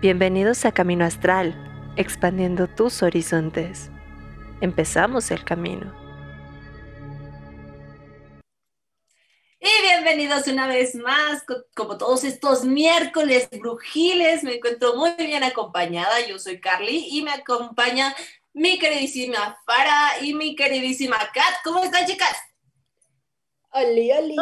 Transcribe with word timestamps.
Bienvenidos 0.00 0.64
a 0.64 0.70
Camino 0.70 1.04
Astral, 1.04 1.56
expandiendo 1.96 2.68
tus 2.68 3.02
horizontes. 3.02 3.90
Empezamos 4.60 5.32
el 5.32 5.42
camino. 5.42 5.92
Y 9.58 9.82
bienvenidos 9.82 10.46
una 10.46 10.68
vez 10.68 10.94
más, 10.94 11.42
como 11.74 11.98
todos 11.98 12.22
estos 12.22 12.64
miércoles 12.64 13.48
brujiles, 13.50 14.44
me 14.44 14.54
encuentro 14.54 14.94
muy 14.94 15.10
bien 15.18 15.42
acompañada, 15.42 16.24
yo 16.28 16.38
soy 16.38 16.60
Carly 16.60 17.08
y 17.10 17.22
me 17.22 17.32
acompaña 17.32 18.14
mi 18.52 18.78
queridísima 18.78 19.58
Fara 19.66 20.24
y 20.24 20.32
mi 20.32 20.54
queridísima 20.54 21.18
Kat. 21.34 21.54
¿Cómo 21.64 21.82
están 21.82 22.06
chicas? 22.06 22.36
Oli, 23.70 24.12
oli. 24.12 24.36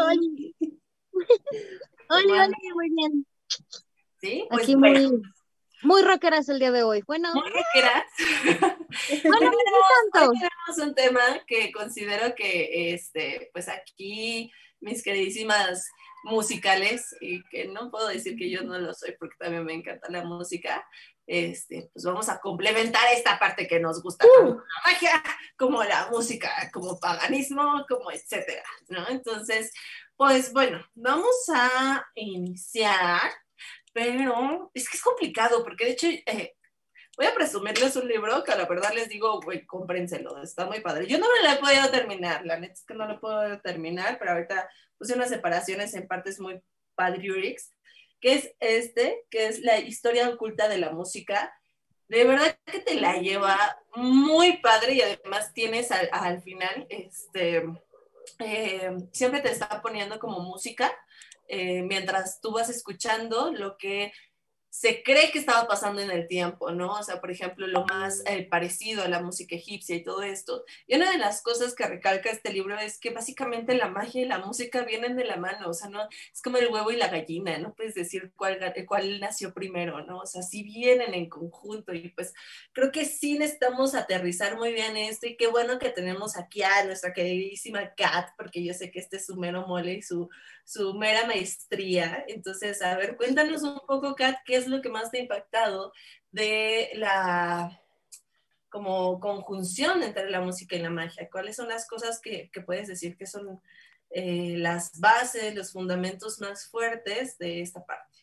Oli, 2.11 2.31
oli, 2.31 2.73
muy 2.75 2.91
bien. 2.91 3.27
Sí, 4.21 4.45
pues 4.51 4.63
Aquí 4.63 4.75
bueno, 4.75 5.09
muy, 5.09 5.23
muy 5.83 6.03
rockeras 6.03 6.49
el 6.49 6.59
día 6.59 6.73
de 6.73 6.83
hoy. 6.83 7.03
Bueno, 7.07 7.33
muy 7.35 7.51
rockeras. 7.51 8.05
bueno, 9.25 9.51
no 9.51 10.13
tanto. 10.13 10.33
tenemos 10.33 10.89
un 10.89 10.95
tema 10.95 11.23
que 11.47 11.73
considero 11.73 12.35
que, 12.35 12.95
este, 12.95 13.51
pues 13.53 13.69
aquí 13.69 14.51
mis 14.81 15.03
queridísimas 15.03 15.89
musicales, 16.25 17.15
y 17.21 17.43
que 17.45 17.69
no 17.69 17.91
puedo 17.91 18.09
decir 18.09 18.37
que 18.37 18.51
yo 18.51 18.63
no 18.63 18.79
lo 18.79 18.93
soy 18.95 19.15
porque 19.19 19.37
también 19.39 19.65
me 19.65 19.75
encanta 19.75 20.11
la 20.11 20.25
música, 20.25 20.85
este, 21.27 21.91
pues 21.93 22.05
vamos 22.05 22.29
a 22.29 22.41
complementar 22.41 23.03
esta 23.13 23.39
parte 23.39 23.67
que 23.67 23.81
nos 23.81 24.03
gusta, 24.03 24.27
como 24.37 24.57
la 24.57 24.93
magia, 24.93 25.23
como 25.57 25.83
la 25.85 26.09
música, 26.11 26.51
como 26.73 26.99
paganismo, 26.99 27.85
como 27.89 28.11
etcétera, 28.11 28.65
¿no? 28.89 29.09
Entonces, 29.09 29.73
pues 30.17 30.53
bueno, 30.53 30.85
vamos 30.95 31.37
a 31.55 32.05
iniciar, 32.15 33.31
pero 33.97 34.71
es 34.75 34.91
que 34.91 34.99
es 34.99 35.03
complicado, 35.03 35.65
porque 35.65 35.87
de 35.87 35.91
hecho, 35.93 36.07
eh, 36.07 36.55
voy 37.17 37.25
a 37.25 37.35
presumirles 37.35 37.97
un 37.97 38.07
libro 38.07 38.45
que 38.45 38.55
la 38.55 38.67
verdad 38.67 38.93
les 38.93 39.09
digo, 39.09 39.41
güey, 39.41 39.65
cómprenselo, 39.65 40.43
está 40.43 40.67
muy 40.67 40.81
padre. 40.81 41.07
Yo 41.07 41.17
no 41.17 41.25
me 41.33 41.49
lo 41.49 41.55
he 41.55 41.59
podido 41.59 41.91
terminar, 41.91 42.45
la 42.45 42.61
neta 42.61 42.75
es 42.75 42.85
que 42.85 42.93
no 42.93 43.09
lo 43.09 43.19
puedo 43.19 43.59
terminar, 43.63 44.19
pero 44.19 44.33
ahorita 44.33 44.69
puse 44.99 45.15
unas 45.15 45.31
separaciones 45.31 45.95
en 45.95 46.07
partes 46.07 46.39
muy 46.39 46.61
padriurix, 46.95 47.71
que 48.21 48.35
es 48.35 48.55
este, 48.61 49.25
que 49.31 49.47
es 49.47 49.61
la 49.61 49.79
historia 49.79 50.29
oculta 50.29 50.69
de 50.69 50.77
la 50.77 50.91
música. 50.91 51.51
De 52.09 52.25
verdad 52.25 52.55
que 52.67 52.81
te 52.81 52.97
la 52.97 53.17
lleva 53.17 53.57
muy 53.95 54.59
padre 54.59 54.93
y 54.93 55.01
además 55.01 55.55
tienes 55.55 55.91
al, 55.91 56.11
al 56.13 56.43
final, 56.43 56.87
este, 56.91 57.65
eh, 58.41 58.95
siempre 59.13 59.41
te 59.41 59.53
está 59.53 59.81
poniendo 59.81 60.19
como 60.19 60.41
música 60.41 60.95
eh, 61.49 61.83
mientras 61.83 62.41
tú 62.41 62.53
vas 62.53 62.69
escuchando 62.69 63.53
lo 63.53 63.77
que 63.77 64.13
se 64.79 65.03
cree 65.03 65.31
que 65.31 65.39
estaba 65.39 65.67
pasando 65.67 66.03
en 66.03 66.11
el 66.11 66.29
tiempo, 66.29 66.71
¿no? 66.71 66.93
O 66.93 67.03
sea, 67.03 67.19
por 67.19 67.31
ejemplo, 67.31 67.67
lo 67.67 67.87
más 67.87 68.23
eh, 68.27 68.47
parecido 68.47 69.05
a 69.05 69.09
la 69.09 69.23
música 69.23 69.57
egipcia 69.57 69.97
y 69.97 70.03
todo 70.03 70.23
esto. 70.23 70.65
Y 70.87 70.97
una 70.97 71.11
de 71.11 71.17
las 71.17 71.41
cosas 71.41 71.75
que 71.75 71.87
recalca 71.87 72.29
este 72.29 72.53
libro 72.53 72.79
es 72.79 72.99
que 72.99 73.09
básicamente 73.09 73.75
la 73.75 73.89
magia 73.89 74.21
y 74.21 74.27
la 74.27 74.39
música 74.39 74.83
vienen 74.83 75.17
de 75.17 75.25
la 75.25 75.39
mano, 75.39 75.71
o 75.71 75.73
sea, 75.73 75.89
no 75.89 76.07
es 76.31 76.43
como 76.43 76.59
el 76.59 76.69
huevo 76.69 76.91
y 76.91 76.97
la 76.97 77.09
gallina, 77.09 77.57
no 77.57 77.73
puedes 77.73 77.95
decir 77.95 78.33
cuál, 78.37 78.59
cuál 78.87 79.19
nació 79.19 79.55
primero, 79.55 80.05
¿no? 80.05 80.19
O 80.19 80.27
sea, 80.27 80.43
sí 80.43 80.63
vienen 80.63 81.15
en 81.15 81.31
conjunto 81.31 81.95
y 81.95 82.11
pues 82.11 82.35
creo 82.73 82.93
que 82.93 83.07
sí 83.07 83.39
necesitamos 83.39 83.95
aterrizar 83.95 84.59
muy 84.59 84.75
bien 84.75 84.99
esto 84.99 85.27
y 85.27 85.39
qué 85.39 85.47
bueno 85.47 85.79
que 85.79 85.89
tenemos 85.89 86.37
aquí 86.37 86.63
a 86.63 86.85
nuestra 86.85 87.15
queridísima 87.15 87.95
Kat, 87.95 88.29
porque 88.37 88.63
yo 88.63 88.75
sé 88.75 88.91
que 88.91 88.99
este 88.99 89.17
es 89.17 89.25
su 89.25 89.37
mero 89.37 89.67
mole 89.67 89.95
y 89.95 90.03
su, 90.03 90.29
su 90.67 90.93
mera 90.93 91.27
maestría. 91.27 92.27
Entonces, 92.29 92.83
a 92.83 92.95
ver, 92.99 93.17
cuéntanos 93.17 93.63
un 93.63 93.81
poco, 93.87 94.15
Kat, 94.15 94.37
qué 94.45 94.57
es 94.57 94.66
lo 94.69 94.83
que 94.83 94.89
más 94.89 95.11
te 95.11 95.19
ha 95.19 95.23
impactado 95.23 95.93
de 96.31 96.91
la 96.95 97.81
como 98.69 99.21
conjunción 99.21 100.03
entre 100.03 100.31
la 100.31 100.41
música 100.41 100.77
y 100.77 100.81
la 100.81 100.91
magia. 100.91 101.31
¿Cuáles 101.31 101.57
son 101.57 101.69
las 101.69 101.87
cosas 101.87 102.21
que, 102.21 102.51
que 102.53 102.61
puedes 102.61 102.89
decir 102.89 103.17
que 103.17 103.27
son 103.27 103.61
eh, 104.11 104.55
las 104.59 105.01
bases, 105.01 105.55
los 105.55 105.73
fundamentos 105.73 106.41
más 106.41 106.67
fuertes 106.69 107.39
de 107.39 107.63
esta 107.63 107.85
parte? 107.85 108.19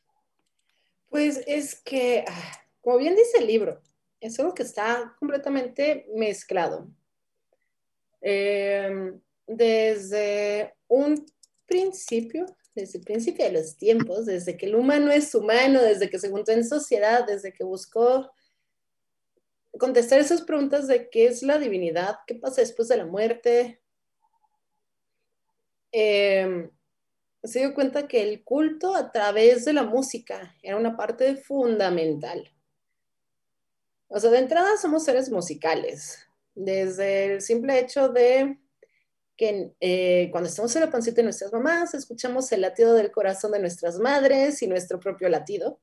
Pues 1.09 1.41
es 1.47 1.81
que, 1.81 2.23
ah, 2.27 2.61
como 2.81 2.97
bien 2.97 3.15
dice 3.15 3.39
el 3.39 3.47
libro, 3.47 3.81
es 4.19 4.39
algo 4.39 4.53
que 4.53 4.63
está 4.63 5.15
completamente 5.19 6.05
mezclado. 6.13 6.87
Eh, 8.21 9.11
desde 9.45 10.75
un 10.87 11.25
principio, 11.65 12.45
desde 12.75 12.99
el 12.99 13.05
principio 13.05 13.45
de 13.45 13.51
los 13.51 13.77
tiempos, 13.77 14.25
desde 14.25 14.57
que 14.57 14.65
el 14.65 14.75
humano 14.75 15.11
es 15.11 15.33
humano, 15.35 15.81
desde 15.81 16.09
que 16.09 16.19
se 16.19 16.29
juntó 16.29 16.51
en 16.51 16.65
sociedad, 16.65 17.25
desde 17.25 17.53
que 17.53 17.63
buscó 17.63 18.31
contestar 19.77 20.19
esas 20.19 20.41
preguntas 20.41 20.87
de 20.87 21.09
qué 21.09 21.27
es 21.27 21.43
la 21.43 21.57
divinidad, 21.57 22.17
qué 22.27 22.35
pasa 22.35 22.61
después 22.61 22.87
de 22.87 22.97
la 22.97 23.05
muerte, 23.05 23.81
eh, 25.91 26.69
se 27.43 27.59
dio 27.59 27.73
cuenta 27.73 28.07
que 28.07 28.21
el 28.21 28.43
culto 28.43 28.95
a 28.95 29.11
través 29.11 29.65
de 29.65 29.73
la 29.73 29.83
música 29.83 30.55
era 30.61 30.77
una 30.77 30.95
parte 30.95 31.35
fundamental. 31.35 32.49
O 34.07 34.19
sea, 34.19 34.29
de 34.29 34.39
entrada 34.39 34.77
somos 34.77 35.03
seres 35.03 35.29
musicales, 35.29 36.19
desde 36.55 37.33
el 37.33 37.41
simple 37.41 37.79
hecho 37.79 38.09
de 38.09 38.59
que 39.35 39.73
eh, 39.79 40.29
cuando 40.31 40.49
estamos 40.49 40.75
en 40.75 40.81
la 40.81 40.91
pancita 40.91 41.17
de 41.17 41.23
nuestras 41.23 41.51
mamás, 41.51 41.93
escuchamos 41.93 42.51
el 42.51 42.61
latido 42.61 42.93
del 42.93 43.11
corazón 43.11 43.51
de 43.51 43.59
nuestras 43.59 43.99
madres 43.99 44.61
y 44.61 44.67
nuestro 44.67 44.99
propio 44.99 45.29
latido. 45.29 45.81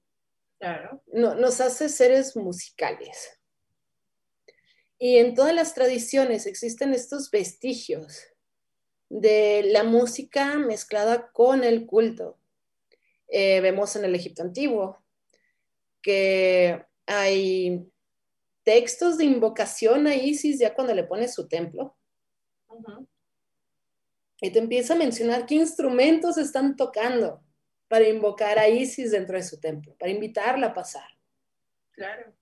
Claro. 0.59 1.03
No, 1.13 1.35
nos 1.35 1.61
hace 1.61 1.89
seres 1.89 2.37
musicales. 2.37 3.41
Y 4.99 5.17
en 5.17 5.35
todas 5.35 5.55
las 5.55 5.75
tradiciones 5.75 6.47
existen 6.47 6.93
estos 6.93 7.31
vestigios 7.31 8.27
de 9.09 9.63
la 9.65 9.83
música 9.83 10.57
mezclada 10.59 11.31
con 11.33 11.65
el 11.65 11.87
culto. 11.87 12.39
Eh, 13.29 13.61
vemos 13.61 13.97
en 13.97 14.05
el 14.05 14.15
Egipto 14.15 14.43
antiguo 14.43 15.03
que 16.03 16.85
hay 17.07 17.91
textos 18.63 19.19
de 19.19 19.25
invocación 19.25 20.07
a 20.07 20.15
Isis 20.15 20.59
ya 20.59 20.75
cuando 20.75 20.95
le 20.95 21.05
pones 21.05 21.35
su 21.35 21.49
templo. 21.49 21.97
Uh 22.69 22.83
-huh. 22.83 23.07
Y 24.41 24.51
te 24.51 24.59
empieza 24.59 24.95
a 24.95 24.99
mencionar 24.99 25.47
qué 25.47 25.57
instrumentos 25.57 26.39
están 26.39 26.77
tocando 26.77 27.43
para 27.89 28.09
invocar 28.09 28.59
a 28.59 28.69
Isis 28.69 29.11
dentro 29.11 29.37
de 29.37 29.43
su 29.43 29.61
templo, 29.61 29.95
para 29.99 30.13
invitarla 30.13 30.69
a 30.69 30.75
pasar. 30.75 31.09
Claro. 31.93 32.33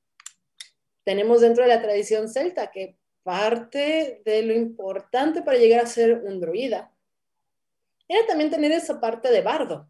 Tenemos 1.04 1.40
dentro 1.40 1.64
de 1.64 1.70
la 1.70 1.82
tradición 1.82 2.28
celta 2.28 2.70
que 2.70 2.98
parte 3.22 4.22
de 4.24 4.42
lo 4.42 4.54
importante 4.54 5.42
para 5.42 5.58
llegar 5.58 5.80
a 5.80 5.86
ser 5.86 6.22
un 6.22 6.40
druida 6.40 6.94
era 8.06 8.26
también 8.26 8.50
tener 8.50 8.72
esa 8.72 9.00
parte 9.00 9.30
de 9.30 9.42
bardo. 9.42 9.88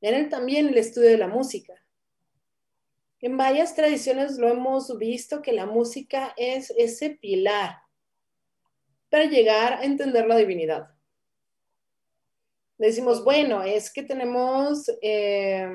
Era 0.00 0.28
también 0.28 0.68
el 0.68 0.78
estudio 0.78 1.10
de 1.10 1.18
la 1.18 1.26
música. 1.26 1.74
En 3.20 3.36
varias 3.36 3.74
tradiciones 3.74 4.38
lo 4.38 4.48
hemos 4.48 4.96
visto 4.98 5.42
que 5.42 5.52
la 5.52 5.66
música 5.66 6.34
es 6.36 6.72
ese 6.76 7.10
pilar 7.10 7.85
para 9.10 9.24
llegar 9.24 9.74
a 9.74 9.84
entender 9.84 10.26
la 10.26 10.36
divinidad. 10.36 10.88
Decimos, 12.78 13.24
bueno, 13.24 13.62
es 13.62 13.90
que 13.92 14.02
tenemos 14.02 14.90
eh, 15.00 15.68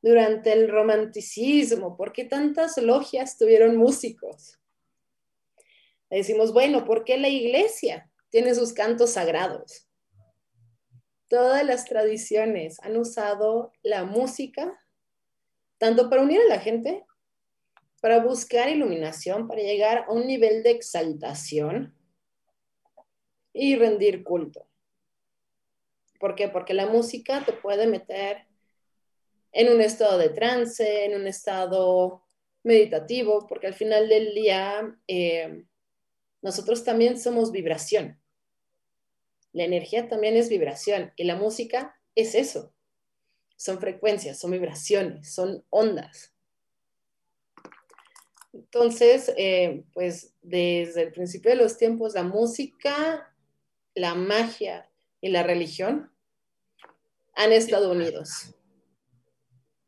durante 0.00 0.52
el 0.52 0.68
romanticismo, 0.68 1.96
¿por 1.96 2.12
qué 2.12 2.24
tantas 2.24 2.78
logias 2.78 3.36
tuvieron 3.36 3.76
músicos? 3.76 4.58
Decimos, 6.08 6.52
bueno, 6.52 6.84
¿por 6.84 7.04
qué 7.04 7.18
la 7.18 7.28
iglesia 7.28 8.10
tiene 8.30 8.54
sus 8.54 8.72
cantos 8.72 9.10
sagrados? 9.10 9.88
Todas 11.28 11.64
las 11.64 11.84
tradiciones 11.84 12.78
han 12.80 12.96
usado 12.96 13.72
la 13.82 14.04
música 14.04 14.78
tanto 15.78 16.08
para 16.08 16.22
unir 16.22 16.40
a 16.40 16.48
la 16.48 16.60
gente, 16.60 17.04
para 18.00 18.20
buscar 18.20 18.68
iluminación, 18.68 19.48
para 19.48 19.60
llegar 19.60 20.04
a 20.06 20.12
un 20.12 20.26
nivel 20.26 20.62
de 20.62 20.70
exaltación 20.70 21.94
y 23.54 23.76
rendir 23.76 24.22
culto. 24.22 24.66
¿Por 26.18 26.34
qué? 26.34 26.48
Porque 26.48 26.74
la 26.74 26.86
música 26.86 27.44
te 27.44 27.54
puede 27.54 27.86
meter 27.86 28.46
en 29.52 29.72
un 29.72 29.80
estado 29.80 30.18
de 30.18 30.28
trance, 30.30 31.04
en 31.04 31.14
un 31.14 31.26
estado 31.26 32.26
meditativo, 32.64 33.46
porque 33.46 33.68
al 33.68 33.74
final 33.74 34.08
del 34.08 34.34
día 34.34 34.98
eh, 35.06 35.64
nosotros 36.42 36.84
también 36.84 37.18
somos 37.18 37.52
vibración. 37.52 38.20
La 39.52 39.64
energía 39.64 40.08
también 40.08 40.36
es 40.36 40.48
vibración 40.48 41.12
y 41.16 41.24
la 41.24 41.36
música 41.36 41.98
es 42.16 42.34
eso. 42.34 42.74
Son 43.56 43.78
frecuencias, 43.78 44.38
son 44.40 44.50
vibraciones, 44.50 45.32
son 45.32 45.64
ondas. 45.70 46.34
Entonces, 48.52 49.32
eh, 49.36 49.84
pues 49.92 50.34
desde 50.42 51.02
el 51.02 51.12
principio 51.12 51.50
de 51.50 51.56
los 51.56 51.76
tiempos, 51.76 52.14
la 52.14 52.22
música, 52.22 53.33
la 53.94 54.14
magia 54.14 54.88
y 55.20 55.30
la 55.30 55.42
religión 55.42 56.10
han 57.34 57.52
estado 57.52 57.90
unidos. 57.90 58.54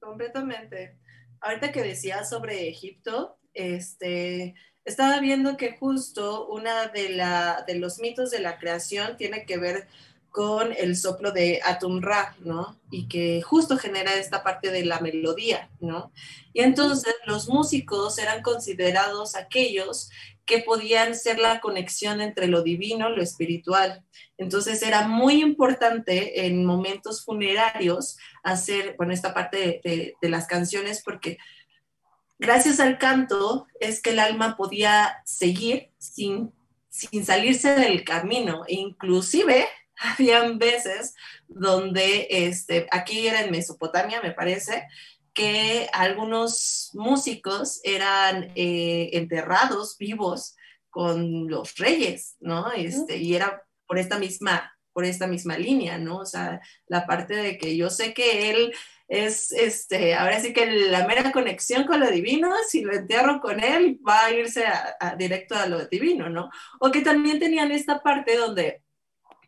completamente. 0.01 0.97
Ahorita 1.41 1.73
que 1.73 1.83
decía 1.83 2.25
sobre 2.25 2.69
Egipto, 2.69 3.39
este, 3.55 4.55
estaba 4.85 5.19
viendo 5.21 5.57
que 5.57 5.77
justo 5.77 6.47
una 6.47 6.87
de, 6.89 7.09
de 7.67 7.75
los 7.75 7.99
mitos 7.99 8.31
de 8.31 8.39
la 8.39 8.59
creación 8.59 9.17
tiene 9.17 9.45
que 9.45 9.59
ver 9.59 9.89
con 10.31 10.73
el 10.77 10.97
soplo 10.97 11.33
de 11.33 11.61
Atum-Ra, 11.65 12.37
¿no? 12.41 12.79
Y 12.91 13.09
que 13.09 13.41
justo 13.41 13.79
genera 13.79 14.15
esta 14.15 14.43
parte 14.43 14.71
de 14.71 14.85
la 14.85 15.01
melodía, 15.01 15.71
¿no? 15.81 16.13
Y 16.53 16.61
entonces 16.61 17.15
los 17.25 17.49
músicos 17.49 18.19
eran 18.19 18.43
considerados 18.43 19.35
aquellos 19.35 20.11
que 20.47 20.61
podían 20.61 21.15
ser 21.15 21.39
la 21.39 21.61
conexión 21.61 22.21
entre 22.21 22.47
lo 22.47 22.63
divino 22.63 23.11
lo 23.11 23.23
espiritual. 23.23 24.05
Entonces 24.39 24.83
era 24.83 25.09
muy 25.09 25.43
importante 25.43 26.47
en 26.47 26.65
momentos 26.65 27.25
funerarios 27.25 28.17
hacer, 28.43 28.95
bueno, 28.97 29.13
esta 29.13 29.35
parte 29.35 29.81
de, 29.85 30.15
de 30.21 30.29
las 30.29 30.47
canciones 30.47 31.03
porque 31.05 31.39
gracias 32.39 32.81
al 32.81 32.99
canto 32.99 33.67
es 33.81 34.01
que 34.01 34.11
el 34.11 34.19
alma 34.19 34.57
podía 34.57 35.23
seguir 35.25 35.91
sin, 35.99 36.53
sin 36.89 37.25
salirse 37.25 37.75
del 37.75 38.05
camino. 38.05 38.63
E 38.69 38.75
inclusive 38.75 39.67
habían 39.97 40.59
veces 40.59 41.15
donde, 41.49 42.27
este, 42.31 42.87
aquí 42.91 43.27
era 43.27 43.43
en 43.43 43.51
Mesopotamia, 43.51 44.21
me 44.21 44.33
parece, 44.33 44.87
que 45.37 45.89
algunos 45.93 46.91
músicos 46.95 47.81
eran 47.85 48.51
eh, 48.57 49.11
enterrados 49.13 49.97
vivos 49.99 50.57
con 50.91 51.47
los 51.49 51.77
reyes, 51.77 52.37
¿no? 52.41 52.73
Este, 52.73 53.19
y 53.19 53.37
era 53.37 53.63
por 53.87 53.99
esta 53.99 54.19
misma 54.19 54.73
por 54.97 55.05
esta 55.05 55.27
misma 55.27 55.59
línea, 55.59 55.99
¿no? 55.99 56.21
O 56.21 56.25
sea, 56.25 56.59
la 56.87 57.07
parte 57.07 57.35
de 57.35 57.59
que 57.59 57.77
yo 57.77 57.91
sé 57.91 58.15
que 58.15 58.49
él 58.49 58.73
es, 59.09 59.53
este, 59.53 60.15
ahora 60.15 60.41
sí 60.41 60.55
que 60.55 60.65
la 60.65 61.07
mera 61.07 61.33
conexión 61.33 61.85
con 61.85 62.01
lo 62.01 62.11
divino, 62.11 62.51
si 62.67 62.81
lo 62.81 62.95
entierro 62.95 63.43
con 63.43 63.63
él, 63.63 64.01
va 64.09 64.25
a 64.25 64.31
irse 64.31 64.65
directo 65.19 65.55
a 65.55 65.67
lo 65.67 65.85
divino, 65.85 66.31
¿no? 66.31 66.49
O 66.81 66.91
que 66.91 67.03
también 67.03 67.39
tenían 67.39 67.73
esta 67.73 68.03
parte 68.03 68.39
donde 68.39 68.83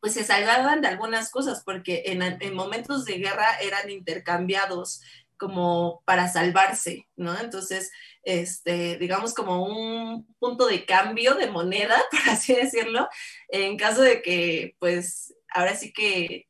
pues 0.02 0.12
se 0.12 0.22
salvaban 0.22 0.82
de 0.82 0.88
algunas 0.88 1.30
cosas, 1.30 1.62
porque 1.64 2.02
en, 2.06 2.54
momentos 2.54 3.06
de 3.06 3.16
guerra 3.16 3.58
eran 3.62 3.88
intercambiados 3.88 5.00
como 5.38 6.02
para 6.04 6.28
salvarse, 6.28 7.08
¿no? 7.16 7.38
Entonces, 7.38 7.90
este, 8.22 8.98
digamos 8.98 9.34
como 9.34 9.64
un 9.64 10.26
punto 10.38 10.66
de 10.66 10.84
cambio 10.84 11.34
de 11.34 11.50
moneda, 11.50 11.96
por 12.10 12.20
así 12.30 12.54
decirlo, 12.54 13.08
en 13.48 13.76
caso 13.76 14.02
de 14.02 14.20
que, 14.22 14.76
pues, 14.78 15.34
ahora 15.50 15.74
sí 15.74 15.92
que 15.92 16.46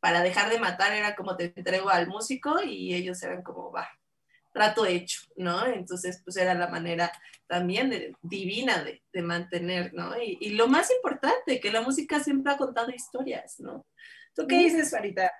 para 0.00 0.22
dejar 0.22 0.50
de 0.50 0.60
matar 0.60 0.92
era 0.92 1.16
como 1.16 1.36
te 1.36 1.52
entrego 1.54 1.90
al 1.90 2.06
músico 2.06 2.62
y 2.62 2.94
ellos 2.94 3.22
eran 3.22 3.42
como, 3.42 3.72
va, 3.72 3.88
trato 4.52 4.86
hecho, 4.86 5.20
¿no? 5.36 5.66
Entonces, 5.66 6.22
pues 6.24 6.36
era 6.36 6.54
la 6.54 6.68
manera 6.68 7.12
también 7.46 7.90
de, 7.90 8.14
divina 8.22 8.82
de, 8.82 9.02
de 9.12 9.22
mantener, 9.22 9.92
¿no? 9.94 10.16
Y, 10.20 10.38
y, 10.40 10.50
lo 10.50 10.68
más 10.68 10.90
importante, 10.90 11.60
que 11.60 11.72
la 11.72 11.80
música 11.80 12.20
siempre 12.20 12.52
ha 12.52 12.56
contado 12.56 12.90
historias, 12.90 13.58
¿no? 13.58 13.86
¿Tú 14.34 14.46
qué 14.46 14.58
dices, 14.58 14.90
Farita? 14.90 15.32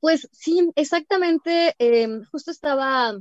Pues 0.00 0.28
sí, 0.32 0.70
exactamente. 0.76 1.74
Eh, 1.78 2.08
justo 2.30 2.50
estaba 2.50 3.14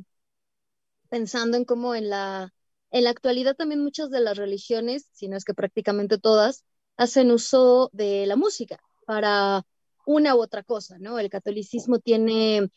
pensando 1.10 1.58
en 1.58 1.66
cómo 1.66 1.96
en 1.96 2.10
la, 2.10 2.54
en 2.92 3.04
la 3.04 3.10
actualidad 3.12 3.56
también 3.56 3.84
muchas 3.84 4.10
de 4.10 4.20
las 4.22 4.38
religiones, 4.38 5.08
si 5.14 5.28
no 5.28 5.38
es 5.38 5.46
que 5.46 5.54
prácticamente 5.54 6.18
todas, 6.18 6.66
hacen 6.98 7.32
uso 7.32 7.90
de 7.94 8.26
la 8.28 8.36
música 8.36 8.80
para 9.06 9.64
una 10.06 10.36
u 10.36 10.42
otra 10.42 10.64
cosa, 10.64 10.98
¿no? 11.00 11.20
El 11.20 11.30
catolicismo 11.30 12.00
tiene 12.00 12.70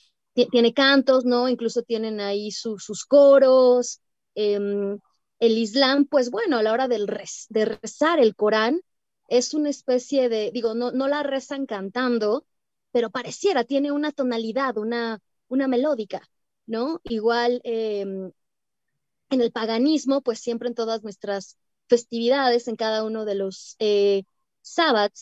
tiene 0.52 0.73
cantos, 0.73 1.25
¿no? 1.25 1.49
Incluso 1.49 1.82
tienen 1.82 2.20
ahí 2.20 2.50
sus 2.52 3.05
coros. 3.06 4.00
Em, 4.35 4.99
el 5.41 5.58
Islam, 5.58 6.06
pues 6.06 6.31
bueno, 6.31 6.58
a 6.58 6.62
la 6.62 6.73
hora 6.73 6.88
del 6.88 7.06
de 7.49 7.64
rezar 7.64 8.20
el 8.20 8.35
Corán, 8.37 8.81
es 9.29 9.55
una 9.55 9.70
especie 9.70 10.29
de, 10.29 10.50
digo, 10.52 10.75
no, 10.75 10.93
no 10.93 11.08
la 11.08 11.23
rezan 11.23 11.67
cantando, 11.67 12.47
pero 12.93 13.11
pareciera, 13.11 13.65
tiene 13.65 13.93
una 13.93 14.13
tonalidad, 14.13 14.77
una, 14.79 15.21
una 15.49 15.69
melódica, 15.69 16.29
¿no? 16.67 17.01
Igual 17.05 17.61
em, 17.65 18.33
en 19.31 19.41
el 19.41 19.53
paganismo, 19.53 20.23
pues 20.23 20.41
siempre 20.41 20.69
en 20.69 20.75
todas 20.75 21.03
nuestras 21.03 21.57
festividades, 21.89 22.69
en 22.69 22.77
cada 22.77 23.05
uno 23.05 23.25
de 23.25 23.35
los 23.35 23.77
eh, 23.79 24.25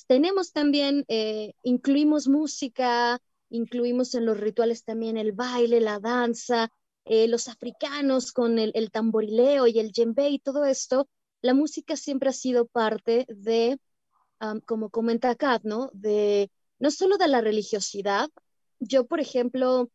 tenemos 0.06 0.52
también, 0.52 1.04
eh, 1.08 1.54
incluimos 1.62 2.28
música, 2.28 3.20
incluimos 3.50 4.14
en 4.14 4.26
los 4.26 4.38
rituales 4.38 4.84
también 4.84 5.16
el 5.16 5.32
baile, 5.32 5.80
la 5.80 6.00
danza, 6.00 6.70
eh, 7.04 7.28
los 7.28 7.48
africanos 7.48 8.32
con 8.32 8.58
el, 8.58 8.90
tamborileo 8.90 9.66
y 9.66 9.78
el 9.78 9.92
djembe 9.92 10.28
y 10.28 10.38
todo 10.38 10.64
esto, 10.64 11.08
la 11.40 11.54
música 11.54 11.96
siempre 11.96 12.30
ha 12.30 12.32
sido 12.32 12.66
parte 12.66 13.26
de, 13.28 13.78
como 14.66 14.90
comenta 14.90 15.34
Kat, 15.34 15.62
¿no? 15.64 15.90
De, 15.94 16.50
no 16.78 16.90
solo 16.90 17.16
de 17.18 17.28
la 17.28 17.40
religiosidad. 17.40 18.30
Yo, 18.80 19.06
por 19.06 19.20
ejemplo, 19.20 19.90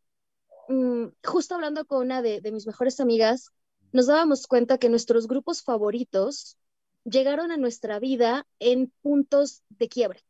mm, 0.70 1.08
justo 1.24 1.56
hablando 1.56 1.86
con 1.86 2.06
una 2.06 2.22
de, 2.22 2.42
de 2.42 2.52
mis 2.52 2.68
mejores 2.68 3.00
amigas, 3.00 3.52
nos 3.92 4.08
dábamos 4.08 4.48
cuenta 4.48 4.78
que 4.78 4.90
nuestros 4.90 5.28
grupos 5.28 5.64
favoritos 5.64 6.58
llegaron 7.06 7.52
a 7.52 7.58
nuestra 7.58 8.00
vida 8.00 8.48
en 8.60 8.92
puntos 9.02 9.62
de 9.70 9.88
quiebre, 9.90 10.24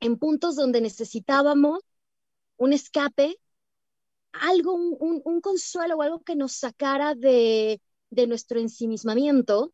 en 0.00 0.18
puntos 0.18 0.56
donde 0.56 0.80
necesitábamos 0.80 1.82
un 2.56 2.72
escape, 2.72 3.38
algo, 4.32 4.74
un, 4.74 5.40
consuelo 5.40 5.96
o 5.96 6.02
algo 6.02 6.20
que 6.22 6.36
nos 6.36 6.52
sacara 6.52 7.14
de, 7.14 7.80
nuestro 8.10 8.60
ensimismamiento, 8.60 9.72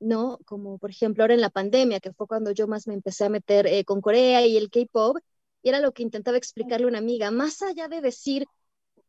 ¿no? 0.00 0.38
Como 0.46 0.78
por 0.78 0.90
ejemplo 0.90 1.24
ahora 1.24 1.34
en 1.34 1.40
la 1.40 1.50
pandemia, 1.50 2.00
que 2.00 2.12
fue 2.12 2.26
cuando 2.26 2.52
yo 2.52 2.66
más 2.66 2.86
me 2.86 2.94
empecé 2.94 3.24
a 3.24 3.28
meter 3.28 3.66
eh, 3.66 3.84
con 3.84 4.00
Corea 4.00 4.46
y 4.46 4.56
el 4.56 4.70
K-Pop, 4.70 5.18
y 5.62 5.68
era 5.68 5.80
lo 5.80 5.92
que 5.92 6.02
intentaba 6.02 6.36
explicarle 6.36 6.86
una 6.86 6.98
amiga, 6.98 7.30
más 7.30 7.62
allá 7.62 7.88
de 7.88 8.00
decir, 8.00 8.46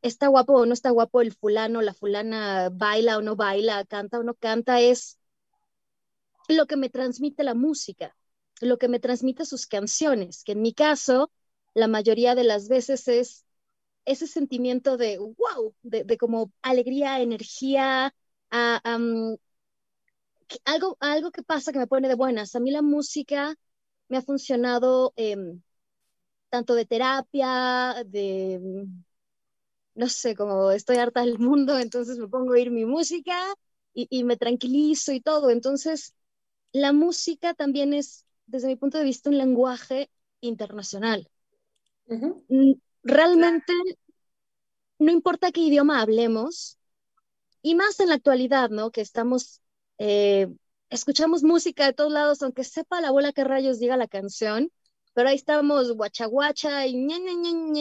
está 0.01 0.27
guapo 0.27 0.53
o 0.53 0.65
no 0.65 0.73
está 0.73 0.91
guapo 0.91 1.21
el 1.21 1.33
fulano, 1.33 1.81
la 1.81 1.93
fulana 1.93 2.69
baila 2.71 3.17
o 3.17 3.21
no 3.21 3.35
baila, 3.35 3.85
canta 3.85 4.19
o 4.19 4.23
no 4.23 4.35
canta, 4.35 4.81
es 4.81 5.19
lo 6.47 6.67
que 6.67 6.77
me 6.77 6.89
transmite 6.89 7.43
la 7.43 7.53
música, 7.53 8.15
lo 8.61 8.77
que 8.77 8.87
me 8.87 8.99
transmite 8.99 9.45
sus 9.45 9.67
canciones, 9.67 10.43
que 10.43 10.53
en 10.53 10.61
mi 10.61 10.73
caso 10.73 11.31
la 11.73 11.87
mayoría 11.87 12.35
de 12.35 12.43
las 12.43 12.67
veces 12.67 13.07
es 13.07 13.45
ese 14.05 14.27
sentimiento 14.27 14.97
de 14.97 15.17
wow, 15.17 15.73
de, 15.81 16.17
como 16.17 16.51
alegría, 16.61 17.21
energía, 17.21 18.13
algo, 20.65 20.97
algo 20.99 21.31
que 21.31 21.43
pasa 21.43 21.71
que 21.71 21.79
me 21.79 21.87
pone 21.87 22.07
de 22.07 22.15
buenas. 22.15 22.55
A 22.55 22.59
mí 22.59 22.71
la 22.71 22.81
música 22.81 23.55
me 24.09 24.17
ha 24.17 24.21
funcionado 24.21 25.13
em, 25.15 25.61
tanto 26.53 26.75
de 26.75 26.85
terapia, 26.85 28.03
de, 28.05 28.85
no 29.95 30.07
sé, 30.07 30.35
como 30.35 30.71
estoy 30.71 30.97
harta 30.97 31.21
del 31.21 31.39
mundo, 31.39 31.79
entonces 31.79 32.17
me 32.19 32.27
pongo 32.27 32.51
a 32.51 32.53
oír 32.53 32.69
mi 32.71 32.85
música 32.85 33.35
y, 33.93 34.07
y 34.09 34.23
me 34.23 34.37
tranquilizo 34.37 35.11
y 35.13 35.19
todo. 35.21 35.49
Entonces, 35.49 36.13
la 36.71 36.93
música 36.93 37.55
también 37.55 37.93
es, 37.93 38.25
desde 38.45 38.67
mi 38.67 38.75
punto 38.75 38.99
de 38.99 39.03
vista, 39.03 39.31
un 39.31 39.39
lenguaje 39.39 40.11
internacional. 40.41 41.27
Mm, 42.49 42.73
realmente 43.03 43.73
no 44.99 45.11
importa 45.11 45.51
qué 45.51 45.61
idioma 45.61 46.01
hablemos, 46.01 46.77
y 47.63 47.75
más 47.75 47.99
en 47.99 48.09
la 48.09 48.15
actualidad, 48.15 48.69
¿no? 48.69 48.91
Que 48.91 49.01
estamos, 49.01 49.61
eh, 49.97 50.47
escuchamos 50.89 51.43
música 51.43 51.85
de 51.87 51.93
todos 51.93 52.11
lados, 52.11 52.43
aunque 52.43 52.63
sepa 52.63 53.01
la 53.01 53.11
bola 53.11 53.31
que 53.33 53.43
rayos 53.43 53.79
diga 53.79 53.97
la 53.97 54.07
canción, 54.07 54.71
pero 55.13 55.29
ahí 55.29 55.35
estamos 55.35 55.91
guacha 55.93 56.25
guacha 56.25 56.87
y 56.87 56.95
ña, 56.95 57.17
ña, 57.19 57.33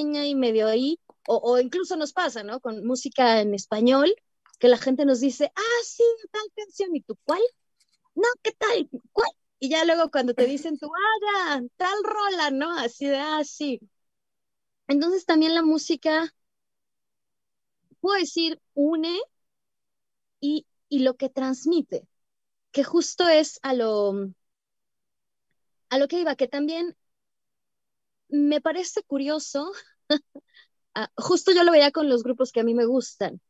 ña, 0.04 0.26
y 0.26 0.34
medio 0.34 0.68
ahí, 0.68 1.00
o, 1.26 1.58
incluso 1.58 1.96
nos 1.96 2.12
pasa, 2.12 2.42
¿no? 2.42 2.60
Con 2.60 2.84
música 2.86 3.40
en 3.40 3.54
español, 3.54 4.14
que 4.58 4.68
la 4.68 4.78
gente 4.78 5.04
nos 5.04 5.20
dice, 5.20 5.52
ah, 5.54 5.82
sí, 5.84 6.04
tal 6.30 6.42
canción, 6.56 6.94
¿y 6.96 7.00
tú 7.02 7.16
cuál? 7.24 7.40
No, 8.14 8.24
¿qué 8.42 8.52
tal? 8.52 8.88
¿Cuál? 9.12 9.30
Y 9.58 9.70
ya 9.70 9.84
luego 9.84 10.10
cuando 10.10 10.34
te 10.34 10.46
dicen 10.46 10.78
tú, 10.78 10.90
ah, 11.36 11.60
tal 11.76 12.04
rola, 12.04 12.50
¿no? 12.50 12.76
Así 12.78 13.06
de, 13.06 13.18
ah, 13.18 13.42
sí. 13.44 13.80
Entonces 14.88 15.24
también 15.26 15.54
la 15.54 15.62
música, 15.62 16.34
puedo 18.00 18.18
decir, 18.18 18.60
une 18.74 19.18
y, 20.40 20.66
lo 20.90 21.14
que 21.16 21.28
transmite, 21.30 22.06
que 22.72 22.84
justo 22.84 23.28
es 23.28 23.58
a 23.62 23.74
lo, 23.74 24.12
a 25.88 25.98
lo 25.98 26.08
que 26.08 26.20
iba, 26.20 26.36
que 26.36 26.48
también 26.48 26.96
me 28.32 28.60
parece 28.60 29.02
curioso, 29.04 29.72
ah, 30.94 31.10
justo 31.16 31.52
yo 31.52 31.64
lo 31.64 31.72
veía 31.72 31.92
con 31.92 32.08
los 32.08 32.22
grupos 32.24 32.52
que 32.52 32.60
a 32.60 32.64
mí 32.64 32.74
me 32.74 32.86
gustan, 32.86 33.40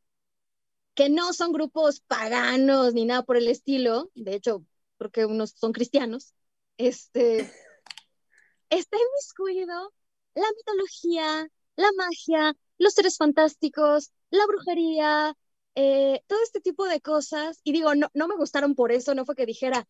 que 0.94 1.08
no 1.08 1.32
son 1.32 1.52
grupos 1.52 2.00
paganos 2.00 2.94
ni 2.94 3.04
nada 3.06 3.22
por 3.22 3.36
el 3.36 3.48
estilo, 3.48 4.10
de 4.14 4.34
hecho, 4.34 4.64
porque 4.98 5.24
unos 5.26 5.52
son 5.56 5.72
cristianos, 5.72 6.34
este, 6.76 7.38
está 8.70 8.96
inmiscuido 8.96 9.94
la 10.34 10.46
mitología, 10.56 11.48
la 11.76 11.90
magia, 11.96 12.56
los 12.78 12.94
seres 12.94 13.16
fantásticos, 13.16 14.10
la 14.30 14.46
brujería, 14.46 15.36
eh, 15.74 16.22
todo 16.26 16.42
este 16.42 16.60
tipo 16.60 16.86
de 16.86 17.00
cosas. 17.00 17.60
Y 17.64 17.72
digo, 17.72 17.94
no, 17.94 18.08
no 18.14 18.28
me 18.28 18.36
gustaron 18.36 18.74
por 18.74 18.92
eso, 18.92 19.14
no 19.14 19.24
fue 19.24 19.36
que 19.36 19.46
dijera, 19.46 19.86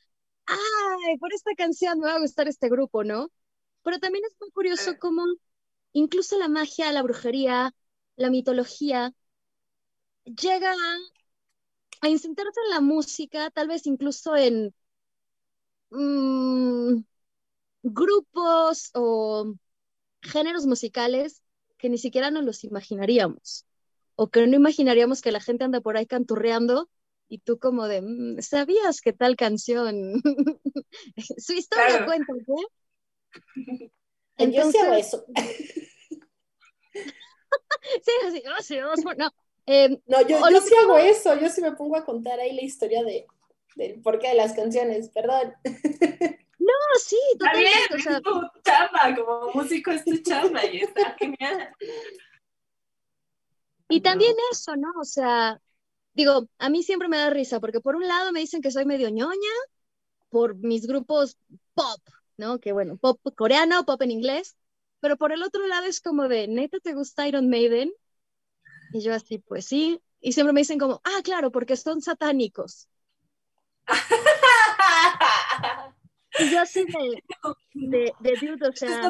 ay, 0.46 1.18
por 1.18 1.32
esta 1.32 1.52
canción 1.56 1.98
me 2.00 2.06
va 2.06 2.16
a 2.16 2.20
gustar 2.20 2.48
este 2.48 2.68
grupo, 2.68 3.04
¿no? 3.04 3.30
Pero 3.82 3.98
también 3.98 4.24
es 4.26 4.34
muy 4.40 4.50
curioso 4.50 4.96
cómo 4.98 5.24
incluso 5.92 6.38
la 6.38 6.48
magia, 6.48 6.92
la 6.92 7.02
brujería, 7.02 7.74
la 8.16 8.30
mitología, 8.30 9.14
llega 10.24 10.72
a, 10.72 10.98
a 12.02 12.08
insertarse 12.10 12.60
en 12.66 12.70
la 12.70 12.80
música, 12.82 13.50
tal 13.50 13.68
vez 13.68 13.86
incluso 13.86 14.36
en 14.36 14.74
mm, 15.90 17.02
grupos 17.84 18.90
o 18.94 19.54
géneros 20.22 20.66
musicales 20.66 21.42
que 21.78 21.88
ni 21.90 21.98
siquiera 21.98 22.30
nos 22.30 22.44
los 22.44 22.64
imaginaríamos 22.64 23.66
o 24.16 24.30
que 24.30 24.46
no 24.46 24.56
imaginaríamos 24.56 25.22
que 25.22 25.32
la 25.32 25.40
gente 25.40 25.64
anda 25.64 25.80
por 25.80 25.96
ahí 25.96 26.06
canturreando 26.06 26.90
y 27.28 27.38
tú 27.40 27.58
como 27.58 27.88
de, 27.88 28.02
mm, 28.02 28.42
¿sabías 28.42 29.00
que 29.02 29.12
tal 29.12 29.36
canción? 29.36 30.22
Su 31.38 31.54
historia 31.54 32.00
cuenta, 32.04 32.32
¿qué? 32.46 32.52
Entonces, 34.36 34.80
yo 34.82 34.94
sí 34.94 35.00
eso. 35.00 35.24
sí, 38.02 38.12
sí, 38.30 38.42
sí, 38.62 38.78
no. 39.16 39.32
Eh, 39.66 40.00
no, 40.06 40.22
yo, 40.22 40.38
yo 40.50 40.60
sí 40.60 40.74
hago 40.74 40.98
eso, 40.98 41.38
yo 41.38 41.48
sí 41.48 41.60
me 41.62 41.72
pongo 41.72 41.96
a 41.96 42.04
contar 42.04 42.40
ahí 42.40 42.52
la 42.54 42.62
historia 42.62 43.04
de, 43.04 43.26
del 43.76 44.00
porqué 44.00 44.28
de 44.28 44.34
las 44.34 44.52
canciones, 44.54 45.08
perdón. 45.10 45.54
No, 46.62 47.00
sí, 47.00 47.18
totalmente. 47.40 47.72
Está 47.96 47.96
bien, 47.96 47.98
o 47.98 48.02
sea, 48.02 48.16
es 48.18 48.22
tu 48.22 48.60
chamba, 48.62 49.16
como 49.16 49.50
músico 49.52 49.90
es 49.90 50.04
tu 50.04 50.16
chamba 50.18 50.64
y 50.64 50.82
está 50.82 51.16
genial. 51.18 51.74
Y 53.88 54.00
también 54.00 54.36
eso, 54.52 54.76
¿no? 54.76 54.92
O 55.00 55.04
sea, 55.04 55.60
digo, 56.14 56.46
a 56.58 56.70
mí 56.70 56.84
siempre 56.84 57.08
me 57.08 57.18
da 57.18 57.30
risa, 57.30 57.58
porque 57.58 57.80
por 57.80 57.96
un 57.96 58.06
lado 58.06 58.30
me 58.30 58.38
dicen 58.38 58.62
que 58.62 58.70
soy 58.70 58.84
medio 58.84 59.10
ñoña 59.10 59.50
por 60.28 60.54
mis 60.54 60.86
grupos 60.86 61.36
pop, 61.74 62.00
¿no? 62.36 62.60
Que 62.60 62.72
bueno, 62.72 62.96
pop 62.96 63.20
coreano, 63.36 63.84
pop 63.84 64.00
en 64.02 64.10
inglés, 64.10 64.56
pero 65.00 65.16
por 65.16 65.32
el 65.32 65.42
otro 65.42 65.66
lado 65.66 65.86
es 65.86 66.00
como 66.00 66.28
de, 66.28 66.48
¿neta 66.48 66.78
te 66.80 66.94
gusta 66.94 67.26
Iron 67.26 67.48
Maiden? 67.48 67.92
Y 68.92 69.00
yo 69.00 69.14
así, 69.14 69.38
pues 69.38 69.66
sí, 69.66 70.00
y 70.20 70.32
siempre 70.32 70.52
me 70.52 70.60
dicen 70.60 70.78
como, 70.78 71.00
ah, 71.04 71.20
claro, 71.24 71.50
porque 71.50 71.76
son 71.76 72.00
satánicos. 72.00 72.88
y 76.38 76.50
yo 76.50 76.60
así 76.60 76.84
de, 76.84 77.22
de, 77.74 78.12
de 78.20 78.32
dude, 78.40 78.68
o 78.68 78.76
sea... 78.76 79.02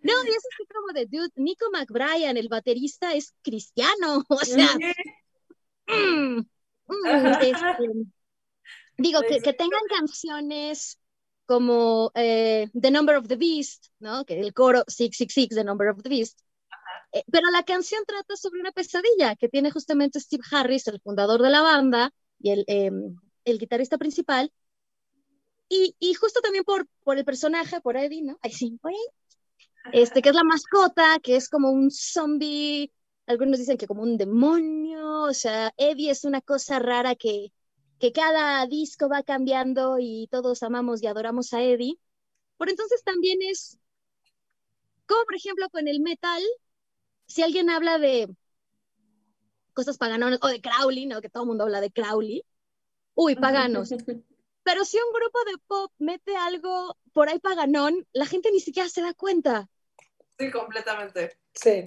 No, 0.00 0.12
y 0.24 0.28
eso 0.28 0.48
es 0.60 0.68
como 0.74 0.92
de, 0.94 1.06
dude, 1.06 1.32
Nico 1.36 1.70
McBrien, 1.70 2.36
el 2.36 2.48
baterista, 2.48 3.14
es 3.14 3.34
cristiano, 3.42 4.24
o 4.28 4.38
sea... 4.38 4.68
Mm, 5.88 6.38
mm, 6.38 6.46
este, 7.40 7.64
digo, 8.98 9.22
que, 9.22 9.40
que, 9.40 9.52
tengan 9.52 9.80
canciones 9.88 10.98
como 11.46 12.10
eh, 12.14 12.68
The 12.78 12.90
Number 12.90 13.16
of 13.16 13.26
the 13.26 13.36
Beast, 13.36 13.86
¿no? 14.00 14.24
Que 14.24 14.38
el 14.38 14.52
coro 14.52 14.84
666, 14.86 15.48
The 15.50 15.64
Number 15.64 15.88
of 15.88 16.02
the 16.02 16.08
Beast. 16.08 16.40
Eh, 17.12 17.24
pero 17.32 17.50
la 17.50 17.62
canción 17.62 18.02
trata 18.06 18.36
sobre 18.36 18.60
una 18.60 18.72
pesadilla 18.72 19.34
que 19.36 19.48
tiene 19.48 19.70
justamente 19.70 20.20
Steve 20.20 20.44
Harris, 20.50 20.86
el 20.88 21.00
fundador 21.00 21.40
de 21.40 21.50
la 21.50 21.62
banda 21.62 22.12
y 22.38 22.50
el, 22.50 22.64
em, 22.66 23.16
el 23.44 23.58
guitarrista 23.58 23.96
principal. 23.96 24.52
Y, 25.70 25.96
y, 25.98 26.14
justo 26.14 26.40
también 26.40 26.64
por, 26.64 26.86
por 27.04 27.18
el 27.18 27.24
personaje, 27.24 27.80
por 27.80 27.96
Eddie, 27.96 28.22
¿no? 28.22 28.38
Ay, 28.42 28.52
sí, 28.52 28.78
por 28.80 28.92
este, 29.92 30.22
que 30.22 30.28
es 30.28 30.34
la 30.34 30.44
mascota, 30.44 31.18
que 31.22 31.36
es 31.36 31.48
como 31.48 31.70
un 31.70 31.90
zombie, 31.90 32.92
algunos 33.26 33.58
dicen 33.58 33.78
que 33.78 33.86
como 33.86 34.02
un 34.02 34.16
demonio, 34.16 35.22
o 35.22 35.34
sea, 35.34 35.72
Eddie 35.76 36.10
es 36.10 36.24
una 36.24 36.40
cosa 36.40 36.78
rara 36.78 37.14
que, 37.14 37.52
que 37.98 38.12
cada 38.12 38.66
disco 38.66 39.08
va 39.08 39.22
cambiando 39.22 39.98
y 39.98 40.28
todos 40.30 40.62
amamos 40.62 41.02
y 41.02 41.06
adoramos 41.06 41.52
a 41.52 41.62
Eddie. 41.62 41.98
Por 42.56 42.70
entonces 42.70 43.02
también 43.04 43.38
es, 43.42 43.78
como 45.06 45.24
por 45.24 45.34
ejemplo 45.34 45.68
con 45.70 45.88
el 45.88 46.00
metal, 46.00 46.42
si 47.26 47.42
alguien 47.42 47.70
habla 47.70 47.98
de 47.98 48.28
cosas 49.74 49.98
paganas 49.98 50.38
o 50.42 50.48
de 50.48 50.60
Crowley, 50.60 51.06
¿no? 51.06 51.20
Que 51.20 51.28
todo 51.28 51.44
el 51.44 51.48
mundo 51.48 51.64
habla 51.64 51.80
de 51.80 51.92
Crowley. 51.92 52.44
Uy, 53.14 53.36
paganos. 53.36 53.90
Pero 54.62 54.84
si 54.84 54.96
un 54.96 55.12
grupo 55.12 55.38
de 55.50 55.58
pop 55.66 55.92
mete 55.98 56.36
algo 56.36 56.96
por 57.12 57.28
ahí 57.28 57.38
paganón, 57.38 58.06
la 58.12 58.26
gente 58.26 58.50
ni 58.52 58.60
siquiera 58.60 58.88
se 58.88 59.02
da 59.02 59.14
cuenta. 59.14 59.68
Sí, 60.38 60.50
completamente. 60.50 61.38
Sí. 61.54 61.84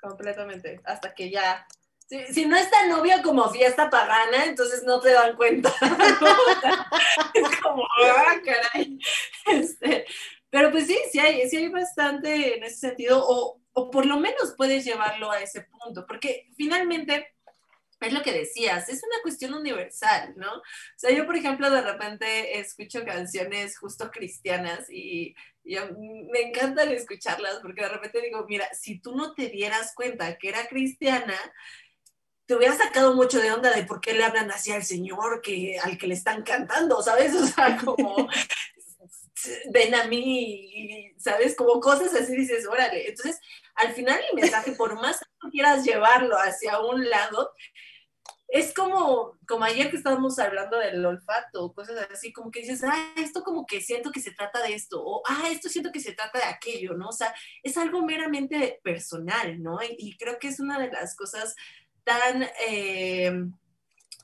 Completamente. 0.00 0.80
Hasta 0.84 1.14
que 1.14 1.30
ya. 1.30 1.66
Si, 2.08 2.46
no 2.46 2.56
es 2.56 2.70
tan 2.70 2.90
como 3.22 3.50
fiesta 3.50 3.90
pagana, 3.90 4.46
entonces 4.46 4.82
no 4.84 4.98
te 4.98 5.10
dan 5.12 5.36
cuenta. 5.36 5.70
es 7.34 7.60
como, 7.60 7.84
ah, 8.02 8.34
caray. 8.42 8.98
Este, 9.46 10.06
pero 10.48 10.70
pues 10.70 10.86
sí, 10.86 10.98
sí 11.12 11.18
hay, 11.18 11.48
sí 11.50 11.58
hay 11.58 11.68
bastante 11.68 12.56
en 12.56 12.64
ese 12.64 12.76
sentido, 12.76 13.22
o, 13.22 13.60
o 13.74 13.90
por 13.90 14.06
lo 14.06 14.18
menos 14.18 14.54
puedes 14.56 14.84
llevarlo 14.86 15.30
a 15.30 15.40
ese 15.40 15.62
punto, 15.62 16.06
porque 16.06 16.48
finalmente 16.56 17.34
es 18.00 18.12
lo 18.12 18.22
que 18.22 18.32
decías, 18.32 18.88
es 18.88 19.02
una 19.02 19.20
cuestión 19.22 19.54
universal, 19.54 20.34
¿no? 20.36 20.58
O 20.58 20.62
sea, 20.96 21.10
yo, 21.10 21.26
por 21.26 21.36
ejemplo, 21.36 21.70
de 21.70 21.82
repente 21.82 22.58
escucho 22.58 23.04
canciones 23.04 23.76
justo 23.78 24.10
cristianas 24.10 24.88
y, 24.90 25.34
me 26.30 26.40
encantan 26.40 26.88
escucharlas 26.88 27.58
porque 27.60 27.82
de 27.82 27.90
repente 27.90 28.22
digo, 28.22 28.46
mira, 28.48 28.66
si 28.72 29.00
tú 29.00 29.14
no 29.14 29.34
te 29.34 29.50
dieras 29.50 29.92
cuenta 29.94 30.38
que 30.38 30.48
era 30.48 30.66
cristiana, 30.66 31.34
te 32.48 32.56
hubiera 32.56 32.74
sacado 32.74 33.14
mucho 33.14 33.40
de 33.40 33.52
onda 33.52 33.70
de 33.70 33.84
por 33.84 34.00
qué 34.00 34.14
le 34.14 34.24
hablan 34.24 34.50
así 34.50 34.72
al 34.72 34.82
Señor 34.82 35.42
que, 35.42 35.78
al 35.82 35.98
que 35.98 36.06
le 36.06 36.14
están 36.14 36.42
cantando, 36.42 37.02
¿sabes? 37.02 37.34
O 37.36 37.46
sea, 37.46 37.76
como 37.76 38.26
ven 39.70 39.94
a 39.94 40.04
mí, 40.04 41.12
¿sabes? 41.18 41.54
Como 41.54 41.78
cosas 41.78 42.14
así 42.14 42.34
dices, 42.34 42.66
órale. 42.66 43.06
Entonces, 43.06 43.38
al 43.74 43.92
final 43.92 44.18
el 44.30 44.40
mensaje, 44.40 44.72
por 44.72 44.94
más 44.94 45.20
que 45.20 45.50
quieras 45.50 45.84
llevarlo 45.84 46.36
hacia 46.38 46.80
un 46.80 47.10
lado, 47.10 47.52
es 48.48 48.72
como, 48.72 49.38
como 49.46 49.64
ayer 49.64 49.90
que 49.90 49.98
estábamos 49.98 50.38
hablando 50.38 50.78
del 50.78 51.04
olfato, 51.04 51.74
cosas 51.74 52.08
así, 52.10 52.32
como 52.32 52.50
que 52.50 52.60
dices, 52.60 52.82
ah, 52.82 53.12
esto 53.16 53.42
como 53.42 53.66
que 53.66 53.82
siento 53.82 54.10
que 54.10 54.20
se 54.20 54.30
trata 54.30 54.62
de 54.62 54.74
esto, 54.74 55.04
o 55.04 55.22
ah, 55.28 55.50
esto 55.50 55.68
siento 55.68 55.92
que 55.92 56.00
se 56.00 56.14
trata 56.14 56.38
de 56.38 56.46
aquello, 56.46 56.94
¿no? 56.94 57.08
O 57.08 57.12
sea, 57.12 57.34
es 57.62 57.76
algo 57.76 58.00
meramente 58.06 58.80
personal, 58.82 59.62
¿no? 59.62 59.80
Y, 59.82 60.16
creo 60.16 60.38
que 60.38 60.48
es 60.48 60.60
una 60.60 60.78
de 60.80 60.90
las 60.90 61.14
cosas 61.14 61.54
tan 62.04 62.48
eh, 62.66 63.32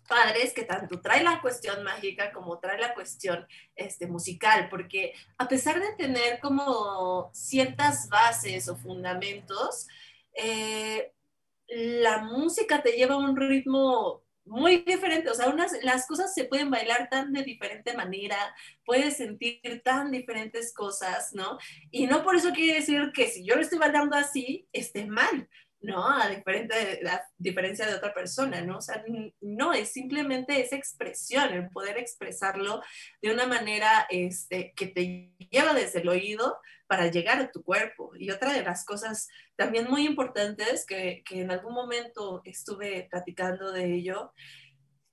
padres 0.09 0.53
que 0.53 0.65
tanto 0.65 1.01
trae 1.01 1.23
la 1.23 1.41
cuestión 1.41 1.83
mágica 1.83 2.33
como 2.33 2.59
trae 2.59 2.79
la 2.79 2.95
cuestión 2.95 3.47
este, 3.75 4.07
musical, 4.07 4.69
porque 4.69 5.13
a 5.39 5.49
pesar 5.49 5.81
de 5.81 5.95
tener 5.97 6.41
como 6.41 7.31
ciertas 7.33 8.09
bases 8.09 8.69
o 8.69 8.77
fundamentos, 8.77 9.89
eh, 10.35 11.13
la 11.69 12.19
música 12.19 12.83
te 12.83 12.93
lleva 12.93 13.15
a 13.15 13.19
un 13.19 13.37
ritmo 13.37 14.23
muy 14.47 14.79
diferente, 14.83 15.31
o 15.31 15.35
sea, 15.35 15.49
unas, 15.49 15.73
las 15.83 16.07
cosas 16.07 16.35
se 16.35 16.45
pueden 16.45 16.71
bailar 16.71 17.09
tan 17.09 17.33
de 17.33 17.43
diferente 17.43 17.95
manera, 17.95 18.37
puedes 18.85 19.17
sentir 19.17 19.81
tan 19.83 20.11
diferentes 20.11 20.75
cosas, 20.75 21.33
¿no? 21.33 21.59
Y 21.91 22.07
no 22.07 22.23
por 22.23 22.37
eso 22.37 22.53
quiere 22.53 22.75
decir 22.75 23.11
que 23.15 23.29
si 23.29 23.45
yo 23.45 23.55
lo 23.55 23.63
estoy 23.63 23.79
bailando 23.79 24.17
así, 24.17 24.69
esté 24.73 25.07
mal, 25.07 25.49
¿no? 25.85 26.09
A 26.09 26.29
diferente, 26.29 27.01
la 27.03 27.23
diferencia 27.37 27.87
de 27.87 27.95
otra 27.95 28.15
persona, 28.15 28.63
¿no? 28.63 28.79
O 28.79 28.81
sea, 28.81 29.05
no, 29.41 29.73
es 29.73 29.93
simplemente 29.93 30.61
esa 30.61 30.77
expresión, 30.77 31.53
el 31.53 31.69
poder 31.69 31.99
expresarlo 31.99 32.83
de 33.23 33.33
una 33.33 33.47
manera 33.47 34.07
este, 34.11 34.73
que 34.75 34.87
te 34.87 35.35
lleva 35.51 35.75
desde 35.75 36.01
el 36.01 36.09
oído 36.09 36.59
para 36.87 37.09
llegar 37.09 37.39
a 37.41 37.51
tu 37.51 37.63
cuerpo. 37.63 38.13
Y 38.19 38.31
otra 38.31 38.53
de 38.53 38.63
las 38.63 38.85
cosas 38.85 39.29
también 39.57 39.89
muy 39.89 40.07
importantes 40.07 40.87
que, 40.87 41.23
que 41.25 41.43
en 41.43 41.51
algún 41.51 41.75
momento 41.75 42.41
estuve 42.45 43.07
platicando 43.11 43.71
de 43.73 43.95
ello, 43.95 44.33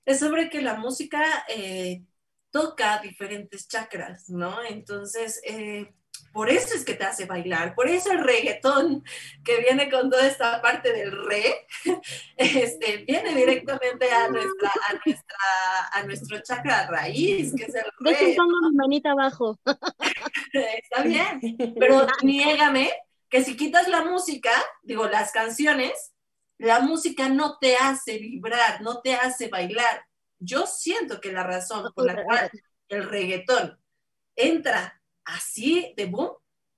es 0.04 0.18
sobre 0.18 0.50
que 0.50 0.62
la 0.62 0.74
música 0.74 1.44
eh, 1.48 2.02
toca 2.50 3.00
diferentes 3.00 3.68
chakras, 3.68 4.28
¿no? 4.28 4.62
Entonces, 4.64 5.40
eh, 5.44 5.94
por 6.32 6.48
eso 6.48 6.74
es 6.74 6.84
que 6.84 6.94
te 6.94 7.04
hace 7.04 7.26
bailar, 7.26 7.74
por 7.74 7.88
eso 7.88 8.10
el 8.10 8.24
reggaetón 8.24 9.04
que 9.44 9.58
viene 9.58 9.90
con 9.90 10.10
toda 10.10 10.26
esta 10.26 10.60
parte 10.62 10.92
del 10.92 11.12
re, 11.12 11.66
este, 12.36 12.98
viene 12.98 13.34
directamente 13.34 14.10
a 14.10 14.28
nuestra, 14.28 14.70
a 14.88 14.94
nuestra, 15.04 15.36
a 15.92 16.02
nuestro 16.04 16.42
chakra 16.42 16.86
raíz, 16.86 17.54
que 17.54 17.64
es 17.64 17.74
el 17.74 17.84
re. 18.00 18.10
Dejen 18.10 18.36
mi 18.46 18.76
manita 18.76 19.12
abajo. 19.12 19.58
Está 20.52 21.02
bien, 21.02 21.40
pero 21.78 22.06
niégame 22.22 22.90
que 23.28 23.44
si 23.44 23.56
quitas 23.56 23.88
la 23.88 24.02
música, 24.04 24.52
digo, 24.82 25.08
las 25.08 25.32
canciones, 25.32 26.12
la 26.58 26.80
música 26.80 27.28
no 27.28 27.58
te 27.58 27.76
hace 27.76 28.18
vibrar, 28.18 28.80
no 28.82 29.00
te 29.00 29.14
hace 29.14 29.48
bailar. 29.48 30.06
Yo 30.38 30.66
siento 30.66 31.20
que 31.20 31.32
la 31.32 31.42
razón 31.42 31.92
por 31.94 32.06
la 32.06 32.22
cual 32.24 32.50
el 32.88 33.08
reggaetón 33.08 33.78
entra 34.36 35.01
así 35.24 35.94
de 35.96 36.06
boom 36.06 36.32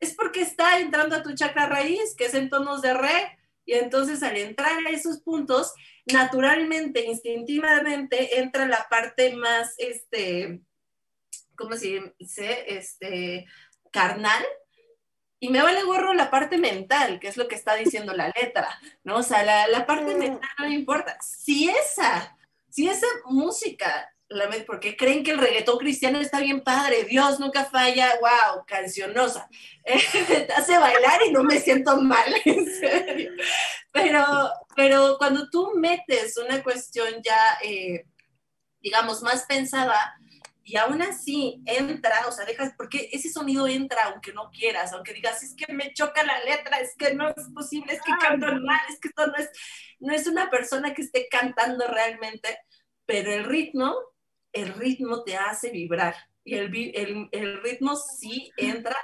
es 0.04 0.14
porque 0.14 0.42
está 0.42 0.78
entrando 0.78 1.16
a 1.16 1.22
tu 1.22 1.34
chakra 1.34 1.66
raíz, 1.66 2.14
que 2.16 2.26
es 2.26 2.34
en 2.34 2.50
tonos 2.50 2.82
de 2.82 2.94
re. 2.94 3.38
Y 3.66 3.74
entonces 3.74 4.22
al 4.22 4.36
entrar 4.36 4.86
a 4.86 4.90
esos 4.90 5.20
puntos, 5.20 5.72
naturalmente, 6.06 7.06
instintivamente, 7.06 8.38
entra 8.38 8.66
la 8.66 8.86
parte 8.90 9.34
más, 9.34 9.74
este, 9.78 10.60
¿cómo 11.56 11.74
se 11.76 12.14
dice? 12.18 12.64
Este, 12.76 13.46
carnal. 13.90 14.44
Y 15.40 15.48
me 15.48 15.62
vale 15.62 15.82
gorro 15.82 16.14
la 16.14 16.30
parte 16.30 16.58
mental, 16.58 17.20
que 17.20 17.28
es 17.28 17.36
lo 17.36 17.48
que 17.48 17.54
está 17.54 17.74
diciendo 17.74 18.12
la 18.14 18.32
letra, 18.38 18.68
¿no? 19.02 19.16
O 19.16 19.22
sea, 19.22 19.42
la, 19.44 19.66
la 19.68 19.86
parte 19.86 20.14
mental 20.14 20.48
no 20.58 20.68
me 20.68 20.74
importa. 20.74 21.18
Si 21.20 21.68
esa, 21.68 22.36
si 22.70 22.88
esa 22.88 23.06
música 23.26 24.13
porque 24.66 24.96
creen 24.96 25.22
que 25.22 25.32
el 25.32 25.38
reggaetón 25.38 25.78
cristiano 25.78 26.18
está 26.18 26.40
bien 26.40 26.62
padre, 26.62 27.04
Dios 27.04 27.38
nunca 27.40 27.64
falla, 27.64 28.10
wow, 28.20 28.64
cancionosa. 28.66 29.48
te 29.84 30.52
hace 30.52 30.78
bailar 30.78 31.20
y 31.26 31.32
no 31.32 31.42
me 31.42 31.60
siento 31.60 32.00
mal, 32.00 32.34
en 32.44 32.66
serio. 32.66 33.32
Pero, 33.92 34.24
pero 34.74 35.16
cuando 35.18 35.48
tú 35.50 35.72
metes 35.76 36.36
una 36.36 36.62
cuestión 36.62 37.06
ya, 37.22 37.58
eh, 37.62 38.06
digamos, 38.80 39.22
más 39.22 39.44
pensada, 39.44 40.16
y 40.66 40.78
aún 40.78 41.02
así 41.02 41.62
entra, 41.66 42.26
o 42.26 42.32
sea, 42.32 42.46
dejas, 42.46 42.72
porque 42.78 43.10
ese 43.12 43.28
sonido 43.28 43.68
entra 43.68 44.04
aunque 44.04 44.32
no 44.32 44.50
quieras, 44.50 44.94
aunque 44.94 45.12
digas, 45.12 45.42
es 45.42 45.54
que 45.54 45.70
me 45.70 45.92
choca 45.92 46.24
la 46.24 46.42
letra, 46.42 46.78
es 46.78 46.94
que 46.96 47.14
no 47.14 47.28
es 47.28 47.50
posible, 47.54 47.92
es 47.92 48.00
que 48.00 48.12
canto 48.18 48.46
mal, 48.46 48.80
es 48.88 48.98
que 48.98 49.08
esto 49.08 49.26
no 49.26 49.36
es, 49.36 49.50
no 50.00 50.14
es 50.14 50.26
una 50.26 50.48
persona 50.48 50.94
que 50.94 51.02
esté 51.02 51.28
cantando 51.30 51.86
realmente, 51.86 52.58
pero 53.04 53.30
el 53.30 53.44
ritmo 53.44 53.94
el 54.54 54.72
ritmo 54.74 55.22
te 55.22 55.36
hace 55.36 55.70
vibrar 55.70 56.14
y 56.44 56.54
el, 56.54 57.28
el, 57.32 57.62
ritmo 57.62 57.96
sí 57.96 58.50
entra 58.56 58.96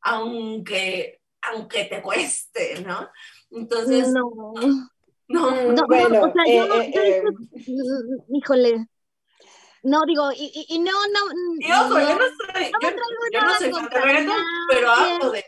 aunque, 0.00 1.20
aunque 1.42 1.84
te 1.84 2.02
cueste, 2.02 2.82
¿no? 2.82 3.08
Entonces... 3.50 4.08
No. 4.08 4.52
No, 5.28 5.50
no, 5.50 5.86
bueno, 5.88 6.22
o 6.22 6.32
sea, 6.32 6.44
yo, 6.46 6.80
eh, 6.80 6.92
eh, 6.94 7.18
eh. 7.18 7.64
híjole, 8.28 8.86
no, 9.82 10.02
digo, 10.06 10.30
y, 10.32 10.66
y, 10.68 10.78
no, 10.78 10.92
no. 10.92 11.20
Y 11.58 11.72
ojo, 11.72 11.98
yo 11.98 12.14
no 12.14 12.24
soy, 12.54 12.70
no 12.70 12.80
yo, 13.32 13.40
no 13.40 13.54
soy 13.54 13.72
pero 14.70 14.90
hablo 14.90 15.32
de, 15.32 15.44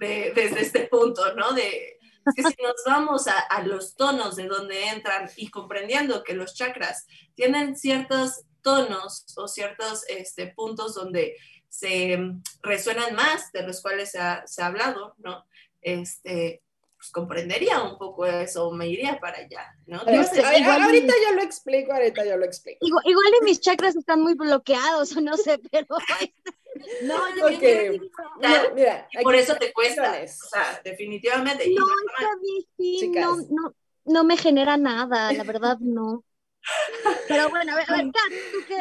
de, 0.00 0.32
desde 0.34 0.62
este 0.62 0.88
punto, 0.88 1.32
¿no? 1.36 1.52
De 1.52 1.99
que 2.34 2.42
si 2.42 2.54
nos 2.62 2.82
vamos 2.86 3.26
a, 3.28 3.38
a, 3.38 3.62
los 3.62 3.96
tonos 3.96 4.36
de 4.36 4.46
donde 4.46 4.88
entran 4.88 5.28
y 5.36 5.48
comprendiendo 5.48 6.22
que 6.22 6.34
los 6.34 6.54
chakras 6.54 7.06
tienen 7.34 7.76
ciertos 7.76 8.42
tonos 8.62 9.24
o 9.36 9.48
ciertos 9.48 10.04
este, 10.08 10.48
puntos 10.48 10.94
donde 10.94 11.36
se 11.68 12.18
resuenan 12.62 13.14
más, 13.14 13.52
de 13.52 13.62
los 13.62 13.80
cuales 13.80 14.10
se 14.10 14.18
ha, 14.18 14.46
se 14.46 14.62
ha 14.62 14.66
hablado, 14.66 15.14
¿no? 15.18 15.46
Este, 15.80 16.62
pues 16.96 17.10
comprendería 17.12 17.82
un 17.82 17.96
poco 17.96 18.26
eso, 18.26 18.70
me 18.72 18.88
iría 18.88 19.18
para 19.18 19.38
allá, 19.38 19.74
¿no? 19.86 20.00
ahorita 20.00 21.14
yo 21.26 21.34
lo 21.34 21.42
explico, 21.42 21.92
ahorita 21.92 22.26
yo 22.26 22.36
lo 22.36 22.44
explico. 22.44 22.84
Igual, 22.84 23.04
igual 23.06 23.26
mis 23.42 23.60
chakras 23.60 23.96
están 23.96 24.20
muy 24.20 24.34
bloqueados, 24.34 25.16
o 25.16 25.20
no 25.20 25.36
sé, 25.36 25.58
pero... 25.70 25.96
No, 27.02 27.16
okay. 27.46 27.98
no, 27.98 28.74
mira, 28.74 29.08
y 29.12 29.22
por 29.22 29.34
eso 29.34 29.56
te 29.56 29.72
cuesta, 29.72 30.22
o 30.22 30.26
sea, 30.26 30.80
definitivamente. 30.84 31.68
No, 31.70 31.86
sí, 32.76 33.08
no, 33.08 33.36
no, 33.36 33.74
no 34.04 34.24
me 34.24 34.36
genera 34.36 34.76
nada, 34.76 35.32
la 35.32 35.44
verdad 35.44 35.78
no. 35.80 36.24
Pero 37.28 37.48
bueno, 37.48 37.72
a 37.72 37.76
ver, 37.76 37.84
a 37.88 37.96
ver, 37.96 38.06
Kat, 38.12 38.32
¿tú 38.52 38.58
qué? 38.68 38.76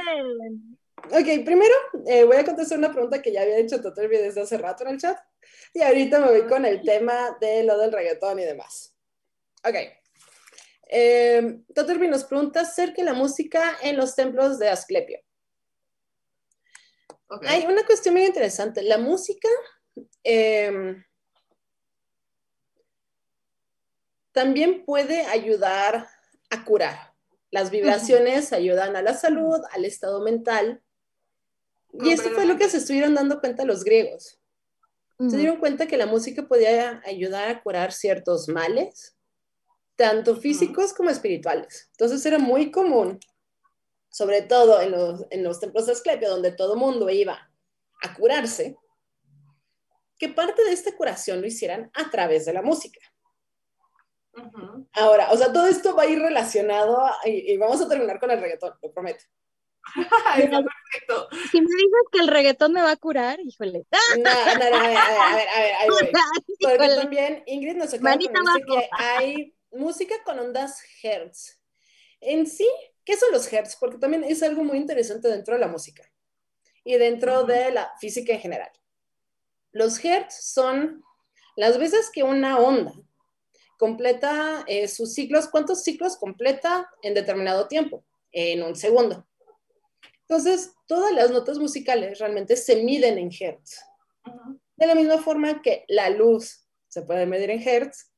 Ok, 1.11 1.45
primero 1.45 1.73
eh, 2.07 2.23
voy 2.23 2.37
a 2.37 2.45
contestar 2.45 2.77
una 2.77 2.91
pregunta 2.91 3.21
que 3.21 3.31
ya 3.31 3.41
había 3.41 3.57
hecho 3.57 3.81
Totelvi 3.81 4.17
desde 4.17 4.41
hace 4.41 4.57
rato 4.57 4.83
en 4.83 4.91
el 4.91 4.99
chat. 4.99 5.17
Y 5.73 5.81
ahorita 5.81 6.19
me 6.19 6.27
voy 6.27 6.47
con 6.47 6.65
el 6.65 6.81
tema 6.83 7.37
de 7.39 7.63
lo 7.63 7.77
del 7.77 7.91
reggaetón 7.91 8.39
y 8.39 8.43
demás. 8.43 8.95
Ok. 9.63 9.75
Eh, 10.91 11.59
Totelvi 11.73 12.07
nos 12.07 12.25
pregunta 12.25 12.61
acerca 12.61 12.97
de 12.97 13.03
la 13.03 13.13
música 13.13 13.77
en 13.81 13.97
los 13.97 14.15
templos 14.15 14.59
de 14.59 14.69
Asclepio. 14.69 15.19
Okay. 17.29 17.49
Hay 17.49 17.65
una 17.65 17.85
cuestión 17.85 18.15
muy 18.15 18.25
interesante. 18.25 18.81
La 18.81 18.97
música 18.97 19.47
em, 20.23 21.03
también 24.31 24.83
puede 24.83 25.25
ayudar 25.25 26.07
a 26.49 26.65
curar. 26.65 27.13
Las 27.51 27.71
vibraciones 27.71 28.53
ayudan 28.53 28.95
a 28.95 29.01
la 29.01 29.13
salud, 29.13 29.59
al 29.71 29.85
estado 29.85 30.21
mental. 30.21 30.81
Y 31.93 32.11
esto 32.11 32.29
fue 32.31 32.45
lo 32.45 32.57
que 32.57 32.69
se 32.69 32.77
estuvieron 32.77 33.15
dando 33.15 33.39
cuenta 33.39 33.65
los 33.65 33.83
griegos. 33.83 34.39
Se 35.19 35.35
dieron 35.35 35.57
cuenta 35.57 35.85
que 35.85 35.97
la 35.97 36.05
música 36.05 36.47
podía 36.47 37.01
ayudar 37.05 37.49
a 37.49 37.61
curar 37.61 37.91
ciertos 37.91 38.47
males, 38.47 39.17
tanto 39.97 40.37
físicos 40.37 40.93
como 40.93 41.09
espirituales. 41.09 41.89
Entonces 41.91 42.25
era 42.25 42.39
muy 42.39 42.71
común, 42.71 43.19
sobre 44.09 44.41
todo 44.41 44.81
en 44.81 44.91
los, 44.91 45.25
en 45.29 45.43
los 45.43 45.59
templos 45.59 45.85
de 45.85 45.93
Asclepio, 45.93 46.29
donde 46.29 46.51
todo 46.51 46.75
mundo 46.75 47.09
iba 47.09 47.49
a 48.01 48.13
curarse, 48.15 48.77
que 50.17 50.29
parte 50.29 50.63
de 50.63 50.73
esta 50.73 50.95
curación 50.95 51.41
lo 51.41 51.47
hicieran 51.47 51.89
a 51.93 52.09
través 52.09 52.45
de 52.45 52.53
la 52.53 52.61
música. 52.61 52.99
Ahora, 54.93 55.31
o 55.31 55.37
sea, 55.37 55.51
todo 55.51 55.67
esto 55.67 55.95
va 55.95 56.03
a 56.03 56.07
ir 56.07 56.19
relacionado 56.19 56.97
y, 57.25 57.57
vamos 57.57 57.81
a 57.81 57.89
terminar 57.89 58.19
con 58.19 58.31
el 58.31 58.39
reggaetón, 58.39 58.73
lo 58.81 58.91
prometo. 58.91 59.23
perfecto. 60.35 61.29
Si 61.51 61.61
me 61.61 61.67
dices 61.67 62.03
que 62.11 62.19
el 62.19 62.27
reggaetón 62.27 62.73
me 62.73 62.81
va 62.81 62.91
a 62.91 62.97
curar, 62.97 63.39
híjole. 63.39 63.85
No, 63.91 64.23
no, 64.23 64.23
no, 64.23 64.75
a 64.77 64.87
ver, 64.87 64.97
a 65.07 65.35
ver, 65.35 65.47
a 65.49 65.59
ver, 65.59 65.73
ahí 65.79 65.89
voy. 65.89 66.11
Porque 66.59 66.95
también 66.95 67.43
Ingrid 67.47 67.75
nos 67.75 67.93
acaba 67.93 68.17
de 68.17 68.63
que 68.65 68.89
hay 68.91 69.55
música 69.71 70.15
con 70.23 70.39
ondas 70.39 70.81
Hertz. 71.01 71.58
En 72.21 72.47
sí, 72.47 72.67
¿qué 73.05 73.15
son 73.15 73.31
los 73.31 73.51
Hertz? 73.51 73.77
Porque 73.79 73.97
también 73.97 74.23
es 74.23 74.43
algo 74.43 74.63
muy 74.63 74.77
interesante 74.77 75.27
dentro 75.27 75.53
de 75.55 75.61
la 75.61 75.67
música 75.67 76.03
y 76.83 76.95
dentro 76.95 77.43
de 77.43 77.71
la 77.71 77.91
física 77.99 78.33
en 78.33 78.39
general. 78.39 78.71
Los 79.71 80.03
Hertz 80.03 80.35
son 80.43 81.03
las 81.55 81.77
veces 81.77 82.09
que 82.11 82.23
una 82.23 82.59
onda 82.59 82.93
completa 83.77 84.65
eh, 84.67 84.87
sus 84.87 85.13
ciclos, 85.13 85.47
¿cuántos 85.47 85.83
ciclos 85.83 86.17
completa 86.17 86.89
en 87.01 87.13
determinado 87.13 87.67
tiempo? 87.67 88.03
En 88.31 88.61
un 88.63 88.75
segundo. 88.75 89.25
Entonces, 90.21 90.73
todas 90.85 91.11
las 91.13 91.31
notas 91.31 91.57
musicales 91.57 92.19
realmente 92.19 92.55
se 92.55 92.83
miden 92.83 93.17
en 93.17 93.31
hertz. 93.37 93.81
De 94.75 94.85
la 94.85 94.95
misma 94.95 95.17
forma 95.17 95.61
que 95.61 95.85
la 95.87 96.09
luz 96.09 96.67
se 96.87 97.01
puede 97.01 97.25
medir 97.25 97.49
en 97.49 97.67
hertz, 97.67 98.11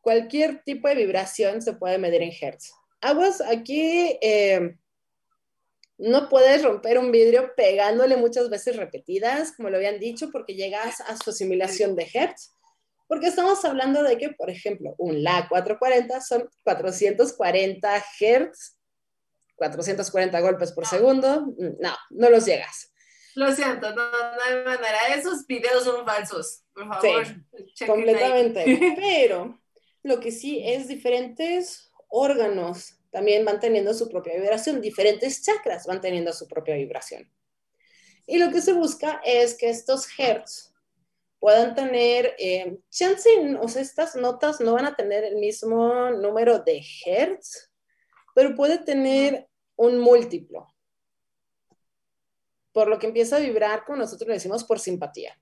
cualquier 0.00 0.62
tipo 0.64 0.88
de 0.88 0.94
vibración 0.94 1.62
se 1.62 1.74
puede 1.74 1.98
medir 1.98 2.22
en 2.22 2.32
hertz. 2.32 2.72
Aguas, 3.04 3.42
aquí 3.42 4.18
eh, 4.22 4.76
no 5.98 6.28
puedes 6.28 6.62
romper 6.62 6.98
un 6.98 7.12
vidrio 7.12 7.52
pegándole 7.54 8.16
muchas 8.16 8.48
veces 8.50 8.76
repetidas, 8.76 9.52
como 9.56 9.70
lo 9.70 9.76
habían 9.76 10.00
dicho, 10.00 10.30
porque 10.32 10.54
llegas 10.54 11.00
a 11.02 11.16
su 11.16 11.30
asimilación 11.30 11.94
de 11.96 12.08
hertz. 12.12 12.56
Porque 13.06 13.26
estamos 13.26 13.62
hablando 13.64 14.02
de 14.02 14.16
que, 14.16 14.30
por 14.30 14.48
ejemplo, 14.48 14.94
un 14.96 15.22
La 15.22 15.46
440 15.48 16.20
son 16.22 16.48
440 16.62 18.00
Hz, 18.00 18.78
440 19.56 20.40
golpes 20.40 20.72
por 20.72 20.86
segundo. 20.86 21.46
No, 21.78 21.94
no 22.10 22.30
los 22.30 22.46
llegas. 22.46 22.90
Lo 23.34 23.52
siento, 23.52 23.94
no, 23.94 24.10
no 24.10 24.42
hay 24.46 24.64
manera. 24.64 25.14
Esos 25.14 25.46
videos 25.46 25.84
son 25.84 26.04
falsos, 26.06 26.62
por 26.72 26.88
favor. 26.88 27.26
Sí, 27.74 27.86
completamente. 27.86 28.64
Pero 28.96 29.60
lo 30.02 30.20
que 30.20 30.30
sí 30.30 30.62
es 30.64 30.88
diferentes 30.88 31.90
órganos 32.14 32.96
también 33.10 33.44
van 33.44 33.60
teniendo 33.60 33.92
su 33.92 34.08
propia 34.08 34.34
vibración, 34.34 34.80
diferentes 34.80 35.42
chakras 35.42 35.86
van 35.86 36.00
teniendo 36.00 36.32
su 36.32 36.46
propia 36.46 36.76
vibración. 36.76 37.30
Y 38.26 38.38
lo 38.38 38.50
que 38.50 38.60
se 38.60 38.72
busca 38.72 39.20
es 39.24 39.54
que 39.54 39.68
estos 39.68 40.08
hertz 40.18 40.72
puedan 41.40 41.74
tener, 41.74 42.34
eh, 42.38 42.78
chance, 42.88 43.28
o 43.60 43.68
sea, 43.68 43.82
estas 43.82 44.16
notas 44.16 44.60
no 44.60 44.74
van 44.74 44.86
a 44.86 44.94
tener 44.94 45.24
el 45.24 45.36
mismo 45.36 46.10
número 46.10 46.60
de 46.60 46.82
hertz, 47.04 47.70
pero 48.34 48.54
puede 48.54 48.78
tener 48.78 49.48
un 49.76 49.98
múltiplo. 49.98 50.74
Por 52.72 52.88
lo 52.88 52.98
que 52.98 53.08
empieza 53.08 53.36
a 53.36 53.40
vibrar, 53.40 53.84
como 53.84 53.98
nosotros 53.98 54.28
le 54.28 54.34
decimos, 54.34 54.64
por 54.64 54.80
simpatía. 54.80 55.38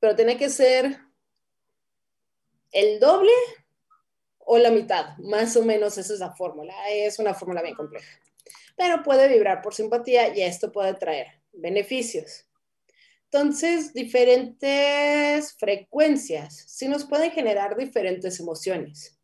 Pero 0.00 0.16
tiene 0.16 0.36
que 0.36 0.48
ser 0.48 0.98
el 2.72 2.98
doble 2.98 3.32
o 4.44 4.58
la 4.58 4.70
mitad, 4.70 5.16
más 5.18 5.56
o 5.56 5.64
menos 5.64 5.98
esa 5.98 6.12
es 6.12 6.20
la 6.20 6.34
fórmula. 6.34 6.74
Es 6.90 7.18
una 7.18 7.34
fórmula 7.34 7.62
bien 7.62 7.74
compleja. 7.74 8.20
Pero 8.76 9.02
puede 9.02 9.28
vibrar 9.28 9.62
por 9.62 9.74
simpatía 9.74 10.36
y 10.36 10.42
esto 10.42 10.72
puede 10.72 10.94
traer 10.94 11.26
beneficios. 11.52 12.46
Entonces, 13.24 13.94
diferentes 13.94 15.54
frecuencias 15.54 16.64
sí 16.68 16.88
nos 16.88 17.04
pueden 17.04 17.30
generar 17.30 17.76
diferentes 17.76 18.38
emociones. 18.40 19.18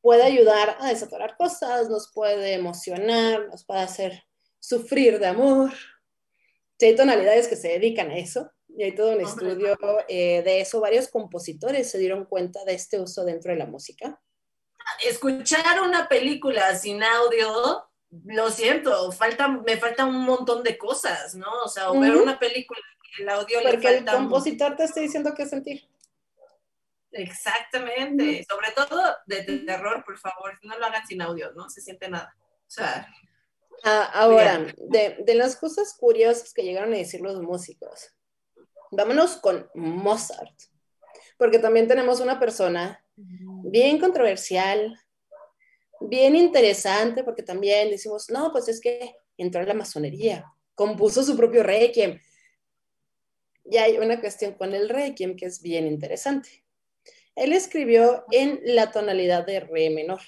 Puede 0.00 0.22
ayudar 0.22 0.76
a 0.80 0.88
desatorar 0.88 1.36
cosas, 1.36 1.88
nos 1.88 2.12
puede 2.12 2.52
emocionar, 2.52 3.48
nos 3.48 3.64
puede 3.64 3.80
hacer 3.80 4.22
sufrir 4.60 5.18
de 5.18 5.26
amor, 5.26 5.72
Sí, 6.78 6.86
hay 6.86 6.96
tonalidades 6.96 7.46
que 7.46 7.56
se 7.56 7.68
dedican 7.68 8.10
a 8.10 8.18
eso 8.18 8.50
y 8.76 8.82
hay 8.82 8.94
todo 8.94 9.12
un 9.12 9.20
estudio 9.20 9.76
eh, 10.08 10.42
de 10.42 10.60
eso. 10.60 10.80
Varios 10.80 11.08
compositores 11.08 11.90
se 11.90 11.98
dieron 11.98 12.24
cuenta 12.24 12.64
de 12.64 12.74
este 12.74 13.00
uso 13.00 13.24
dentro 13.24 13.52
de 13.52 13.58
la 13.58 13.66
música. 13.66 14.20
Escuchar 15.04 15.80
una 15.80 16.08
película 16.08 16.74
sin 16.74 17.02
audio, 17.02 17.88
lo 18.24 18.50
siento, 18.50 19.12
falta, 19.12 19.48
me 19.48 19.76
falta 19.76 20.04
un 20.04 20.24
montón 20.24 20.62
de 20.62 20.76
cosas, 20.76 21.34
¿no? 21.34 21.50
O 21.64 21.68
sea, 21.68 21.90
o 21.90 21.98
ver 21.98 22.16
una 22.16 22.38
película 22.38 22.80
el 23.18 23.28
audio 23.28 23.60
Porque 23.62 23.76
le 23.76 23.82
falta 23.82 24.12
el 24.12 24.18
compositor 24.18 24.76
te 24.76 24.84
está 24.84 25.00
diciendo 25.00 25.34
qué 25.36 25.46
sentir. 25.46 25.88
Exactamente, 27.12 28.44
sobre 28.48 28.72
todo 28.72 29.00
de, 29.26 29.42
terror, 29.60 30.04
por 30.04 30.18
favor, 30.18 30.58
no 30.62 30.76
lo 30.76 30.86
hagan 30.86 31.06
sin 31.06 31.22
audio, 31.22 31.52
no 31.52 31.70
se 31.70 31.80
siente 31.80 32.08
nada. 32.08 32.34
O 32.66 32.70
sea, 32.70 33.08
ah, 33.84 34.10
ahora, 34.14 34.58
de, 34.76 35.18
de, 35.20 35.34
las 35.36 35.54
cosas 35.54 35.94
curiosas 35.96 36.52
que 36.52 36.64
llegaron 36.64 36.92
a 36.92 36.96
decir 36.96 37.20
los 37.20 37.40
músicos, 37.40 38.13
vámonos 38.96 39.36
con 39.36 39.68
Mozart, 39.74 40.54
porque 41.36 41.58
también 41.58 41.88
tenemos 41.88 42.20
una 42.20 42.38
persona 42.38 43.04
bien 43.16 43.98
controversial, 43.98 44.98
bien 46.00 46.36
interesante, 46.36 47.24
porque 47.24 47.42
también 47.42 47.90
decimos, 47.90 48.30
no, 48.30 48.52
pues 48.52 48.68
es 48.68 48.80
que 48.80 49.16
entró 49.36 49.60
en 49.60 49.68
la 49.68 49.74
masonería, 49.74 50.44
compuso 50.74 51.22
su 51.22 51.36
propio 51.36 51.62
requiem. 51.62 52.20
Y 53.64 53.78
hay 53.78 53.98
una 53.98 54.20
cuestión 54.20 54.52
con 54.52 54.74
el 54.74 54.88
requiem 54.88 55.36
que 55.36 55.46
es 55.46 55.62
bien 55.62 55.86
interesante. 55.86 56.64
Él 57.34 57.52
escribió 57.52 58.24
en 58.30 58.60
la 58.62 58.92
tonalidad 58.92 59.46
de 59.46 59.60
re 59.60 59.90
menor, 59.90 60.20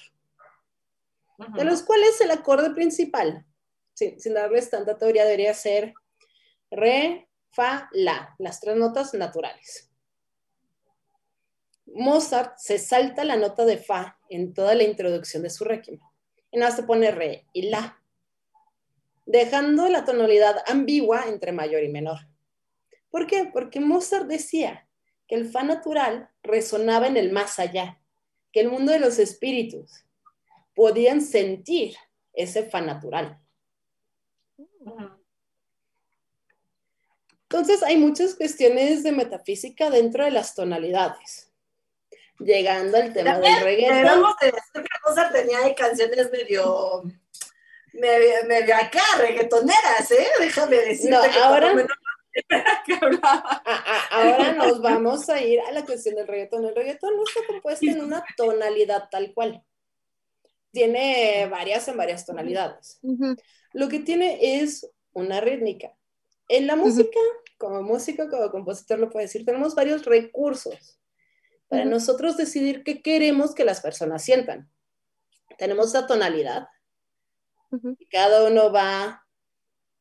de 1.55 1.63
los 1.63 1.83
cuales 1.83 2.19
el 2.19 2.31
acorde 2.31 2.71
principal, 2.71 3.45
sin, 3.93 4.33
darles 4.33 4.69
tanta 4.69 4.97
teoría, 4.97 5.23
debería 5.23 5.53
ser 5.53 5.93
re, 6.71 7.29
fa, 7.57 7.89
la, 7.91 8.35
las 8.37 8.59
tres 8.59 8.77
notas 8.77 9.15
naturales. 9.15 9.89
Mozart 11.87 12.55
se 12.59 12.77
salta 12.77 13.23
la 13.23 13.35
nota 13.35 13.65
de 13.65 13.77
fa 13.77 14.19
en 14.29 14.53
toda 14.53 14.75
la 14.75 14.83
introducción 14.83 15.41
de 15.41 15.49
su 15.49 15.63
requiem. 15.63 15.99
Y 16.51 16.59
nada 16.59 16.71
se 16.71 16.83
pone 16.83 17.09
re 17.09 17.47
y 17.53 17.69
la, 17.69 17.99
dejando 19.25 19.89
la 19.89 20.05
tonalidad 20.05 20.57
ambigua 20.67 21.25
entre 21.27 21.51
mayor 21.51 21.81
y 21.81 21.89
menor. 21.89 22.19
¿Por 23.09 23.25
qué? 23.25 23.49
Porque 23.51 23.79
Mozart 23.79 24.27
decía 24.27 24.87
que 25.27 25.33
el 25.33 25.49
fa 25.49 25.63
natural 25.63 26.29
resonaba 26.43 27.07
en 27.07 27.17
el 27.17 27.31
más 27.31 27.57
allá, 27.57 27.99
que 28.51 28.59
el 28.59 28.69
mundo 28.69 28.91
de 28.91 28.99
los 28.99 29.17
espíritus 29.17 30.05
podían 30.75 31.21
sentir 31.21 31.95
ese 32.33 32.69
fa 32.69 32.81
natural. 32.81 33.41
Entonces 37.49 37.81
hay 37.81 37.95
muchas 37.97 38.35
cuestiones 38.35 39.03
de 39.03 39.13
metafísica 39.13 39.89
dentro 39.89 40.25
de 40.25 40.31
las 40.31 40.53
tonalidades. 40.53 41.49
Llegando 42.39 42.97
al 42.97 43.13
tema 43.13 43.39
del 43.39 43.63
reggaetón. 43.63 44.23
cosa 45.01 45.31
tenía 45.31 45.61
de 45.61 45.73
canciones 45.73 46.29
medio, 46.31 47.03
medio, 48.47 48.75
acá, 48.75 49.01
reggaetoneras, 49.17 50.11
¿eh? 50.11 50.27
Déjame 50.39 50.75
decirte. 50.75 51.09
No, 51.09 51.43
ahora, 51.43 51.87
ahora 54.11 54.53
nos 54.53 54.81
vamos 54.81 55.29
a 55.29 55.41
ir 55.41 55.61
a 55.61 55.71
la 55.71 55.85
cuestión 55.85 56.15
del 56.15 56.27
reggaetón. 56.27 56.65
El 56.65 56.75
reggaetón 56.75 57.15
no 57.15 57.23
está 57.23 57.47
compuesto 57.47 57.85
en 57.85 58.01
una 58.01 58.23
tonalidad 58.35 59.07
tal 59.09 59.33
cual. 59.33 59.63
Tiene 60.71 61.47
varias 61.49 61.87
en 61.87 61.97
varias 61.97 62.25
tonalidades. 62.25 62.99
Lo 63.71 63.87
que 63.87 63.99
tiene 63.99 64.59
es 64.59 64.87
una 65.13 65.39
rítmica. 65.39 65.96
En 66.47 66.67
la 66.67 66.75
música, 66.75 67.19
como 67.57 67.81
músico, 67.83 68.29
como 68.29 68.49
compositor 68.49 68.99
lo 68.99 69.09
puedo 69.09 69.25
decir, 69.25 69.45
tenemos 69.45 69.75
varios 69.75 70.05
recursos 70.05 70.99
para 71.67 71.85
nosotros 71.85 72.37
decidir 72.37 72.83
qué 72.83 73.01
queremos 73.01 73.53
que 73.53 73.65
las 73.65 73.81
personas 73.81 74.23
sientan. 74.23 74.71
Tenemos 75.57 75.93
la 75.93 76.07
tonalidad. 76.07 76.67
Cada 78.09 78.47
uno 78.47 78.71
va 78.71 79.27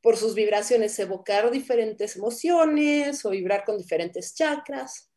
por 0.00 0.16
sus 0.16 0.34
vibraciones 0.34 0.96
evocar 1.00 1.50
diferentes 1.50 2.14
emociones 2.14 3.24
o 3.24 3.30
vibrar 3.30 3.64
con 3.64 3.76
diferentes 3.76 4.34
chakras. 4.34 5.10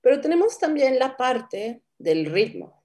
Pero 0.00 0.20
tenemos 0.20 0.58
también 0.58 0.98
la 0.98 1.16
parte 1.16 1.84
del 1.98 2.26
ritmo. 2.26 2.82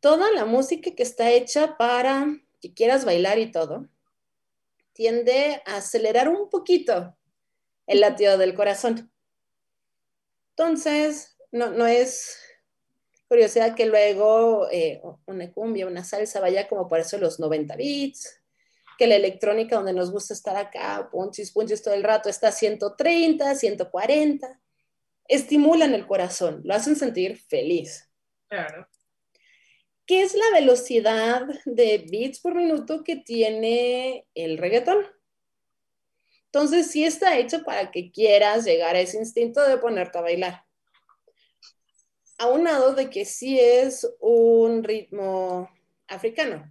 Toda 0.00 0.30
la 0.32 0.44
música 0.44 0.90
que 0.94 1.02
está 1.02 1.30
hecha 1.30 1.78
para 1.78 2.26
que 2.60 2.74
quieras 2.74 3.06
bailar 3.06 3.38
y 3.38 3.50
todo, 3.50 3.88
tiende 4.94 5.62
a 5.66 5.76
acelerar 5.76 6.28
un 6.28 6.48
poquito 6.48 7.16
el 7.86 8.00
latido 8.00 8.38
del 8.38 8.54
corazón. 8.54 9.12
Entonces, 10.50 11.36
no, 11.52 11.70
no 11.70 11.86
es 11.86 12.38
curiosidad 13.28 13.74
que 13.74 13.86
luego 13.86 14.68
eh, 14.70 15.02
una 15.26 15.52
cumbia, 15.52 15.86
una 15.86 16.04
salsa 16.04 16.40
vaya 16.40 16.68
como 16.68 16.88
por 16.88 17.00
eso 17.00 17.18
los 17.18 17.40
90 17.40 17.76
bits, 17.76 18.40
que 18.96 19.06
la 19.06 19.16
electrónica 19.16 19.76
donde 19.76 19.92
nos 19.92 20.12
gusta 20.12 20.34
estar 20.34 20.56
acá, 20.56 21.08
punchis, 21.10 21.50
punchis 21.50 21.82
todo 21.82 21.94
el 21.94 22.04
rato, 22.04 22.28
está 22.28 22.48
a 22.48 22.52
130, 22.52 23.54
140, 23.54 24.60
estimulan 25.26 25.94
el 25.94 26.06
corazón, 26.06 26.60
lo 26.64 26.74
hacen 26.74 26.94
sentir 26.94 27.36
feliz. 27.36 28.08
Claro. 28.48 28.86
¿Qué 30.06 30.22
es 30.22 30.34
la 30.34 30.50
velocidad 30.52 31.46
de 31.64 31.98
bits 32.10 32.40
por 32.40 32.54
minuto 32.54 33.02
que 33.04 33.16
tiene 33.16 34.26
el 34.34 34.58
reggaetón? 34.58 35.04
Entonces, 36.46 36.90
sí 36.90 37.04
está 37.04 37.38
hecho 37.38 37.64
para 37.64 37.90
que 37.90 38.12
quieras 38.12 38.64
llegar 38.64 38.96
a 38.96 39.00
ese 39.00 39.18
instinto 39.18 39.60
de 39.66 39.78
ponerte 39.78 40.18
a 40.18 40.22
bailar 40.22 40.64
aunado 42.38 42.94
de 42.94 43.10
que 43.10 43.24
sí 43.24 43.58
es 43.58 44.08
un 44.20 44.82
ritmo 44.84 45.68
africano. 46.08 46.70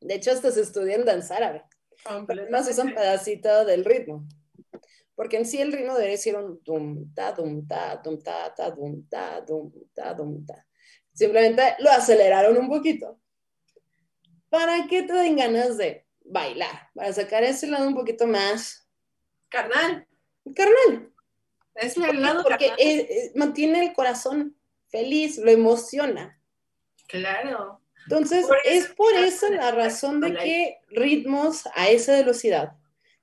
De 0.00 0.14
hecho, 0.14 0.30
hasta 0.30 0.50
se 0.50 0.62
estudia 0.62 0.96
en 0.96 1.04
danza 1.04 1.36
árabe. 1.36 1.64
Pero 2.26 2.44
un 2.44 2.94
pedacito 2.94 3.64
del 3.64 3.84
ritmo. 3.84 4.26
Porque 5.14 5.36
en 5.36 5.46
sí 5.46 5.60
el 5.60 5.72
ritmo 5.72 5.96
debe 5.96 6.16
ser 6.16 6.36
un 6.36 6.60
dum 6.62 7.12
ta 7.12 7.32
dum 7.32 7.66
ta 7.66 7.96
dum 7.96 8.18
ta 8.22 8.54
ta 8.54 8.70
dum 8.70 9.08
ta 9.08 9.40
dum 9.40 9.72
ta 9.92 10.14
dum 10.14 10.46
ta. 10.46 10.67
Simplemente 11.18 11.74
lo 11.80 11.90
aceleraron 11.90 12.56
un 12.56 12.68
poquito. 12.68 13.18
Para 14.48 14.86
que 14.86 15.02
te 15.02 15.12
den 15.12 15.34
ganas 15.34 15.76
de 15.76 16.06
bailar, 16.20 16.90
para 16.94 17.12
sacar 17.12 17.42
ese 17.42 17.66
lado 17.66 17.88
un 17.88 17.94
poquito 17.96 18.28
más 18.28 18.88
carnal. 19.48 20.06
Carnal. 20.54 21.12
Es 21.74 21.96
el 21.96 22.22
lado 22.22 22.44
Porque 22.44 23.32
mantiene 23.34 23.86
el 23.86 23.94
corazón 23.94 24.56
feliz, 24.90 25.38
lo 25.38 25.50
emociona. 25.50 26.40
Claro. 27.08 27.82
Entonces, 28.04 28.46
es 28.64 28.86
por 28.86 29.12
eso 29.14 29.50
la 29.50 29.72
razón 29.72 30.20
de 30.20 30.34
que 30.34 30.78
ritmos 30.86 31.66
a 31.74 31.88
esa 31.88 32.12
velocidad 32.12 32.74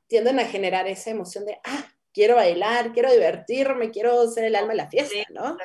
tienden 0.08 0.42
a 0.42 0.46
generar 0.46 0.86
esa 0.86 1.12
emoción 1.12 1.46
de, 1.46 1.60
ah, 1.64 1.88
quiero 2.14 2.36
bailar, 2.36 2.92
quiero 2.92 3.10
divertirme, 3.10 3.90
quiero 3.90 4.28
ser 4.30 4.44
el 4.44 4.56
alma 4.56 4.74
de 4.74 4.78
la 4.78 4.90
fiesta, 4.90 5.16
¿no? 5.30 5.58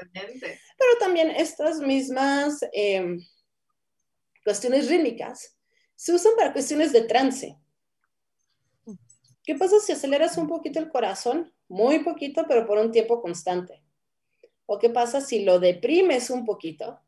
Pero 0.81 0.99
también 0.99 1.31
estas 1.31 1.79
mismas 1.81 2.65
em, 2.73 3.21
cuestiones 4.43 4.89
rítmicas 4.89 5.55
se 5.95 6.15
usan 6.15 6.33
para 6.39 6.55
cuestiones 6.55 6.91
de 6.95 7.03
trance. 7.03 7.59
¿Qué 9.45 9.57
pasa 9.57 9.79
si 9.79 9.93
aceleras 9.93 10.39
un 10.39 10.49
poquito 10.49 10.79
el 10.79 10.89
corazón? 10.89 11.53
Muy 11.69 11.99
poquito, 11.99 12.47
pero 12.49 12.67
por 12.67 12.79
un 12.79 12.93
tiempo 12.93 13.21
constante. 13.21 13.85
¿O 14.65 14.79
qué 14.79 14.89
pasa 14.89 15.21
si 15.21 15.45
lo 15.45 15.61
deprimes 15.61 16.31
un 16.31 16.47
poquito? 16.47 16.99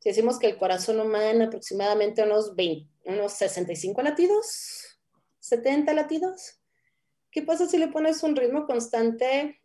Si 0.00 0.08
decimos 0.08 0.40
que 0.40 0.48
el 0.48 0.58
corazón 0.58 0.98
humano 0.98 1.44
aproximadamente 1.44 2.24
unos, 2.24 2.56
20, 2.56 2.90
unos 3.04 3.32
65 3.34 4.02
latidos, 4.02 4.98
70 5.38 5.94
latidos, 5.94 6.60
¿qué 7.30 7.42
pasa 7.42 7.68
si 7.68 7.78
le 7.78 7.86
pones 7.86 8.24
un 8.24 8.34
ritmo 8.34 8.66
constante 8.66 9.62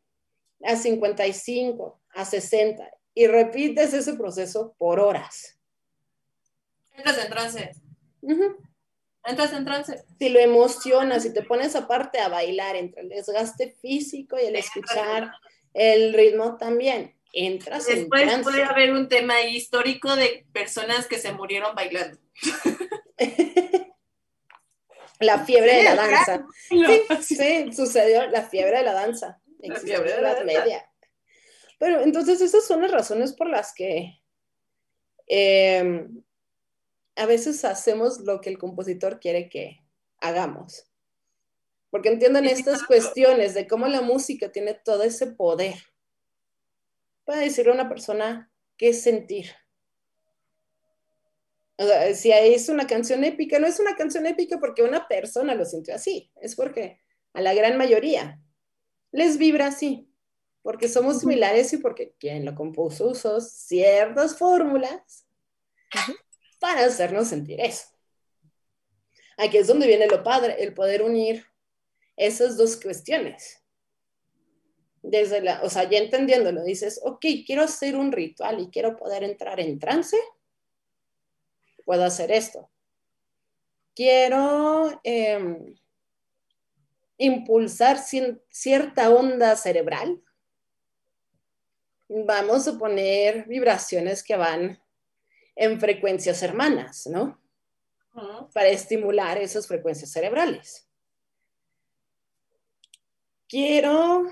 a 0.63 0.75
55, 0.75 1.99
a 2.13 2.25
60 2.25 2.98
y 3.19 3.27
repites 3.27 3.93
ese 3.93 4.13
proceso 4.13 4.73
por 4.77 5.01
horas? 5.01 5.59
Entras 6.95 7.17
en 7.17 7.29
trance. 7.29 7.71
Entras 9.25 9.51
en 9.51 9.65
trance. 9.65 10.05
Si 10.17 10.29
lo 10.29 10.39
emocionas, 10.39 11.23
si 11.23 11.33
te 11.33 11.43
pones 11.43 11.75
aparte 11.75 12.19
a 12.19 12.29
bailar 12.29 12.77
entre 12.77 13.01
el 13.01 13.09
desgaste 13.09 13.75
físico 13.81 14.37
y 14.41 14.45
el 14.45 14.55
escuchar 14.55 15.33
el 15.73 16.13
ritmo 16.13 16.55
también, 16.55 17.13
entras 17.33 17.87
Después 17.87 18.39
puede 18.41 18.63
haber 18.63 18.93
un 18.93 19.09
tema 19.09 19.41
histórico 19.41 20.15
de 20.15 20.45
personas 20.53 21.05
que 21.05 21.19
se 21.19 21.33
murieron 21.33 21.75
bailando. 21.75 22.17
la 25.19 25.43
fiebre 25.43 25.75
de 25.75 25.83
la 25.83 25.95
danza. 25.95 26.45
Sí, 27.21 27.73
sucedió 27.73 28.27
la 28.27 28.43
fiebre 28.43 28.77
de 28.77 28.83
la 28.83 28.93
danza. 28.93 29.41
La 29.59 29.75
fiebre 29.75 30.13
de 30.13 30.21
la 30.21 30.41
media. 30.45 30.88
Pero 31.79 32.01
entonces 32.01 32.41
esas 32.41 32.67
son 32.67 32.81
las 32.81 32.91
razones 32.91 33.33
por 33.33 33.49
las 33.49 33.73
que 33.73 34.21
em, 35.27 36.23
a 37.15 37.25
veces 37.25 37.65
hacemos 37.65 38.19
lo 38.19 38.41
que 38.41 38.49
el 38.49 38.59
compositor 38.59 39.19
quiere 39.19 39.49
que 39.49 39.79
hagamos. 40.19 40.85
porque 41.91 42.09
entienden 42.09 42.45
estas 42.45 42.83
cuestiones 42.83 43.55
de 43.55 43.67
cómo 43.67 43.87
la 43.87 44.01
música 44.01 44.51
tiene 44.51 44.75
todo 44.75 45.01
ese 45.03 45.25
poder 45.27 45.75
para 47.25 47.41
decirle 47.41 47.71
a 47.71 47.75
una 47.75 47.89
persona 47.89 48.51
qué 48.77 48.93
sentir. 48.93 49.47
O 51.77 51.85
sea, 51.85 52.13
si 52.13 52.31
es 52.31 52.69
una 52.69 52.85
canción 52.87 53.23
épica, 53.23 53.57
no 53.57 53.67
es 53.67 53.79
una 53.79 53.95
canción 53.95 54.25
épica 54.25 54.59
porque 54.59 54.83
una 54.83 55.07
persona 55.07 55.55
lo 55.55 55.65
sintió 55.65 55.95
así, 55.95 56.31
es 56.41 56.55
porque 56.55 56.99
a 57.33 57.41
la 57.41 57.53
gran 57.53 57.77
mayoría 57.77 58.39
les 59.11 59.37
vibra 59.37 59.67
así, 59.67 60.08
porque 60.61 60.87
somos 60.87 61.21
similares 61.21 61.71
y 61.73 61.77
porque 61.77 62.13
quien 62.19 62.45
lo 62.45 62.55
compuso 62.55 63.09
usó 63.09 63.39
ciertas 63.41 64.37
fórmulas 64.37 65.25
para 66.59 66.85
hacernos 66.85 67.27
sentir 67.27 67.59
eso. 67.61 67.87
Aquí 69.37 69.57
es 69.57 69.67
donde 69.67 69.87
viene 69.87 70.07
lo 70.07 70.21
padre, 70.21 70.61
el 70.61 70.73
poder 70.73 71.01
unir 71.01 71.45
esas 72.17 72.57
dos 72.57 72.75
cuestiones. 72.75 73.63
Desde 75.01 75.41
la, 75.41 75.63
o 75.63 75.69
sea, 75.69 75.89
ya 75.89 75.97
entendiéndolo, 75.97 76.61
dices, 76.63 76.99
ok, 77.03 77.25
quiero 77.45 77.63
hacer 77.63 77.95
un 77.95 78.11
ritual 78.11 78.59
y 78.59 78.69
quiero 78.69 78.97
poder 78.97 79.23
entrar 79.23 79.61
en 79.61 79.79
trance, 79.79 80.17
puedo 81.85 82.03
hacer 82.03 82.31
esto. 82.31 82.69
Quiero 83.95 84.99
em, 85.03 85.73
impulsar 87.17 87.97
cierta 87.97 89.09
onda 89.09 89.55
cerebral. 89.55 90.21
Vamos 92.09 92.67
a 92.67 92.77
poner 92.77 93.45
vibraciones 93.45 94.23
que 94.23 94.35
van 94.35 94.81
en 95.55 95.79
frecuencias 95.79 96.43
hermanas, 96.43 97.07
¿no? 97.07 97.41
Para 98.53 98.67
estimular 98.69 99.37
esas 99.37 99.67
frecuencias 99.67 100.11
cerebrales 100.11 100.89
quiero 103.49 104.31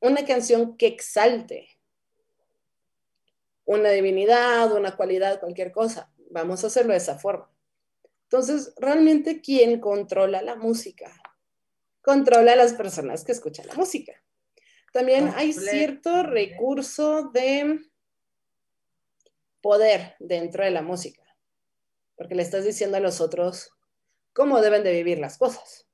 una 0.00 0.24
canción 0.24 0.76
que 0.76 0.88
exalte 0.88 1.68
una 3.64 3.90
divinidad, 3.90 4.72
una 4.72 4.96
cualidad, 4.96 5.40
cualquier 5.40 5.72
cosa. 5.72 6.10
Vamos 6.30 6.62
a 6.62 6.68
hacerlo 6.68 6.92
de 6.92 6.98
esa 6.98 7.18
forma. 7.18 7.52
Entonces, 8.22 8.72
realmente, 8.76 9.40
¿quién 9.40 9.80
controla 9.80 10.40
la 10.40 10.56
música? 10.56 11.12
Controla 12.00 12.52
a 12.52 12.56
las 12.56 12.74
personas 12.74 13.24
que 13.24 13.32
escuchan 13.32 13.66
la 13.66 13.74
música. 13.74 14.22
También 14.96 15.30
hay 15.36 15.52
cierto 15.52 16.22
recurso 16.22 17.24
de 17.24 17.82
poder 19.60 20.16
dentro 20.18 20.64
de 20.64 20.70
la 20.70 20.80
música, 20.80 21.22
porque 22.16 22.34
le 22.34 22.40
estás 22.40 22.64
diciendo 22.64 22.96
a 22.96 23.00
los 23.00 23.20
otros 23.20 23.72
cómo 24.32 24.62
deben 24.62 24.84
de 24.84 24.92
vivir 24.92 25.18
las 25.18 25.36
cosas. 25.36 25.86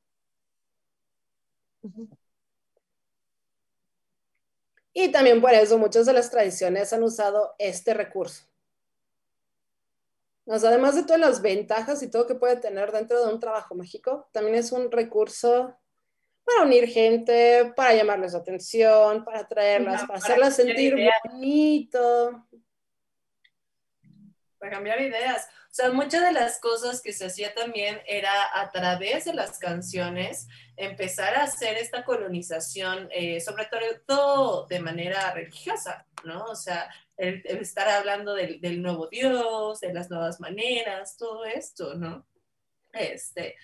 Y 4.92 5.10
también 5.10 5.40
por 5.40 5.52
eso 5.52 5.78
muchas 5.78 6.06
de 6.06 6.12
las 6.12 6.30
tradiciones 6.30 6.92
han 6.92 7.02
usado 7.02 7.56
este 7.58 7.94
recurso. 7.94 8.44
además 10.46 10.94
de 10.94 11.02
todas 11.02 11.18
las 11.18 11.42
ventajas 11.42 12.04
y 12.04 12.08
todo 12.08 12.28
que 12.28 12.36
puede 12.36 12.54
tener 12.54 12.92
dentro 12.92 13.20
de 13.20 13.34
un 13.34 13.40
trabajo 13.40 13.74
mágico, 13.74 14.28
también 14.30 14.54
es 14.54 14.70
un 14.70 14.92
recurso 14.92 15.76
para 16.44 16.62
unir 16.62 16.88
gente, 16.88 17.72
para 17.76 17.94
llamarles 17.94 18.34
atención, 18.34 19.24
para 19.24 19.40
atraerlas, 19.40 20.02
para, 20.02 20.18
hacerlas 20.18 20.56
sentir 20.56 20.96
bonito. 21.24 22.46
Para 24.58 24.72
cambiar 24.72 25.00
ideas. 25.00 25.48
O 25.72 25.74
sea, 25.74 25.90
muchas 25.90 26.22
de 26.22 26.32
las 26.32 26.60
cosas 26.60 27.00
que 27.00 27.14
se 27.14 27.24
hacía 27.24 27.54
también 27.54 28.00
era 28.06 28.60
a 28.60 28.70
través 28.70 29.24
de 29.24 29.32
las 29.32 29.58
canciones 29.58 30.46
empezar 30.76 31.34
a 31.34 31.44
hacer 31.44 31.78
esta 31.78 32.04
colonización, 32.04 33.08
eh, 33.10 33.40
sobre 33.40 33.66
todo 34.06 34.66
de 34.66 34.80
manera 34.80 35.32
religiosa, 35.32 36.06
¿no? 36.24 36.44
O 36.44 36.56
sea, 36.56 36.90
el, 37.16 37.42
estar 37.46 37.88
hablando 37.88 38.34
del, 38.34 38.60
del, 38.60 38.82
nuevo 38.82 39.06
Dios, 39.06 39.80
de 39.80 39.94
las 39.94 40.10
nuevas 40.10 40.40
maneras, 40.40 41.16
todo 41.16 41.46
esto, 41.46 41.94
¿no? 41.94 42.26
Este, 42.92 43.56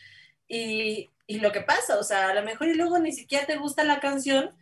y, 0.47 1.11
y 1.29 1.41
lo 1.41 1.53
que 1.53 1.61
pasa, 1.61 1.99
o 1.99 2.03
sea, 2.03 2.31
a 2.31 2.35
lo 2.35 2.43
mejor 2.43 2.69
y 2.69 2.75
luego 2.75 2.99
ni 2.99 3.13
siquiera 3.13 3.47
te 3.47 3.59
gusta 3.59 3.85
la 3.85 4.01
canción, 4.01 4.57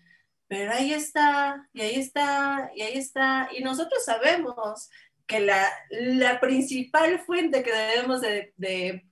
pero 0.48 0.72
ahí 0.72 0.92
está, 0.92 1.68
y 1.72 1.80
ahí 1.80 1.94
está, 1.94 2.72
y 2.74 2.82
ahí 2.82 2.98
está, 2.98 3.48
y 3.52 3.62
nosotros 3.62 4.04
sabemos 4.04 4.90
que 5.28 5.40
la, 5.40 5.72
la 5.90 6.40
principal 6.40 7.20
fuente 7.20 7.62
que 7.62 7.72
debemos 7.72 8.20
de, 8.20 8.52
de 8.56 9.06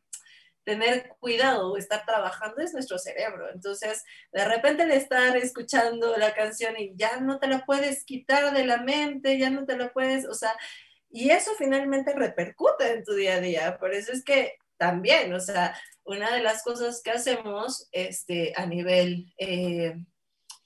tener 0.65 1.11
cuidado 1.21 1.73
o 1.73 1.77
estar 1.77 2.05
trabajando 2.05 2.61
es 2.61 2.73
nuestro 2.73 2.99
cerebro. 2.99 3.49
Entonces, 3.53 4.05
de 4.33 4.45
repente 4.45 4.85
le 4.85 4.97
estar 4.97 5.37
escuchando 5.37 6.17
la 6.17 6.35
canción 6.35 6.75
y 6.77 6.93
ya 6.97 7.21
no 7.21 7.39
te 7.39 7.47
la 7.47 7.65
puedes 7.65 8.05
quitar 8.05 8.53
de 8.53 8.67
la 8.67 8.79
mente, 8.79 9.39
ya 9.39 9.51
no 9.51 9.65
te 9.65 9.77
la 9.77 9.93
puedes, 9.93 10.27
o 10.27 10.35
sea, 10.35 10.57
y 11.09 11.31
eso 11.31 11.53
finalmente 11.57 12.13
repercute 12.15 12.95
en 12.95 13.05
tu 13.05 13.15
día 13.15 13.35
a 13.35 13.41
día. 13.41 13.79
Por 13.79 13.95
eso 13.95 14.11
es 14.11 14.25
que 14.25 14.59
también, 14.85 15.33
o 15.33 15.41
sea, 15.41 15.75
una 16.05 16.31
de 16.35 16.43
las 16.43 16.63
cosas 16.63 17.01
que 17.03 17.11
hacemos 17.11 17.89
este, 17.91 18.53
a 18.55 18.67
nivel 18.67 19.33
eh, 19.39 19.95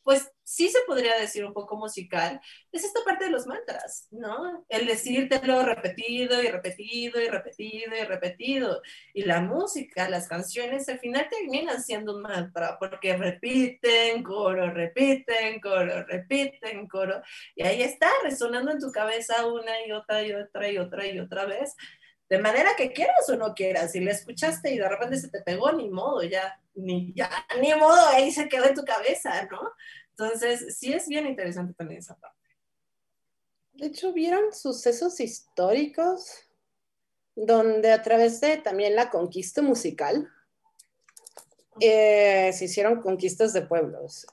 pues 0.09 0.33
sí 0.42 0.70
se 0.70 0.78
podría 0.87 1.18
decir 1.18 1.44
un 1.44 1.52
poco 1.52 1.76
musical, 1.76 2.40
es 2.72 2.83
esta 2.83 3.00
parte 3.04 3.26
de 3.26 3.31
los 3.31 3.46
mantras, 3.46 4.09
¿no? 4.11 4.64
El 4.70 4.87
decírtelo 4.87 5.62
repetido 5.62 6.42
y 6.42 6.48
repetido 6.48 7.20
y 7.20 7.28
repetido 7.28 7.94
y 7.94 8.04
repetido. 8.04 8.81
Y 9.12 9.24
la 9.24 9.42
música, 9.42 10.09
las 10.09 10.26
canciones, 10.26 10.88
al 10.88 10.98
final 10.98 11.28
terminan 11.28 11.83
siendo 11.83 12.16
un 12.16 12.22
mantra 12.22 12.78
porque 12.78 13.18
repiten, 13.18 14.22
coro, 14.22 14.70
repiten, 14.72 15.61
coro, 15.61 16.02
repiten, 16.04 16.88
coro. 16.88 17.20
Y 17.54 17.64
ahí 17.64 17.83
está 17.83 18.09
resonando 18.22 18.70
en 18.72 18.81
tu 18.81 18.90
cabeza 18.90 19.46
una 19.46 19.87
y 19.87 19.92
otra 19.92 20.22
y 20.22 20.33
otra 20.33 20.70
y 20.70 20.78
otra 20.78 21.07
y 21.07 21.18
otra 21.18 21.44
vez. 21.44 21.76
De 22.28 22.38
manera 22.38 22.70
que 22.76 22.92
quieras 22.92 23.28
o 23.30 23.36
no 23.36 23.54
quieras, 23.54 23.92
si 23.92 24.00
la 24.00 24.12
escuchaste 24.12 24.72
y 24.72 24.78
de 24.78 24.88
repente 24.88 25.16
se 25.16 25.28
te 25.28 25.40
pegó, 25.40 25.72
ni 25.72 25.88
modo, 25.88 26.22
ya, 26.22 26.60
ni, 26.74 27.12
ya, 27.14 27.30
ni 27.60 27.74
modo, 27.74 28.06
ahí 28.08 28.30
se 28.30 28.48
quedó 28.48 28.66
en 28.66 28.74
tu 28.74 28.84
cabeza, 28.84 29.48
¿no? 29.50 29.60
Entonces, 30.10 30.76
sí 30.78 30.92
es 30.92 31.08
bien 31.08 31.26
interesante 31.26 31.74
también 31.74 32.00
esa 32.00 32.16
parte. 32.16 32.36
De 33.72 33.86
hecho, 33.86 34.12
¿vieron 34.12 34.52
sucesos 34.52 35.20
históricos 35.20 36.48
donde 37.36 37.92
a 37.92 38.02
través 38.02 38.40
de 38.40 38.56
también 38.56 38.96
la 38.96 39.08
conquista 39.08 39.62
musical 39.62 40.28
eh, 41.80 42.50
se 42.52 42.64
hicieron 42.64 43.00
conquistas 43.00 43.52
de 43.52 43.62
pueblos? 43.62 44.26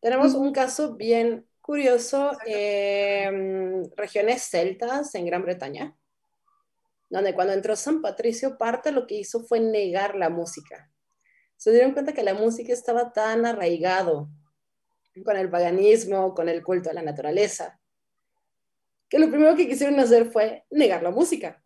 Tenemos 0.00 0.34
un 0.34 0.52
caso 0.52 0.94
bien 0.94 1.46
curioso 1.60 2.32
en 2.46 3.90
regiones 3.94 4.42
celtas 4.44 5.14
en 5.14 5.26
Gran 5.26 5.42
Bretaña, 5.42 5.94
donde 7.10 7.34
cuando 7.34 7.54
entró 7.54 7.76
San 7.76 8.02
Patricio, 8.02 8.58
parte 8.58 8.92
lo 8.92 9.06
que 9.06 9.16
hizo 9.16 9.40
fue 9.44 9.60
negar 9.60 10.14
la 10.14 10.30
música. 10.30 10.90
Se 11.56 11.72
dieron 11.72 11.92
cuenta 11.92 12.12
que 12.12 12.22
la 12.22 12.34
música 12.34 12.72
estaba 12.72 13.12
tan 13.12 13.46
arraigado 13.46 14.28
con 15.24 15.36
el 15.36 15.50
paganismo, 15.50 16.34
con 16.34 16.48
el 16.48 16.62
culto 16.62 16.90
a 16.90 16.92
la 16.92 17.02
naturaleza, 17.02 17.80
que 19.08 19.18
lo 19.18 19.30
primero 19.30 19.56
que 19.56 19.66
quisieron 19.66 19.98
hacer 20.00 20.26
fue 20.26 20.64
negar 20.70 21.02
la 21.02 21.10
música. 21.10 21.62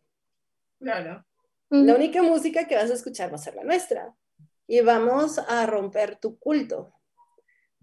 Claro. 0.79 1.25
La 1.71 1.95
única 1.95 2.23
música 2.23 2.67
que 2.69 2.77
vas 2.77 2.91
a 2.91 2.95
escuchar 2.95 3.31
va 3.31 3.37
a 3.37 3.39
ser 3.39 3.55
la 3.55 3.65
nuestra. 3.65 4.15
Y 4.67 4.81
vamos 4.81 5.39
a 5.39 5.67
romper 5.67 6.17
tu 6.17 6.39
culto, 6.39 6.95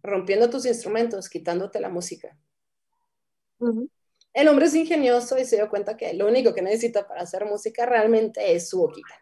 rompiendo 0.02 0.50
tus 0.50 0.66
instrumentos, 0.66 1.30
quitándote 1.30 1.80
la 1.80 1.90
música. 1.90 2.38
El 4.34 4.48
hombre 4.48 4.68
es 4.68 4.76
ingenioso 4.76 5.38
y 5.38 5.46
se 5.46 5.56
dio 5.56 5.70
cuenta 5.70 5.98
que 5.98 6.14
lo 6.14 6.28
único 6.28 6.54
que 6.54 6.62
necesita 6.62 7.08
para 7.08 7.22
hacer 7.22 7.46
música 7.46 7.86
realmente 7.86 8.54
es 8.54 8.70
su 8.70 8.80
boquita. 8.80 9.16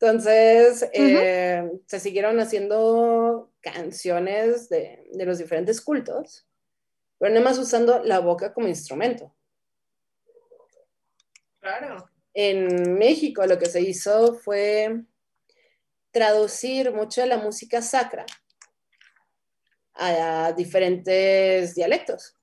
Entonces, 0.00 0.88
eh, 0.94 1.70
se 1.86 2.00
siguieron 2.00 2.40
haciendo 2.40 3.52
canciones 3.60 4.70
de, 4.70 5.06
los 5.12 5.36
diferentes 5.36 5.82
cultos, 5.82 6.46
pero 7.18 7.34
nada 7.34 7.44
más 7.44 7.58
usando 7.58 8.02
la 8.02 8.20
boca 8.20 8.54
como 8.54 8.66
instrumento. 8.66 9.34
Claro. 11.60 12.08
En 12.32 12.96
México 12.96 13.44
lo 13.44 13.58
que 13.58 13.66
se 13.66 13.82
hizo 13.82 14.36
fue 14.36 15.02
traducir 16.10 16.92
mucho 16.92 17.20
de 17.20 17.26
la 17.26 17.36
música 17.36 17.82
sacra 17.82 18.24
a 19.92 20.52
diferentes 20.52 21.74
dialectos. 21.74 22.39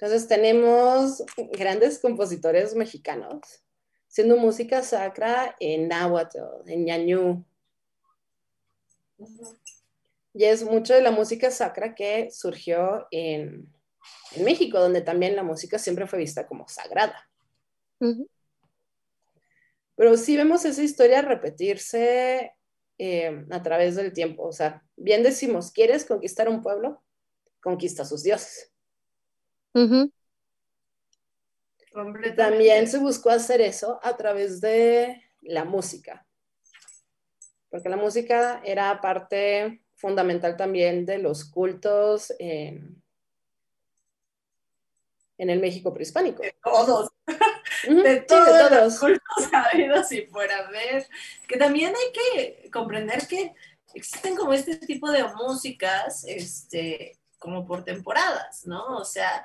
Entonces 0.00 0.26
tenemos 0.26 1.22
grandes 1.52 1.98
compositores 1.98 2.74
mexicanos 2.74 3.62
siendo 4.08 4.38
música 4.38 4.82
sacra 4.82 5.54
en 5.60 5.88
náhuatl, 5.88 6.38
en 6.64 6.86
ñañú. 6.86 7.44
Y 10.32 10.44
es 10.44 10.64
mucho 10.64 10.94
de 10.94 11.02
la 11.02 11.10
música 11.10 11.50
sacra 11.50 11.94
que 11.94 12.30
surgió 12.30 13.08
en, 13.10 13.70
México, 14.42 14.80
donde 14.80 15.02
también 15.02 15.36
la 15.36 15.42
música 15.42 15.78
siempre 15.78 16.06
fue 16.06 16.20
vista 16.20 16.46
como 16.46 16.66
sagrada. 16.66 17.28
Pero 17.98 18.24
Pero 19.96 20.16
sí 20.16 20.34
vemos 20.34 20.64
esa 20.64 20.82
historia 20.82 21.20
repetirse 21.20 22.54
eh, 22.96 23.46
a 23.50 23.62
través 23.62 23.96
del 23.96 24.14
tiempo. 24.14 24.44
O 24.44 24.52
sea, 24.52 24.82
bien 24.96 25.22
decimos, 25.22 25.70
¿quieres 25.70 26.06
conquistar 26.06 26.48
un 26.48 26.62
pueblo? 26.62 27.02
Conquista 27.60 28.04
a 28.04 28.06
sus 28.06 28.22
dioses. 28.22 28.69
También 32.36 32.88
se 32.88 32.98
buscó 32.98 33.30
hacer 33.30 33.60
eso 33.60 33.98
a 34.02 34.16
través 34.16 34.60
de 34.60 35.22
la 35.42 35.64
música, 35.64 36.26
porque 37.68 37.88
la 37.88 37.96
música 37.96 38.60
era 38.64 39.00
parte 39.00 39.82
fundamental 39.96 40.56
también 40.56 41.04
de 41.04 41.18
los 41.18 41.44
cultos 41.44 42.32
en, 42.38 43.02
el 45.36 45.60
México 45.60 45.92
prehispánico. 45.92 46.42
De 46.42 46.54
todos. 46.62 47.10
de, 47.86 48.20
todos 48.22 48.70
los 48.70 48.98
cultos 48.98 49.22
habidos 49.52 50.12
y 50.12 50.22
por 50.22 50.50
haber. 50.50 51.06
Que 51.48 51.56
también 51.56 51.94
hay 51.94 52.12
que 52.12 52.70
comprender 52.70 53.26
que 53.26 53.54
existen 53.94 54.36
como 54.36 54.52
este 54.52 54.76
tipo 54.76 55.10
de 55.10 55.24
músicas, 55.34 56.24
este, 56.24 57.19
como 57.40 57.66
por 57.66 57.82
temporadas, 57.82 58.66
¿no? 58.66 58.98
O 58.98 59.04
sea, 59.04 59.42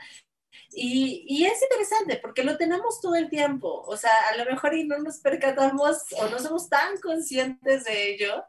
y, 0.71 1.45
es 1.45 1.61
interesante 1.61 2.17
porque 2.17 2.43
lo 2.43 2.57
tenemos 2.57 3.01
todo 3.01 3.15
el 3.15 3.29
tiempo, 3.29 3.81
o 3.87 3.97
sea, 3.97 4.11
a 4.31 4.37
lo 4.37 4.45
mejor 4.45 4.75
y 4.75 4.85
no 4.85 4.99
nos 4.99 5.19
percatamos 5.19 6.03
o 6.17 6.27
no 6.27 6.37
somos 6.39 6.69
tan 6.69 6.97
conscientes 6.97 7.85
de 7.85 8.11
ello, 8.11 8.43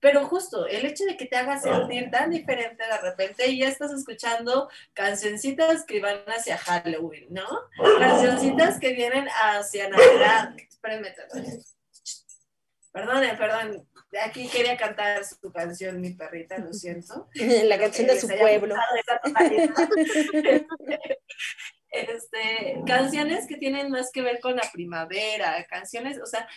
pero 0.00 0.26
justo 0.26 0.66
el 0.66 0.84
hecho 0.86 1.04
de 1.04 1.16
que 1.16 1.26
te 1.26 1.36
haga 1.36 1.58
sentir 1.58 2.10
tan 2.10 2.30
diferente 2.30 2.84
de 2.84 2.98
repente 2.98 3.48
y 3.48 3.60
ya 3.60 3.68
estás 3.68 3.90
escuchando 3.90 4.68
cancioncitas 4.92 5.84
que 5.84 6.00
van 6.00 6.22
hacia 6.26 6.58
Halloween, 6.58 7.26
¿no? 7.30 7.46
Cancioncitas 7.98 8.78
que 8.78 8.92
vienen 8.92 9.26
hacia 9.28 9.88
Navidad. 9.88 10.54
Espérenme, 10.56 11.14
perdón, 12.92 13.22
perdón, 13.38 13.88
aquí 14.22 14.48
quería 14.48 14.76
cantar 14.76 15.24
su 15.24 15.52
canción, 15.52 16.00
mi 16.00 16.10
perrita, 16.10 16.58
lo 16.58 16.72
siento. 16.72 17.28
La 17.64 17.78
canción 17.78 18.06
de 18.06 18.20
su 18.20 18.28
pueblo. 18.28 18.74
Este, 21.96 22.82
canciones 22.88 23.46
que 23.46 23.56
tienen 23.56 23.88
más 23.88 24.10
que 24.10 24.20
ver 24.20 24.40
con 24.40 24.56
la 24.56 24.68
primavera, 24.72 25.64
canciones, 25.70 26.20
o 26.20 26.26
sea, 26.26 26.48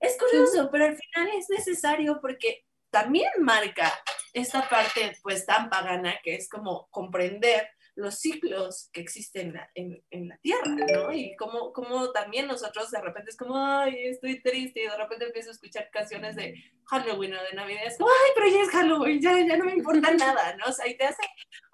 es 0.00 0.16
curioso, 0.16 0.70
pero 0.72 0.86
al 0.86 0.96
final 0.96 1.28
es 1.36 1.50
necesario 1.50 2.20
porque 2.22 2.64
también 2.90 3.30
marca 3.40 3.92
esta 4.32 4.66
parte 4.70 5.12
pues 5.22 5.44
tan 5.44 5.68
pagana 5.68 6.14
que 6.22 6.36
es 6.36 6.48
como 6.48 6.88
comprender 6.88 7.68
los 7.94 8.18
ciclos 8.18 8.88
que 8.92 9.00
existen 9.00 9.54
en, 9.74 10.02
en, 10.10 10.28
la 10.28 10.38
Tierra, 10.38 10.74
¿no? 10.94 11.12
Y 11.12 11.36
como, 11.36 11.72
como 11.72 12.10
también 12.10 12.46
nosotros 12.46 12.90
de 12.90 13.00
repente 13.00 13.30
es 13.30 13.36
como, 13.36 13.56
ay, 13.56 14.06
estoy 14.06 14.42
triste, 14.42 14.82
y 14.82 14.86
de 14.86 14.96
repente 14.96 15.26
empiezo 15.26 15.50
a 15.50 15.52
escuchar 15.52 15.90
canciones 15.90 16.36
de 16.36 16.54
Halloween 16.86 17.34
o 17.34 17.42
de 17.42 17.52
Navidad, 17.54 17.82
es 17.86 17.98
como, 17.98 18.10
ay, 18.10 18.30
pero 18.34 18.46
ya 18.48 18.62
es 18.62 18.70
Halloween, 18.70 19.20
ya, 19.20 19.46
ya 19.46 19.56
no 19.56 19.64
me 19.64 19.74
importa 19.74 20.10
nada, 20.14 20.56
¿no? 20.56 20.66
O 20.66 20.72
sea, 20.72 20.88
y 20.88 20.96
te 20.96 21.04
hace 21.04 21.22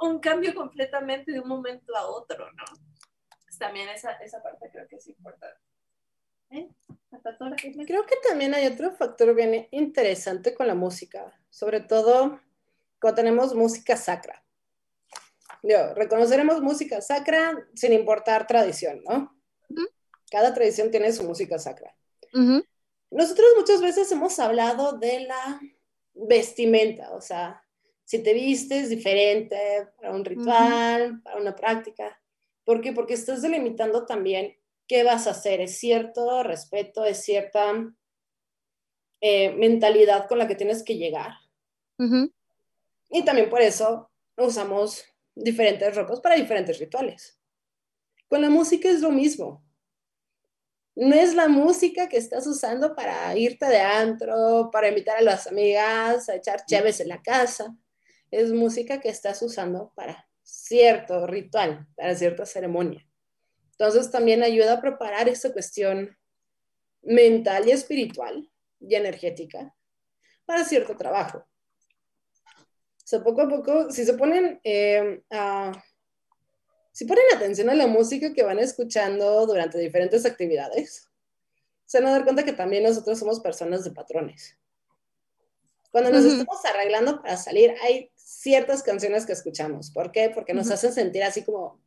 un 0.00 0.18
cambio 0.18 0.54
completamente 0.54 1.30
de 1.32 1.40
un 1.40 1.48
momento 1.48 1.96
a 1.96 2.06
otro, 2.08 2.50
¿no? 2.52 2.64
Pues 3.44 3.58
también 3.58 3.88
esa, 3.88 4.12
esa 4.14 4.42
parte 4.42 4.70
creo 4.72 4.88
que 4.88 4.96
es 4.96 5.06
importante. 5.06 5.60
¿Eh? 6.50 6.68
Creo 7.86 8.06
que 8.06 8.16
también 8.26 8.54
hay 8.54 8.66
otro 8.66 8.90
factor 8.92 9.34
bien 9.34 9.68
interesante 9.70 10.54
con 10.54 10.66
la 10.66 10.74
música, 10.74 11.38
sobre 11.50 11.80
todo 11.80 12.40
cuando 13.00 13.16
tenemos 13.16 13.54
música 13.54 13.96
sacra 13.96 14.42
reconoceremos 15.94 16.62
música 16.62 17.00
sacra 17.00 17.66
sin 17.74 17.92
importar 17.92 18.46
tradición, 18.46 19.02
¿no? 19.04 19.36
Cada 20.30 20.54
tradición 20.54 20.90
tiene 20.90 21.12
su 21.12 21.24
música 21.24 21.58
sacra. 21.58 21.94
Nosotros 23.10 23.46
muchas 23.56 23.80
veces 23.80 24.10
hemos 24.12 24.38
hablado 24.38 24.92
de 24.98 25.20
la 25.20 25.60
vestimenta, 26.14 27.12
o 27.12 27.20
sea, 27.20 27.64
si 28.04 28.22
te 28.22 28.32
vistes 28.34 28.88
diferente 28.88 29.88
para 29.96 30.14
un 30.14 30.24
ritual, 30.24 31.20
para 31.22 31.36
una 31.36 31.54
práctica. 31.54 32.20
¿Por 32.64 32.80
qué? 32.80 32.92
Porque 32.92 33.14
estás 33.14 33.42
delimitando 33.42 34.06
también 34.06 34.56
qué 34.86 35.04
vas 35.04 35.26
a 35.26 35.30
hacer. 35.30 35.60
Es 35.60 35.78
cierto 35.78 36.42
respeto, 36.42 37.04
es 37.04 37.22
cierta 37.22 37.74
eh, 39.20 39.52
mentalidad 39.52 40.26
con 40.26 40.38
la 40.38 40.48
que 40.48 40.54
tienes 40.54 40.82
que 40.82 40.96
llegar. 40.96 41.32
Y 43.10 43.24
también 43.24 43.50
por 43.50 43.60
eso 43.60 44.10
usamos 44.36 45.04
diferentes 45.38 45.94
ropas 45.94 46.20
para 46.20 46.36
diferentes 46.36 46.78
rituales. 46.78 47.38
Con 48.28 48.42
la 48.42 48.50
música 48.50 48.88
es 48.88 49.00
lo 49.00 49.10
mismo. 49.10 49.64
No 50.94 51.14
es 51.14 51.34
la 51.34 51.48
música 51.48 52.08
que 52.08 52.16
estás 52.16 52.46
usando 52.46 52.94
para 52.94 53.36
irte 53.36 53.66
de 53.66 53.80
antro, 53.80 54.68
para 54.72 54.88
invitar 54.88 55.18
a 55.18 55.22
las 55.22 55.46
amigas 55.46 56.28
a 56.28 56.34
echar 56.34 56.64
chéves 56.66 57.00
en 57.00 57.08
la 57.08 57.22
casa. 57.22 57.74
Es 58.30 58.52
música 58.52 59.00
que 59.00 59.08
estás 59.08 59.40
usando 59.42 59.92
para 59.94 60.28
cierto 60.42 61.26
ritual, 61.26 61.86
para 61.94 62.16
cierta 62.16 62.44
ceremonia. 62.44 63.06
Entonces 63.70 64.10
también 64.10 64.42
ayuda 64.42 64.74
a 64.74 64.80
preparar 64.80 65.28
esa 65.28 65.52
cuestión 65.52 66.18
mental 67.02 67.68
y 67.68 67.70
espiritual 67.70 68.50
y 68.80 68.96
energética 68.96 69.74
para 70.44 70.64
cierto 70.64 70.96
trabajo 70.96 71.46
sea, 73.08 73.22
poco 73.22 73.42
a 73.42 73.48
poco, 73.48 73.90
si 73.90 74.04
se 74.04 74.14
ponen 74.14 74.60
eh, 74.64 75.22
si 76.98 77.04
ponen 77.04 77.24
atención 77.32 77.70
a 77.70 77.76
la 77.76 77.86
música 77.86 78.32
que 78.34 78.42
van 78.42 78.58
escuchando 78.58 79.46
durante 79.46 79.78
diferentes 79.78 80.26
actividades, 80.26 81.08
se 81.84 82.00
van 82.00 82.08
a 82.08 82.10
dar 82.10 82.24
cuenta 82.24 82.44
que 82.44 82.52
también 82.52 82.82
nosotros 82.82 83.16
somos 83.20 83.38
personas 83.38 83.84
de 83.84 83.92
patrones. 83.92 84.58
Cuando 85.92 86.10
nos 86.10 86.24
estamos 86.24 86.64
arreglando 86.64 87.22
para 87.22 87.36
salir, 87.36 87.76
hay 87.82 88.10
ciertas 88.16 88.82
canciones 88.82 89.26
que 89.26 89.32
escuchamos. 89.32 89.92
¿Por 89.92 90.10
qué? 90.10 90.30
Porque 90.34 90.54
nos 90.54 90.72
hacen 90.72 90.92
sentir 90.92 91.22
así 91.22 91.44
como, 91.44 91.80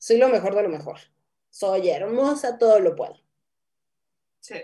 soy 0.00 0.18
lo 0.18 0.28
mejor 0.28 0.56
de 0.56 0.64
lo 0.64 0.68
mejor. 0.68 0.98
Soy 1.48 1.88
hermosa, 1.88 2.58
todo 2.58 2.80
lo 2.80 2.96
puedo. 2.96 3.14
Sí. 4.40 4.56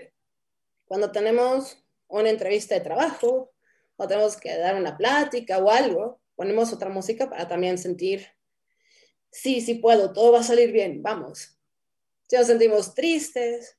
Cuando 0.87 1.13
tenemos 1.13 1.79
una 2.09 2.31
entrevista 2.31 2.75
de 2.75 2.81
trabajo, 2.81 3.53
o 3.97 4.07
tenemos 4.07 4.37
que 4.37 4.57
dar 4.57 4.77
una 4.77 4.97
plática 4.97 5.59
o 5.59 5.71
algo, 5.71 6.21
ponemos 6.35 6.73
otra 6.73 6.91
música 6.91 7.29
para 7.29 7.49
también 7.49 7.79
sentir, 7.79 8.27
sí, 9.31 9.61
sí 9.61 9.75
puedo, 9.75 10.13
todo 10.13 10.33
va 10.33 10.41
a 10.41 10.45
salir 10.45 10.73
bien, 10.73 11.03
vamos. 11.03 11.59
Si 12.29 12.37
nos 12.37 12.47
sentimos 12.47 12.95
tristes, 12.95 13.79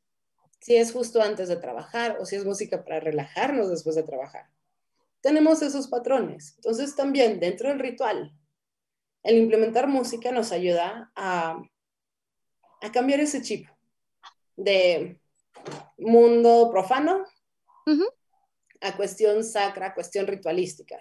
si 0.59 0.75
es 0.75 0.91
justo 0.91 1.21
antes 1.21 1.49
de 1.49 1.57
trabajar 1.57 2.17
o 2.19 2.25
si 2.25 2.35
es 2.35 2.45
música 2.45 2.83
para 2.83 2.99
relajarnos 2.99 3.69
después 3.69 3.95
de 3.95 4.03
trabajar. 4.03 4.49
Tenemos 5.21 5.61
esos 5.61 5.87
patrones. 5.87 6.53
Entonces 6.57 6.95
también 6.95 7.39
dentro 7.39 7.69
del 7.69 7.79
ritual, 7.79 8.33
el 9.23 9.37
implementar 9.37 9.87
música 9.87 10.31
nos 10.31 10.51
ayuda 10.51 11.11
a, 11.15 11.61
a 12.81 12.91
cambiar 12.91 13.19
ese 13.19 13.41
chip 13.41 13.67
de 14.55 15.19
mundo 15.97 16.69
profano 16.71 17.25
a 18.81 18.95
cuestión 18.95 19.43
sacra, 19.43 19.93
cuestión 19.93 20.27
ritualística. 20.27 20.97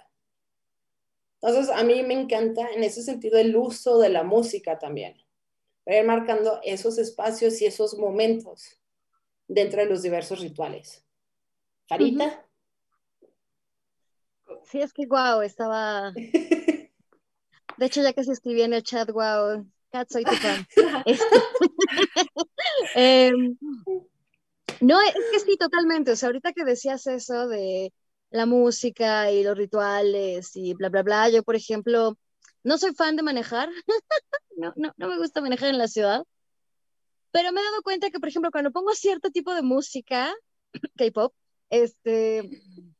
Entonces, 1.41 1.75
a 1.75 1.85
mí 1.85 2.03
me 2.03 2.15
encanta 2.15 2.69
en 2.71 2.83
ese 2.83 3.03
sentido 3.03 3.39
el 3.39 3.55
uso 3.57 3.99
de 3.99 4.09
la 4.09 4.25
música 4.25 4.79
también, 4.79 5.17
para 5.85 5.99
ir 5.99 6.05
marcando 6.05 6.61
esos 6.63 6.99
espacios 6.99 7.61
y 7.61 7.67
esos 7.67 7.99
momentos 7.99 8.81
dentro 9.47 9.81
de 9.81 9.87
los 9.87 10.03
diversos 10.03 10.41
rituales. 10.41 11.05
Farita. 11.89 12.45
Sí, 14.65 14.81
es 14.81 14.93
que 14.93 15.07
guau, 15.07 15.43
estaba... 15.43 16.13
De 17.77 17.85
hecho, 17.85 18.03
ya 18.03 18.15
que 18.15 18.25
se 18.25 18.33
escribí 18.33 18.63
en 18.63 18.73
el 18.73 18.83
chat, 18.83 19.11
guau, 19.11 19.67
Kat, 19.93 20.11
soy 20.11 20.25
tu 20.25 20.33
fan. 20.33 20.67
eh, 22.97 23.33
no, 24.81 25.01
es 25.01 25.15
que 25.33 25.41
sí, 25.41 25.57
totalmente. 25.57 26.13
O 26.13 26.17
sea, 26.17 26.29
ahorita 26.29 26.53
que 26.53 26.65
decías 26.65 27.07
eso 27.07 27.49
de 27.49 27.93
la 28.31 28.47
música 28.47 29.31
y 29.31 29.43
los 29.43 29.57
rituales 29.57 30.51
y 30.55 30.75
bla, 30.75 30.89
bla, 30.89 31.03
bla, 31.03 31.29
yo, 31.31 31.43
por 31.43 31.57
ejemplo, 31.57 32.17
no 32.63 32.79
soy 32.79 32.95
fan 32.95 33.17
de 33.17 33.23
manejar. 33.23 33.69
no, 34.57 34.73
no, 34.77 34.93
no 34.97 35.09
me 35.09 35.19
gusta 35.19 35.41
manejar 35.41 35.71
en 35.71 35.79
la 35.79 35.89
ciudad. 35.89 36.25
Pero 37.31 37.53
me 37.53 37.61
he 37.61 37.65
dado 37.65 37.83
cuenta 37.83 38.11
que, 38.11 38.19
por 38.19 38.29
ejemplo, 38.29 38.51
cuando 38.51 38.73
pongo 38.73 38.93
cierto 38.95 39.31
tipo 39.31 39.55
de 39.55 39.63
música, 39.63 40.35
K-pop, 40.97 41.35
este, 41.71 42.49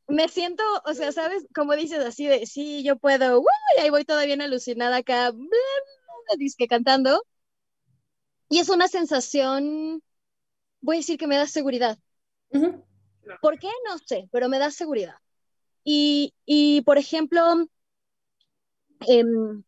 me 0.07 0.27
siento, 0.27 0.63
o 0.85 0.93
sea, 0.93 1.11
¿sabes? 1.11 1.45
Como 1.55 1.75
dices 1.75 1.99
así 2.05 2.27
de, 2.27 2.45
sí, 2.45 2.83
yo 2.83 2.97
puedo, 2.97 3.43
y 3.77 3.81
ahí 3.81 3.89
voy 3.89 4.05
toda 4.05 4.25
bien 4.25 4.41
alucinada 4.41 4.97
acá, 4.97 5.31
bla, 5.31 5.47
bla, 5.47 6.35
disque 6.37 6.67
cantando. 6.67 7.23
Y 8.49 8.59
es 8.59 8.69
una 8.69 8.87
sensación 8.87 10.01
voy 10.81 10.97
a 10.97 10.99
decir 10.99 11.17
que 11.17 11.27
me 11.27 11.37
da 11.37 11.47
seguridad. 11.47 11.97
¿Por 13.41 13.59
qué? 13.59 13.69
No 13.85 13.97
sé, 13.97 14.27
pero 14.31 14.49
me 14.49 14.59
da 14.59 14.71
seguridad. 14.71 15.15
Y, 15.83 16.33
y 16.45 16.81
por 16.81 16.97
ejemplo, 16.97 17.41
em, 19.07 19.63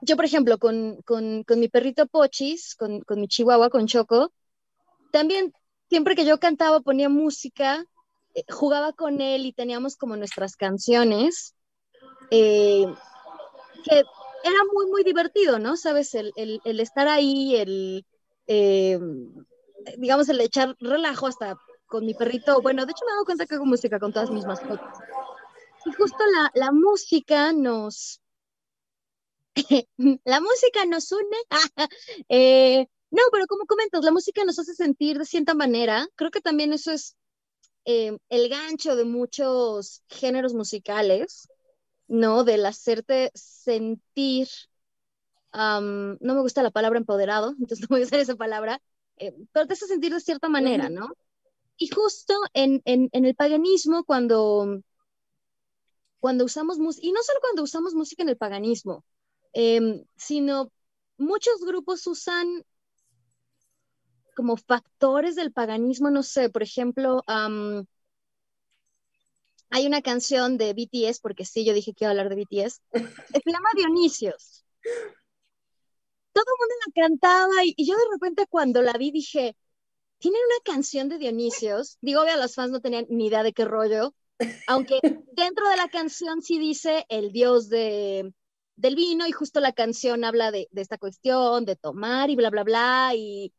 yo, 0.00 0.16
por 0.16 0.24
ejemplo, 0.24 0.58
con, 0.58 1.00
con, 1.02 1.44
con, 1.44 1.60
mi 1.60 1.68
perrito 1.68 2.06
Pochis, 2.06 2.74
con, 2.74 3.00
con 3.02 3.20
mi 3.20 3.28
chihuahua, 3.28 3.70
con 3.70 3.86
Choco, 3.86 4.32
también 5.12 5.52
siempre 5.88 6.14
que 6.14 6.24
yo 6.24 6.38
cantaba, 6.38 6.80
ponía 6.80 7.08
música, 7.08 7.84
eh, 8.34 8.44
jugaba 8.50 8.92
con 8.92 9.20
él 9.20 9.46
y 9.46 9.52
teníamos 9.52 9.96
como 9.96 10.16
nuestras 10.16 10.56
canciones, 10.56 11.54
eh, 12.30 12.86
que 13.84 13.94
era 14.44 14.58
muy, 14.72 14.86
muy 14.90 15.04
divertido, 15.04 15.58
¿no? 15.58 15.76
Sabes, 15.76 16.14
el, 16.14 16.32
el, 16.36 16.80
estar 16.80 17.08
ahí, 17.08 17.56
el, 17.56 18.06
eh, 18.46 18.98
digamos, 19.98 20.28
el 20.28 20.40
echar 20.40 20.76
relajo 20.80 21.26
hasta 21.26 21.56
con 21.86 22.06
mi 22.06 22.14
perrito. 22.14 22.60
Bueno, 22.62 22.86
de 22.86 22.92
hecho 22.92 23.04
me 23.04 23.10
he 23.10 23.14
dado 23.14 23.24
cuenta 23.24 23.46
que 23.46 23.54
hago 23.54 23.66
música 23.66 23.98
con 23.98 24.12
todas 24.12 24.30
mis 24.30 24.46
mascotas. 24.46 24.98
Y 25.84 25.92
justo 25.92 26.18
la, 26.34 26.50
la 26.54 26.72
música 26.72 27.52
nos... 27.52 28.20
la 30.24 30.40
música 30.40 30.86
nos 30.86 31.12
une. 31.12 31.36
eh, 32.28 32.86
no, 33.10 33.22
pero 33.30 33.46
como 33.46 33.66
comentas, 33.66 34.04
la 34.04 34.12
música 34.12 34.44
nos 34.44 34.58
hace 34.58 34.74
sentir 34.74 35.18
de 35.18 35.26
cierta 35.26 35.54
manera. 35.54 36.06
Creo 36.16 36.30
que 36.30 36.40
también 36.40 36.72
eso 36.72 36.92
es 36.92 37.16
eh, 37.84 38.16
el 38.28 38.48
gancho 38.48 38.96
de 38.96 39.04
muchos 39.04 40.02
géneros 40.08 40.54
musicales, 40.54 41.48
¿no? 42.06 42.44
Del 42.44 42.64
hacerte 42.64 43.30
sentir, 43.34 44.48
no 45.52 46.16
me 46.20 46.40
gusta 46.40 46.62
la 46.62 46.70
palabra 46.70 46.98
empoderado, 46.98 47.54
entonces 47.60 47.80
no 47.80 47.88
voy 47.94 48.02
a 48.02 48.06
usar 48.06 48.20
esa 48.20 48.36
palabra, 48.36 48.80
eh, 49.16 49.34
pero 49.52 49.66
te 49.66 49.74
hace 49.74 49.86
sentir 49.86 50.12
de 50.12 50.20
cierta 50.20 50.48
manera, 50.48 50.88
¿no? 50.88 51.08
Y 51.78 51.88
justo 51.88 52.34
en, 52.54 52.82
en, 52.86 53.08
en 53.12 53.24
el 53.26 53.34
paganismo, 53.36 54.04
cuando, 54.04 54.82
cuando 56.20 56.44
usamos 56.44 56.78
música, 56.78 57.06
y 57.06 57.12
no 57.12 57.22
solo 57.22 57.40
cuando 57.40 57.62
usamos 57.62 57.94
música 57.94 58.22
en 58.22 58.28
el 58.28 58.36
paganismo, 58.36 59.04
em, 59.52 60.04
sino 60.16 60.70
muchos 61.18 61.60
grupos 61.64 62.06
usan 62.06 62.64
como 64.34 64.56
factores 64.56 65.36
del 65.36 65.52
paganismo, 65.52 66.10
no 66.10 66.22
sé, 66.22 66.48
por 66.50 66.62
ejemplo, 66.62 67.22
hay 69.70 69.86
una 69.86 70.02
canción 70.02 70.56
de 70.56 70.72
BTS, 70.72 71.20
porque 71.20 71.44
sí, 71.44 71.64
yo 71.64 71.74
dije 71.74 71.94
que 71.94 72.04
iba 72.04 72.10
a 72.10 72.12
hablar 72.12 72.28
de 72.28 72.36
BTS, 72.36 72.80
se 72.92 73.52
llama 73.52 73.70
Dionisios. 73.76 74.64
Todo 76.32 76.44
el 76.46 76.60
mundo 76.60 76.74
la 76.86 77.02
cantaba 77.02 77.64
y, 77.64 77.86
yo 77.86 77.96
de 77.96 78.04
repente 78.12 78.46
cuando 78.48 78.82
la 78.82 78.92
vi 78.94 79.10
dije, 79.10 79.56
tienen 80.18 80.40
una 80.46 80.74
canción 80.74 81.08
de 81.08 81.18
Dionisios, 81.18 81.98
digo, 82.00 82.22
a 82.22 82.36
los 82.36 82.54
fans 82.54 82.72
no 82.72 82.80
tenían 82.80 83.06
ni 83.10 83.26
idea 83.26 83.42
de 83.42 83.52
qué 83.52 83.64
rollo, 83.64 84.14
aunque 84.66 84.98
dentro 85.36 85.68
de 85.68 85.76
la 85.76 85.88
canción 85.88 86.42
sí 86.42 86.58
dice 86.58 87.06
el 87.08 87.32
dios 87.32 87.68
de, 87.68 88.32
del 88.76 88.96
vino 88.96 89.26
y 89.26 89.32
justo 89.32 89.60
la 89.60 89.72
canción 89.72 90.24
habla 90.24 90.50
de, 90.50 90.68
de 90.70 90.82
esta 90.82 90.98
cuestión, 90.98 91.64
de 91.64 91.76
tomar 91.76 92.30
y 92.30 92.36
bla, 92.36 92.50
bla, 92.50 92.64
bla, 92.64 93.12
y 93.14 93.52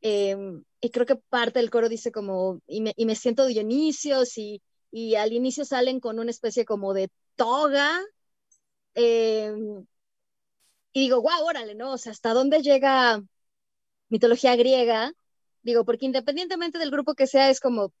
Em, 0.00 0.62
y 0.80 0.90
creo 0.90 1.06
que 1.06 1.16
parte 1.16 1.58
del 1.58 1.70
coro 1.70 1.88
dice 1.88 2.12
como, 2.12 2.60
y 2.66 2.80
me, 2.80 2.92
y 2.96 3.06
me 3.06 3.16
siento 3.16 3.46
Dionisios, 3.46 4.38
y, 4.38 4.62
y, 4.90 5.16
al 5.16 5.32
inicio 5.32 5.64
salen 5.64 6.00
con 6.00 6.18
una 6.18 6.30
especie 6.30 6.64
como 6.64 6.94
de 6.94 7.10
toga. 7.36 8.00
Em, 8.94 9.86
y 10.92 11.00
digo, 11.02 11.20
guau, 11.20 11.44
órale, 11.44 11.74
¿no? 11.74 11.92
O 11.92 11.98
sea, 11.98 12.12
¿hasta 12.12 12.32
dónde 12.34 12.62
llega 12.62 13.22
mitología 14.08 14.56
griega? 14.56 15.12
Digo, 15.62 15.84
porque 15.84 16.06
independientemente 16.06 16.78
del 16.78 16.90
grupo 16.90 17.14
que 17.14 17.26
sea, 17.26 17.50
es 17.50 17.60
como 17.60 17.92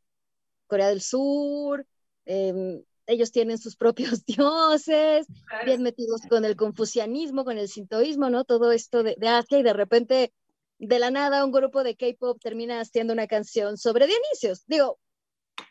Corea 0.66 0.88
del 0.88 1.02
Sur, 1.02 1.86
em, 2.24 2.82
ellos 3.06 3.32
tienen 3.32 3.58
sus 3.58 3.76
propios 3.76 4.24
dioses, 4.26 5.26
bien 5.64 5.82
metidos 5.82 6.22
con 6.28 6.44
el 6.44 6.56
confucianismo, 6.56 7.44
con 7.44 7.58
el 7.58 7.68
sintoísmo, 7.68 8.30
¿no? 8.30 8.44
Todo 8.44 8.72
esto 8.72 9.02
de, 9.02 9.16
de 9.18 9.28
Asia 9.28 9.58
y 9.58 9.62
de 9.62 9.72
repente 9.72 10.32
de 10.78 10.98
la 10.98 11.10
nada 11.10 11.44
un 11.44 11.52
grupo 11.52 11.82
de 11.82 11.96
K-pop 11.96 12.38
termina 12.40 12.80
haciendo 12.80 13.12
una 13.12 13.26
canción 13.26 13.76
sobre 13.76 14.06
Dionisios. 14.06 14.64
Digo, 14.66 14.98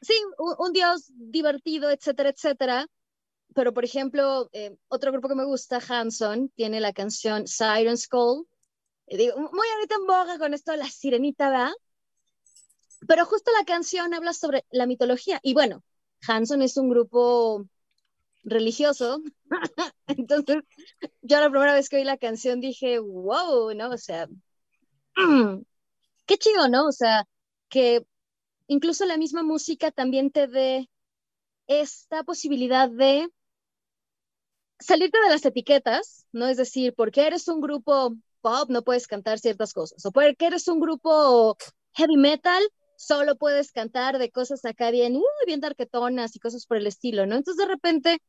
sí, 0.01 0.13
un, 0.37 0.73
dios 0.73 1.11
divertido, 1.15 1.89
etcétera, 1.89 2.29
etcétera. 2.29 2.87
Pero, 3.53 3.73
por 3.73 3.85
ejemplo, 3.85 4.49
eh, 4.53 4.77
otro 4.87 5.11
grupo 5.11 5.27
que 5.27 5.35
me 5.35 5.45
gusta, 5.45 5.79
Hanson, 5.87 6.49
tiene 6.55 6.79
la 6.79 6.93
canción 6.93 7.47
Siren's 7.47 8.07
Call. 8.07 8.45
digo, 9.07 9.37
muy 9.37 9.67
ahorita 9.75 9.95
en 9.95 10.07
boga 10.07 10.37
con 10.37 10.53
esto 10.53 10.75
la 10.75 10.89
sirenita, 10.89 11.49
¿verdad? 11.49 11.71
Pero 13.07 13.25
justo 13.25 13.51
la 13.57 13.65
canción 13.65 14.13
habla 14.13 14.33
sobre 14.33 14.65
la 14.69 14.85
mitología. 14.85 15.39
Y 15.43 15.53
bueno, 15.53 15.83
Hanson 16.27 16.61
es 16.61 16.77
un 16.77 16.89
grupo 16.89 17.65
religioso. 18.43 19.21
Entonces, 20.07 20.57
yo 21.21 21.39
la 21.39 21.49
primera 21.49 21.73
vez 21.73 21.89
que 21.89 21.97
oí 21.97 22.03
la 22.03 22.17
canción 22.17 22.59
dije, 22.61 22.99
wow, 22.99 23.73
¿no? 23.75 23.89
O 23.91 23.97
sea, 23.97 24.27
qué 26.25 26.37
chido, 26.37 26.67
¿no? 26.69 26.87
O 26.87 26.91
sea, 26.91 27.27
que 27.69 28.05
incluso 28.67 29.05
la 29.05 29.17
misma 29.17 29.43
música 29.43 29.91
también 29.91 30.31
te 30.31 30.47
dé 30.47 30.89
esta 31.67 32.23
posibilidad 32.23 32.89
de 32.89 33.27
salirte 34.79 35.17
de 35.21 35.29
las 35.29 35.45
etiquetas, 35.45 36.25
¿no? 36.31 36.47
Es 36.47 36.57
decir, 36.57 36.93
porque 36.95 37.27
eres 37.27 37.47
un 37.47 37.61
grupo 37.61 38.15
pop, 38.41 38.69
no 38.69 38.83
puedes 38.83 39.07
cantar 39.07 39.39
ciertas 39.39 39.73
cosas, 39.73 40.05
o 40.05 40.11
porque 40.11 40.45
eres 40.45 40.67
un 40.67 40.79
grupo 40.79 41.57
heavy 41.93 42.17
metal, 42.17 42.61
solo 42.95 43.35
puedes 43.35 43.71
cantar 43.71 44.17
de 44.19 44.31
cosas 44.31 44.63
acá 44.65 44.91
bien, 44.91 45.15
uy, 45.15 45.23
bien 45.45 45.59
darketonas 45.59 46.35
y 46.35 46.39
cosas 46.39 46.65
por 46.65 46.77
el 46.77 46.87
estilo, 46.87 47.25
¿no? 47.25 47.35
Entonces, 47.35 47.65
de 47.65 47.71
repente, 47.71 48.21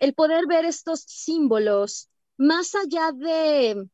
el 0.00 0.14
poder 0.14 0.46
ver 0.46 0.64
estos 0.64 1.00
símbolos, 1.00 2.08
más 2.36 2.74
allá 2.74 3.12
de 3.12 3.88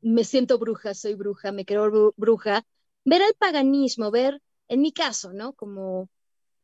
me 0.00 0.24
siento 0.24 0.58
bruja, 0.58 0.94
soy 0.94 1.14
bruja, 1.14 1.52
me 1.52 1.64
creo 1.64 2.12
bruja, 2.16 2.64
ver 3.04 3.22
el 3.22 3.34
paganismo, 3.34 4.10
ver, 4.10 4.40
en 4.68 4.80
mi 4.80 4.92
caso, 4.92 5.32
¿no? 5.32 5.54
Como, 5.54 6.08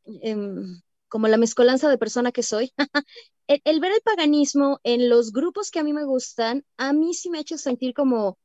em, 0.04 0.80
como 1.08 1.28
la 1.28 1.36
mezcolanza 1.36 1.88
de 1.88 1.98
persona 1.98 2.32
que 2.32 2.42
soy, 2.42 2.72
el, 3.46 3.80
ver 3.80 3.92
el 3.92 4.00
paganismo 4.02 4.80
en 4.84 5.08
los 5.08 5.32
grupos 5.32 5.70
que 5.70 5.80
a 5.80 5.84
mí 5.84 5.92
me 5.92 6.04
gustan, 6.04 6.64
a 6.76 6.92
mí 6.92 7.14
sí 7.14 7.30
me 7.30 7.38
ha 7.38 7.40
hecho 7.42 7.58
sentir 7.58 7.94
como, 7.94 8.38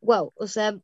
wow, 0.00 0.32
o 0.36 0.46
sea, 0.46 0.78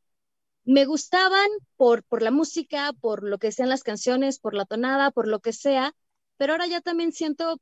me 0.65 0.85
gustaban 0.85 1.47
por, 1.77 2.03
por 2.03 2.21
la 2.21 2.31
música, 2.31 2.93
por 3.01 3.23
lo 3.23 3.39
que 3.39 3.51
sean 3.51 3.69
las 3.69 3.83
canciones, 3.83 4.39
por 4.39 4.53
la 4.53 4.65
tonada, 4.65 5.11
por 5.11 5.27
lo 5.27 5.39
que 5.39 5.53
sea, 5.53 5.93
pero 6.37 6.53
ahora 6.53 6.67
ya 6.67 6.81
también 6.81 7.13
siento 7.13 7.61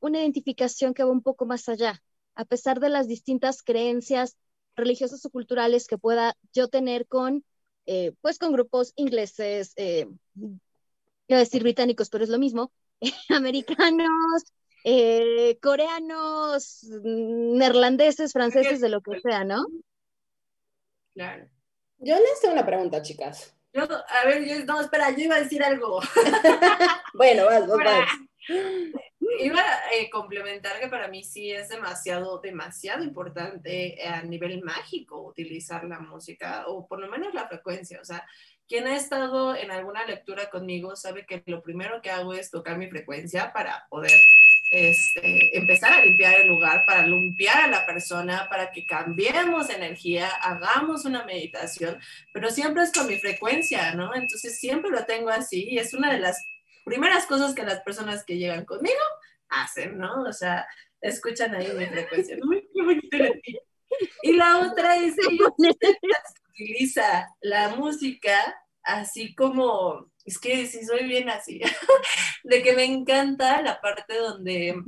una 0.00 0.20
identificación 0.20 0.94
que 0.94 1.04
va 1.04 1.10
un 1.12 1.22
poco 1.22 1.46
más 1.46 1.68
allá, 1.68 2.02
a 2.34 2.44
pesar 2.44 2.80
de 2.80 2.88
las 2.90 3.08
distintas 3.08 3.62
creencias, 3.62 4.36
religiosas 4.76 5.24
o 5.26 5.30
culturales 5.30 5.86
que 5.86 5.98
pueda 5.98 6.36
yo 6.52 6.68
tener 6.68 7.06
con, 7.06 7.44
eh, 7.86 8.12
pues 8.20 8.38
con 8.38 8.52
grupos 8.52 8.92
ingleses, 8.96 9.72
eh, 9.76 10.08
iba 10.34 11.36
a 11.36 11.38
decir 11.38 11.62
británicos, 11.62 12.08
pero 12.10 12.24
es 12.24 12.30
lo 12.30 12.38
mismo, 12.38 12.72
americanos, 13.28 14.44
eh, 14.84 15.58
coreanos, 15.60 16.84
neerlandeses, 17.02 18.32
franceses, 18.32 18.80
de 18.80 18.88
lo 18.88 19.00
que 19.00 19.20
sea, 19.20 19.44
¿no? 19.44 19.64
Claro. 21.14 21.48
Yo 21.98 22.16
les 22.16 22.40
tengo 22.40 22.54
una 22.54 22.66
pregunta, 22.66 23.02
chicas. 23.02 23.54
Yo, 23.72 23.82
a 23.82 24.26
ver, 24.26 24.44
yo, 24.44 24.64
no, 24.64 24.80
espera, 24.80 25.10
yo 25.10 25.24
iba 25.24 25.36
a 25.36 25.42
decir 25.42 25.62
algo. 25.62 26.00
bueno, 27.14 27.44
vas, 27.46 27.66
vas, 27.66 27.78
vas. 27.78 28.10
Iba 29.40 29.60
a 29.60 29.94
eh, 29.94 30.08
complementar 30.10 30.80
que 30.80 30.88
para 30.88 31.08
mí 31.08 31.22
sí 31.22 31.52
es 31.52 31.68
demasiado, 31.68 32.38
demasiado 32.38 33.04
importante 33.04 34.02
a 34.06 34.22
nivel 34.22 34.62
mágico 34.62 35.20
utilizar 35.20 35.84
la 35.84 35.98
música 35.98 36.64
o 36.66 36.86
por 36.88 37.00
lo 37.00 37.08
menos 37.08 37.34
la 37.34 37.46
frecuencia. 37.46 38.00
O 38.00 38.04
sea, 38.04 38.26
quien 38.66 38.86
ha 38.86 38.96
estado 38.96 39.54
en 39.54 39.70
alguna 39.70 40.04
lectura 40.06 40.50
conmigo 40.50 40.96
sabe 40.96 41.26
que 41.26 41.42
lo 41.46 41.62
primero 41.62 42.00
que 42.00 42.10
hago 42.10 42.32
es 42.32 42.50
tocar 42.50 42.78
mi 42.78 42.88
frecuencia 42.88 43.52
para 43.52 43.86
poder 43.90 44.12
este, 44.70 45.56
empezar 45.56 45.92
a 45.92 46.04
limpiar 46.04 46.40
el 46.40 46.48
lugar, 46.48 46.84
para 46.86 47.06
limpiar 47.06 47.62
a 47.62 47.68
la 47.68 47.86
persona, 47.86 48.48
para 48.48 48.70
que 48.70 48.84
cambiemos 48.84 49.70
energía, 49.70 50.28
hagamos 50.28 51.04
una 51.04 51.24
meditación, 51.24 51.98
pero 52.32 52.50
siempre 52.50 52.82
es 52.82 52.92
con 52.92 53.06
mi 53.06 53.18
frecuencia, 53.18 53.94
¿no? 53.94 54.14
Entonces 54.14 54.58
siempre 54.58 54.90
lo 54.90 55.04
tengo 55.04 55.30
así 55.30 55.68
y 55.70 55.78
es 55.78 55.94
una 55.94 56.12
de 56.12 56.20
las 56.20 56.38
primeras 56.84 57.26
cosas 57.26 57.54
que 57.54 57.62
las 57.62 57.80
personas 57.80 58.24
que 58.24 58.36
llegan 58.36 58.64
conmigo 58.64 59.02
hacen, 59.48 59.98
¿no? 59.98 60.22
O 60.22 60.32
sea, 60.32 60.66
escuchan 61.00 61.54
ahí 61.54 61.68
mi 61.76 61.86
frecuencia. 61.86 62.36
Y 64.22 64.32
la 64.32 64.58
otra 64.58 64.96
es 64.96 65.14
utiliza 66.58 67.28
la 67.40 67.70
música 67.70 68.32
así 68.82 69.34
como, 69.34 70.10
es 70.24 70.38
que 70.38 70.66
sí 70.66 70.84
soy 70.84 71.04
bien 71.06 71.28
así, 71.30 71.60
de 72.44 72.62
que 72.62 72.72
me 72.74 72.84
encanta 72.84 73.62
la 73.62 73.80
parte 73.80 74.16
donde 74.16 74.82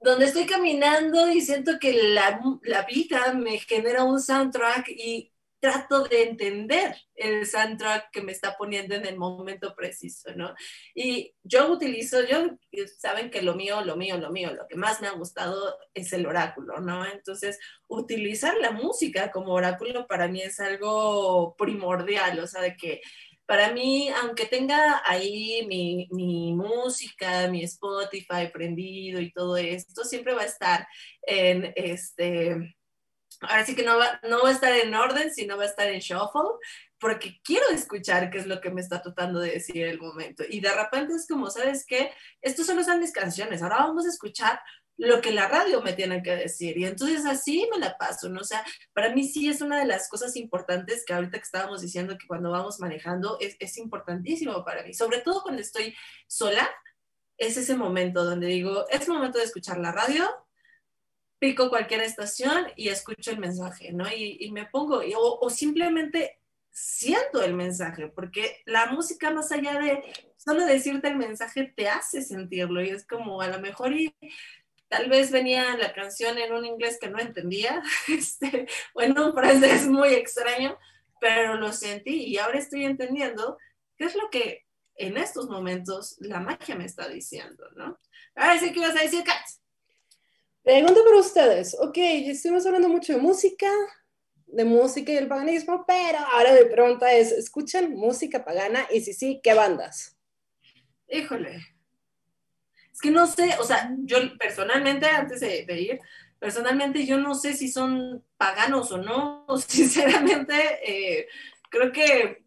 donde 0.00 0.26
estoy 0.26 0.46
caminando 0.46 1.30
y 1.30 1.40
siento 1.40 1.78
que 1.80 1.92
la, 1.92 2.40
la 2.62 2.82
vida 2.82 3.32
me 3.34 3.58
genera 3.58 4.04
un 4.04 4.20
soundtrack 4.20 4.88
y 4.90 5.32
trato 5.60 6.04
de 6.04 6.22
entender 6.22 6.96
el 7.14 7.46
soundtrack 7.46 8.10
que 8.12 8.22
me 8.22 8.32
está 8.32 8.56
poniendo 8.56 8.94
en 8.94 9.06
el 9.06 9.16
momento 9.16 9.74
preciso, 9.74 10.32
¿no? 10.36 10.54
Y 10.94 11.34
yo 11.42 11.72
utilizo, 11.72 12.24
yo, 12.24 12.56
saben 12.98 13.30
que 13.30 13.42
lo 13.42 13.54
mío, 13.54 13.80
lo 13.84 13.96
mío, 13.96 14.18
lo 14.18 14.30
mío, 14.30 14.54
lo 14.54 14.66
que 14.68 14.76
más 14.76 15.00
me 15.00 15.08
ha 15.08 15.12
gustado 15.12 15.76
es 15.94 16.12
el 16.12 16.26
oráculo, 16.26 16.80
¿no? 16.80 17.04
Entonces, 17.06 17.58
utilizar 17.88 18.56
la 18.58 18.70
música 18.70 19.30
como 19.30 19.52
oráculo 19.52 20.06
para 20.06 20.28
mí 20.28 20.42
es 20.42 20.60
algo 20.60 21.56
primordial, 21.56 22.38
o 22.38 22.46
sea, 22.46 22.62
de 22.62 22.76
que 22.76 23.00
para 23.48 23.72
mí, 23.72 24.10
aunque 24.10 24.44
tenga 24.44 25.02
ahí 25.06 25.66
mi, 25.66 26.06
mi, 26.10 26.52
música, 26.52 27.48
mi 27.48 27.64
Spotify 27.64 28.50
prendido 28.52 29.20
y 29.22 29.32
todo 29.32 29.56
esto, 29.56 30.04
siempre 30.04 30.34
va 30.34 30.42
a 30.42 30.46
estar 30.46 30.86
en 31.22 31.72
este 31.74 32.76
ahora 33.40 33.64
sí 33.64 33.74
que 33.74 33.82
no 33.82 33.96
va, 33.98 34.20
no 34.28 34.42
va 34.42 34.48
a 34.48 34.52
estar 34.52 34.72
en 34.72 34.94
orden, 34.94 35.32
sino 35.32 35.56
va 35.56 35.64
a 35.64 35.66
estar 35.66 35.88
en 35.88 36.00
shuffle, 36.00 36.58
porque 36.98 37.40
quiero 37.44 37.68
escuchar 37.70 38.30
qué 38.30 38.38
es 38.38 38.46
lo 38.46 38.60
que 38.60 38.70
me 38.70 38.80
está 38.80 39.00
tratando 39.00 39.40
de 39.40 39.52
decir 39.52 39.84
el 39.84 40.00
momento. 40.00 40.44
Y 40.48 40.60
de 40.60 40.72
repente 40.72 41.14
es 41.14 41.26
como, 41.28 41.50
¿sabes 41.50 41.84
qué? 41.86 42.10
Estos 42.40 42.66
solo 42.66 42.82
son 42.82 43.00
mis 43.00 43.12
canciones, 43.12 43.62
ahora 43.62 43.78
vamos 43.78 44.06
a 44.06 44.10
escuchar 44.10 44.60
lo 44.98 45.20
que 45.20 45.30
la 45.30 45.48
radio 45.48 45.80
me 45.80 45.92
tiene 45.92 46.22
que 46.22 46.34
decir. 46.34 46.76
Y 46.76 46.84
entonces 46.84 47.24
así 47.24 47.68
me 47.70 47.78
la 47.78 47.96
paso, 47.96 48.28
¿no? 48.28 48.40
O 48.40 48.44
sea, 48.44 48.64
para 48.92 49.14
mí 49.14 49.28
sí 49.28 49.48
es 49.48 49.60
una 49.60 49.78
de 49.78 49.86
las 49.86 50.08
cosas 50.08 50.34
importantes 50.34 51.04
que 51.06 51.14
ahorita 51.14 51.38
que 51.38 51.44
estábamos 51.44 51.80
diciendo 51.82 52.18
que 52.18 52.26
cuando 52.26 52.50
vamos 52.50 52.80
manejando 52.80 53.38
es, 53.40 53.56
es 53.60 53.78
importantísimo 53.78 54.64
para 54.64 54.82
mí, 54.82 54.92
sobre 54.92 55.20
todo 55.20 55.42
cuando 55.42 55.62
estoy 55.62 55.94
sola, 56.26 56.68
es 57.38 57.56
ese 57.56 57.76
momento 57.76 58.24
donde 58.24 58.48
digo, 58.48 58.86
es 58.90 59.08
momento 59.08 59.38
de 59.38 59.44
escuchar 59.44 59.78
la 59.78 59.92
radio, 59.92 60.28
pico 61.38 61.68
cualquier 61.68 62.00
estación 62.02 62.66
y 62.76 62.88
escucho 62.88 63.30
el 63.30 63.38
mensaje, 63.38 63.92
¿no? 63.92 64.04
Y, 64.12 64.50
me 64.52 64.66
pongo, 64.66 65.02
o, 65.16 65.50
simplemente 65.50 66.40
siento 66.70 67.42
el 67.42 67.54
mensaje, 67.54 68.08
porque 68.08 68.62
la 68.66 68.86
música 68.86 69.30
más 69.30 69.50
allá 69.52 69.78
de 69.78 70.02
solo 70.36 70.64
decirte 70.64 71.08
el 71.08 71.16
mensaje 71.16 71.72
te 71.76 71.88
hace 71.88 72.22
sentirlo 72.22 72.82
y 72.82 72.90
es 72.90 73.06
como 73.06 73.40
a 73.40 73.48
lo 73.48 73.60
mejor 73.60 73.92
y 73.92 74.14
tal 74.88 75.08
vez 75.08 75.30
venía 75.30 75.76
la 75.76 75.92
canción 75.92 76.38
en 76.38 76.52
un 76.52 76.64
inglés 76.64 76.98
que 77.00 77.10
no 77.10 77.18
entendía, 77.18 77.82
este, 78.08 78.66
bueno, 78.94 79.26
un 79.26 79.34
francés 79.34 79.86
muy 79.86 80.14
extraño, 80.14 80.78
pero 81.20 81.54
lo 81.54 81.72
sentí 81.72 82.24
y 82.24 82.38
ahora 82.38 82.58
estoy 82.58 82.84
entendiendo 82.84 83.58
qué 83.96 84.04
es 84.04 84.14
lo 84.14 84.30
que 84.30 84.64
en 84.94 85.16
estos 85.16 85.48
momentos 85.48 86.16
la 86.20 86.40
magia 86.40 86.74
me 86.74 86.84
está 86.84 87.08
diciendo, 87.08 87.64
¿no? 87.76 87.98
Ahora 88.34 88.58
sí 88.58 88.72
que 88.72 88.80
ibas 88.80 88.96
a 88.96 89.02
decir, 89.02 89.22
Kat. 89.24 89.46
Pregunta 90.68 91.00
para 91.02 91.16
ustedes. 91.16 91.74
Ok, 91.80 91.96
estuvimos 91.96 92.66
hablando 92.66 92.90
mucho 92.90 93.14
de 93.14 93.18
música, 93.18 93.70
de 94.46 94.66
música 94.66 95.10
y 95.10 95.16
el 95.16 95.26
paganismo, 95.26 95.86
pero 95.86 96.18
ahora 96.18 96.52
mi 96.52 96.68
pregunta 96.68 97.10
es, 97.10 97.32
¿escuchan 97.32 97.94
música 97.94 98.44
pagana? 98.44 98.86
Y 98.90 99.00
si 99.00 99.14
sí, 99.14 99.40
¿qué 99.42 99.54
bandas? 99.54 100.14
Híjole. 101.08 101.64
Es 102.92 103.00
que 103.00 103.10
no 103.10 103.26
sé, 103.26 103.56
o 103.58 103.64
sea, 103.64 103.96
yo 104.00 104.18
personalmente, 104.38 105.06
antes 105.06 105.40
de, 105.40 105.64
ir, 105.80 106.00
personalmente 106.38 107.06
yo 107.06 107.16
no 107.16 107.34
sé 107.34 107.54
si 107.54 107.68
son 107.68 108.22
paganos 108.36 108.92
o 108.92 108.98
no. 108.98 109.46
Sinceramente, 109.66 110.52
eh, 110.84 111.28
creo 111.70 111.92
que 111.92 112.44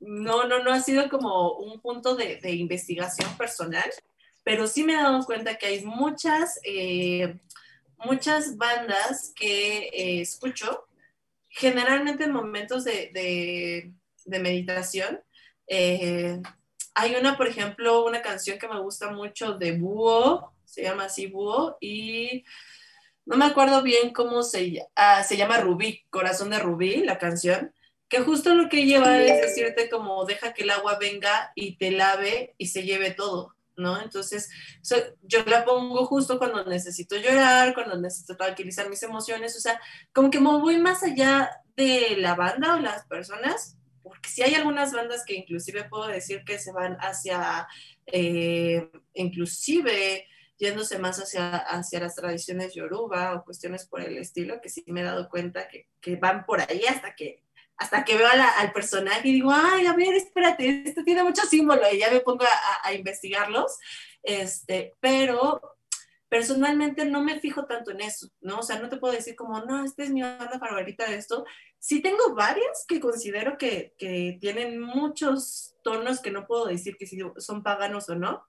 no, 0.00 0.44
no, 0.48 0.64
no 0.64 0.72
ha 0.72 0.80
sido 0.80 1.08
como 1.08 1.52
un 1.52 1.80
punto 1.80 2.16
de, 2.16 2.40
investigación 2.50 3.38
personal, 3.38 3.88
pero 4.42 4.66
sí 4.66 4.82
me 4.82 4.94
he 4.94 4.96
dado 4.96 5.24
cuenta 5.24 5.56
que 5.56 5.66
hay 5.66 5.84
muchas... 5.84 6.58
Eh, 6.64 7.38
muchas 8.04 8.56
bandas 8.56 9.32
que 9.34 9.88
eh, 9.92 10.20
escucho, 10.20 10.86
generalmente 11.48 12.24
en 12.24 12.32
momentos 12.32 12.84
de, 12.84 13.92
meditación. 14.26 15.20
Eh, 15.66 16.40
hay 16.94 17.14
una, 17.14 17.36
por 17.36 17.48
ejemplo, 17.48 18.04
una 18.04 18.22
canción 18.22 18.58
que 18.58 18.68
me 18.68 18.80
gusta 18.80 19.10
mucho 19.10 19.54
de 19.54 19.72
Búho, 19.72 20.52
se 20.64 20.82
llama 20.82 21.04
así 21.04 21.26
Búho, 21.26 21.76
y 21.80 22.44
no 23.26 23.36
me 23.36 23.44
acuerdo 23.44 23.82
bien 23.82 24.12
cómo 24.12 24.42
se, 24.42 24.86
ah, 24.96 25.22
se 25.22 25.36
llama 25.36 25.58
Rubí, 25.58 26.04
Corazón 26.10 26.50
de 26.50 26.58
Rubí, 26.58 27.04
la 27.04 27.18
canción, 27.18 27.72
que 28.08 28.20
justo 28.20 28.54
lo 28.54 28.68
que 28.68 28.86
lleva 28.86 29.22
es 29.22 29.40
decirte 29.40 29.88
como 29.88 30.24
deja 30.24 30.52
que 30.52 30.64
el 30.64 30.70
agua 30.70 30.98
venga 30.98 31.52
y 31.54 31.76
te 31.76 31.92
lave 31.92 32.54
y 32.58 32.66
se 32.66 32.82
lleve 32.82 33.12
todo. 33.12 33.54
¿No? 33.80 34.00
Entonces, 34.00 34.48
yo 35.22 35.44
la 35.46 35.64
pongo 35.64 36.06
justo 36.06 36.38
cuando 36.38 36.64
necesito 36.64 37.16
llorar, 37.16 37.74
cuando 37.74 37.98
necesito 37.98 38.36
tranquilizar 38.36 38.88
mis 38.88 39.02
emociones, 39.02 39.56
o 39.56 39.60
sea, 39.60 39.80
como 40.12 40.30
que 40.30 40.40
me 40.40 40.50
voy 40.50 40.78
más 40.78 41.02
allá 41.02 41.50
de 41.76 42.16
la 42.18 42.34
banda 42.34 42.74
o 42.74 42.78
las 42.78 43.06
personas, 43.06 43.76
porque 44.02 44.28
si 44.28 44.42
hay 44.42 44.54
algunas 44.54 44.92
bandas 44.92 45.24
que 45.24 45.34
inclusive 45.34 45.84
puedo 45.84 46.06
decir 46.08 46.44
que 46.44 46.58
se 46.58 46.72
van 46.72 46.96
hacia, 47.00 47.66
eh, 48.06 48.88
inclusive 49.14 50.26
yéndose 50.58 50.98
más 50.98 51.18
hacia, 51.18 51.56
hacia 51.56 52.00
las 52.00 52.14
tradiciones 52.14 52.74
yoruba 52.74 53.34
o 53.34 53.44
cuestiones 53.44 53.86
por 53.86 54.02
el 54.02 54.18
estilo, 54.18 54.60
que 54.60 54.68
sí 54.68 54.84
me 54.88 55.00
he 55.00 55.04
dado 55.04 55.28
cuenta 55.30 55.68
que, 55.68 55.88
que 56.00 56.16
van 56.16 56.44
por 56.44 56.60
ahí 56.60 56.82
hasta 56.86 57.14
que 57.14 57.42
hasta 57.80 58.04
que 58.04 58.18
veo 58.18 58.28
al 58.28 58.72
personaje 58.72 59.26
y 59.26 59.32
digo, 59.32 59.50
ay, 59.50 59.86
a 59.86 59.94
ver, 59.94 60.14
espérate, 60.14 60.82
esto 60.84 61.02
tiene 61.02 61.24
mucho 61.24 61.42
símbolo 61.46 61.80
y 61.90 61.98
ya 61.98 62.10
me 62.10 62.20
pongo 62.20 62.44
a, 62.84 62.92
investigarlos, 62.92 63.78
este, 64.22 64.96
pero 65.00 65.78
personalmente 66.28 67.06
no 67.06 67.24
me 67.24 67.40
fijo 67.40 67.64
tanto 67.64 67.90
en 67.90 68.02
eso, 68.02 68.28
¿no? 68.42 68.58
O 68.58 68.62
sea, 68.62 68.78
no 68.80 68.90
te 68.90 68.98
puedo 68.98 69.14
decir 69.14 69.34
como, 69.34 69.64
no, 69.64 69.82
esta 69.82 70.02
es 70.02 70.10
mi 70.10 70.20
banda 70.20 70.58
favorita 70.58 71.08
de 71.08 71.16
esto. 71.16 71.46
Sí 71.78 72.02
tengo 72.02 72.34
varias 72.34 72.84
que 72.86 73.00
considero 73.00 73.56
que, 73.56 73.94
que 73.96 74.36
tienen 74.42 74.78
muchos 74.78 75.74
tonos 75.82 76.20
que 76.20 76.30
no 76.30 76.46
puedo 76.46 76.66
decir 76.66 76.98
que 76.98 77.06
si 77.06 77.18
son 77.38 77.62
paganos 77.62 78.10
o 78.10 78.14
no, 78.14 78.46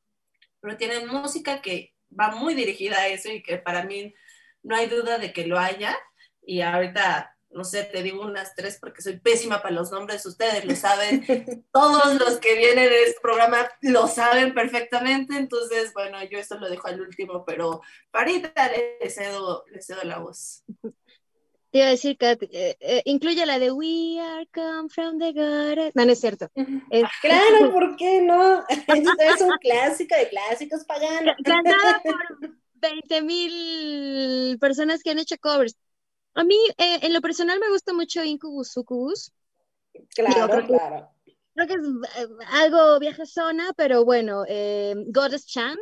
pero 0.60 0.76
tienen 0.76 1.08
música 1.08 1.62
que 1.62 1.96
va 2.20 2.36
muy 2.36 2.54
dirigida 2.54 2.98
a 2.98 3.08
eso 3.08 3.32
y 3.32 3.42
que 3.42 3.58
para 3.60 3.86
mí 3.86 4.14
no 4.62 4.76
hay 4.76 4.88
duda 4.88 5.20
de 5.20 5.32
que 5.32 5.48
lo 5.48 5.58
haya. 5.58 5.98
Y 6.44 6.60
ahorita 6.60 7.38
no 7.54 7.64
sé, 7.64 7.84
te 7.84 8.04
digo 8.04 8.24
unas 8.24 8.56
tres 8.56 8.78
porque 8.80 9.02
soy 9.02 9.20
pésima 9.20 9.62
para 9.62 9.76
los 9.76 9.92
nombres, 9.92 10.26
ustedes 10.26 10.66
lo 10.66 10.76
saben, 10.76 11.26
todos 11.72 12.16
los 12.20 12.38
que 12.38 12.56
vienen 12.56 12.90
de 12.90 13.04
este 13.04 13.22
programa 13.22 13.70
lo 13.82 14.08
saben 14.08 14.54
perfectamente, 14.54 15.36
entonces, 15.38 15.94
bueno, 15.94 16.18
yo 16.24 16.38
esto 16.38 16.58
lo 16.58 16.70
dejo 16.70 16.88
al 16.88 17.02
último, 17.02 17.44
pero 17.46 17.82
Parita 18.12 18.72
le 18.72 19.10
cedo, 19.10 19.66
le 19.72 19.82
cedo 19.82 20.04
la 20.04 20.20
voz. 20.20 20.64
Te 21.72 21.78
iba 21.78 21.88
a 21.88 21.92
decir, 21.92 22.18
que 22.18 22.32
eh, 22.32 22.76
eh, 22.82 23.02
incluye 23.06 23.46
la 23.46 23.58
de 23.58 23.72
We 23.72 24.20
are 24.20 24.46
come 24.54 24.90
from 24.90 25.20
the 25.20 25.32
garden. 25.32 25.92
No, 25.96 26.04
no 26.06 26.12
es 26.12 26.20
cierto. 26.20 26.50
Claro, 26.54 27.72
¿por 27.72 27.96
qué 27.96 28.22
no? 28.22 28.66
Es, 28.70 29.42
un 29.42 29.58
clásico 29.62 30.16
de 30.18 30.28
clásicos 30.28 30.84
paganos. 30.84 31.34
Cantada 31.46 32.02
por 32.04 32.18
20 32.74 33.22
mil 33.22 34.60
personas 34.60 35.02
que 35.02 35.12
han 35.12 35.20
hecho 35.20 35.38
covers. 35.40 35.78
A 36.34 36.44
mí, 36.44 36.58
eh, 36.78 37.00
en 37.02 37.14
lo 37.14 37.22
personal, 37.22 37.60
me 37.60 37.70
gusta 37.70 37.94
mucho 37.94 38.24
Incubus 38.24 38.72
Sucubus. 38.72 39.32
Claro, 40.16 40.48
creo 40.48 40.68
claro. 40.68 41.10
Que, 41.26 41.38
creo 41.54 41.68
que 41.68 41.74
es 41.74 42.24
eh, 42.24 42.30
algo 42.52 43.00
viajezona, 43.00 43.74
pero 43.76 44.06
bueno, 44.06 44.46
eh, 44.48 44.96
Goddess 45.08 45.46
Chant 45.46 45.80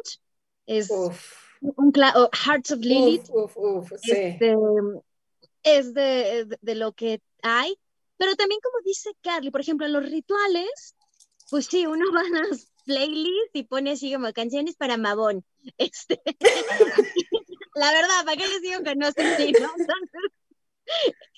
es 0.66 0.90
un 0.90 1.94
Hearts 1.94 2.72
of 2.72 2.80
Lilith. 2.80 3.30
Uf, 3.30 3.56
uf, 3.58 3.92
sí. 4.02 4.12
Este, 4.12 4.56
es 5.64 5.94
de, 5.94 6.58
de, 6.62 6.76
lo 6.76 6.94
que 6.94 7.22
hay. 7.44 7.78
Pero 8.18 8.36
también, 8.36 8.60
como 8.62 8.84
dice 8.84 9.12
Carly, 9.22 9.52
por 9.52 9.62
ejemplo, 9.62 9.86
en 9.86 9.94
los 9.94 10.10
rituales, 10.10 10.96
pues 11.50 11.68
sí, 11.68 11.86
uno 11.86 12.06
va 12.14 12.22
a 12.22 12.48
las 12.48 12.72
playlists 12.86 13.52
y 13.54 13.64
pone 13.64 13.92
así 13.92 14.14
como 14.14 14.32
canciones 14.34 14.76
para 14.76 14.98
Mabón. 14.98 15.46
Este, 15.78 16.22
la 17.76 17.92
verdad, 17.92 18.26
¿para 18.26 18.38
qué 18.38 18.48
les 18.48 18.62
digo 18.62 18.82
que 18.84 18.96
no 18.96 19.12
sé 19.12 19.38
si 19.38 19.52
no? 19.54 19.70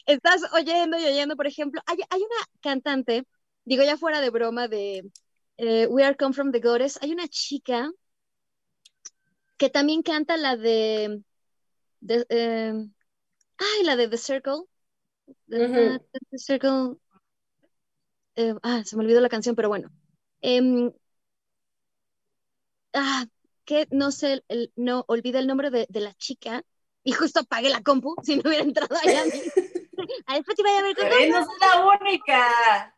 Estás 0.06 0.42
oyendo 0.54 0.98
y 0.98 1.06
oyendo, 1.06 1.36
por 1.36 1.48
ejemplo, 1.48 1.82
hay, 1.86 1.98
hay 2.10 2.22
una 2.22 2.48
cantante, 2.62 3.26
digo 3.66 3.84
ya 3.84 3.98
fuera 3.98 4.22
de 4.22 4.30
broma, 4.30 4.68
de 4.68 5.10
eh, 5.58 5.88
We 5.88 6.04
Are 6.04 6.16
Come 6.16 6.34
From 6.34 6.52
the 6.52 6.60
Goddess, 6.60 7.00
hay 7.02 7.12
una 7.12 7.28
chica 7.28 7.90
que 9.58 9.70
también 9.70 10.02
canta 10.02 10.38
la 10.38 10.58
de, 10.58 11.22
eh, 12.08 12.74
ay, 13.58 13.84
la 13.84 13.96
de 13.96 14.08
The 14.08 14.18
Circle. 14.18 14.64
The, 15.48 16.00
Circle. 16.36 16.98
Eh, 18.36 18.56
ah, 18.64 18.82
se 18.84 18.96
me 18.96 19.04
olvidó 19.04 19.22
la 19.22 19.30
canción, 19.30 19.56
pero 19.56 19.70
bueno. 19.70 19.92
Em, 20.42 20.92
ah, 22.94 23.26
que 23.66 23.88
no 23.92 24.12
sé, 24.12 24.44
el, 24.48 24.72
no 24.76 25.06
olvida 25.08 25.40
el 25.40 25.48
nombre 25.48 25.70
de, 25.70 25.86
de, 25.90 26.00
la 26.02 26.14
chica, 26.16 26.64
y 27.04 27.12
justo 27.14 27.42
apagué 27.42 27.70
la 27.70 27.82
compu 27.82 28.16
si 28.24 28.36
no 28.36 28.44
hubiera 28.46 28.64
entrado 28.64 28.96
allá. 28.96 29.24
a 30.28 30.38
Spotify 30.38 30.70
a 30.80 30.84
ver 30.84 30.96
Pero 30.96 31.16
no 31.28 31.40
es 31.40 31.48
la 31.60 31.86
única. 31.88 32.96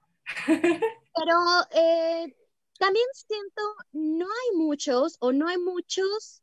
Pero 1.15 1.35
eh, 1.71 2.35
también 2.79 3.05
siento, 3.13 3.61
no 3.91 4.25
hay 4.25 4.57
muchos 4.57 5.17
o 5.19 5.31
no 5.31 5.47
hay 5.47 5.57
muchos 5.57 6.41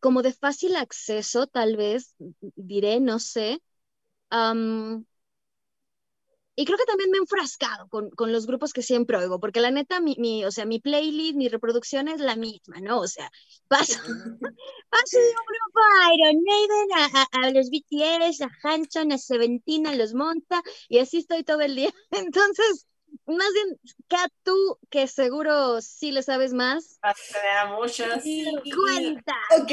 como 0.00 0.22
de 0.22 0.32
fácil 0.32 0.76
acceso, 0.76 1.46
tal 1.46 1.76
vez, 1.76 2.14
diré, 2.40 3.00
no 3.00 3.18
sé. 3.18 3.62
Y 6.56 6.64
creo 6.64 6.78
que 6.78 6.86
también 6.86 7.10
me 7.10 7.18
he 7.18 7.20
enfrascado 7.20 7.86
con, 7.88 8.08
con, 8.10 8.32
los 8.32 8.46
grupos 8.46 8.72
que 8.72 8.80
siempre 8.80 9.18
oigo, 9.18 9.38
porque 9.38 9.60
la 9.60 9.70
neta, 9.70 10.00
mi, 10.00 10.16
mi, 10.18 10.44
o 10.46 10.50
sea, 10.50 10.64
mi 10.64 10.80
playlist, 10.80 11.36
mi 11.36 11.48
reproducción 11.48 12.08
es 12.08 12.18
la 12.18 12.34
misma, 12.34 12.80
¿no? 12.80 13.00
O 13.00 13.06
sea, 13.06 13.30
paso, 13.68 13.98
paso 14.88 15.18
de 15.18 15.28
un 15.28 15.46
grupo 15.46 15.80
a 16.02 16.14
Iron 16.14 16.42
Maiden, 16.42 16.88
a, 16.96 17.20
a, 17.20 17.46
a, 17.46 17.50
los 17.50 17.68
BTS, 17.68 18.40
a 18.40 18.50
Hanson, 18.62 19.12
a 19.12 19.18
Seventeen, 19.18 19.86
a 19.86 19.94
los 19.94 20.14
Monta, 20.14 20.62
y 20.88 20.98
así 20.98 21.18
estoy 21.18 21.44
todo 21.44 21.60
el 21.60 21.76
día. 21.76 21.92
Entonces, 22.10 22.86
más 23.26 23.52
bien, 23.52 23.78
Kat, 24.08 24.32
tú 24.42 24.78
que 24.88 25.06
seguro 25.08 25.82
sí 25.82 26.10
le 26.10 26.22
sabes 26.22 26.54
más. 26.54 26.98
A 27.02 27.14
muchas. 27.66 28.24
Cuenta. 28.24 29.34
Ok, 29.60 29.72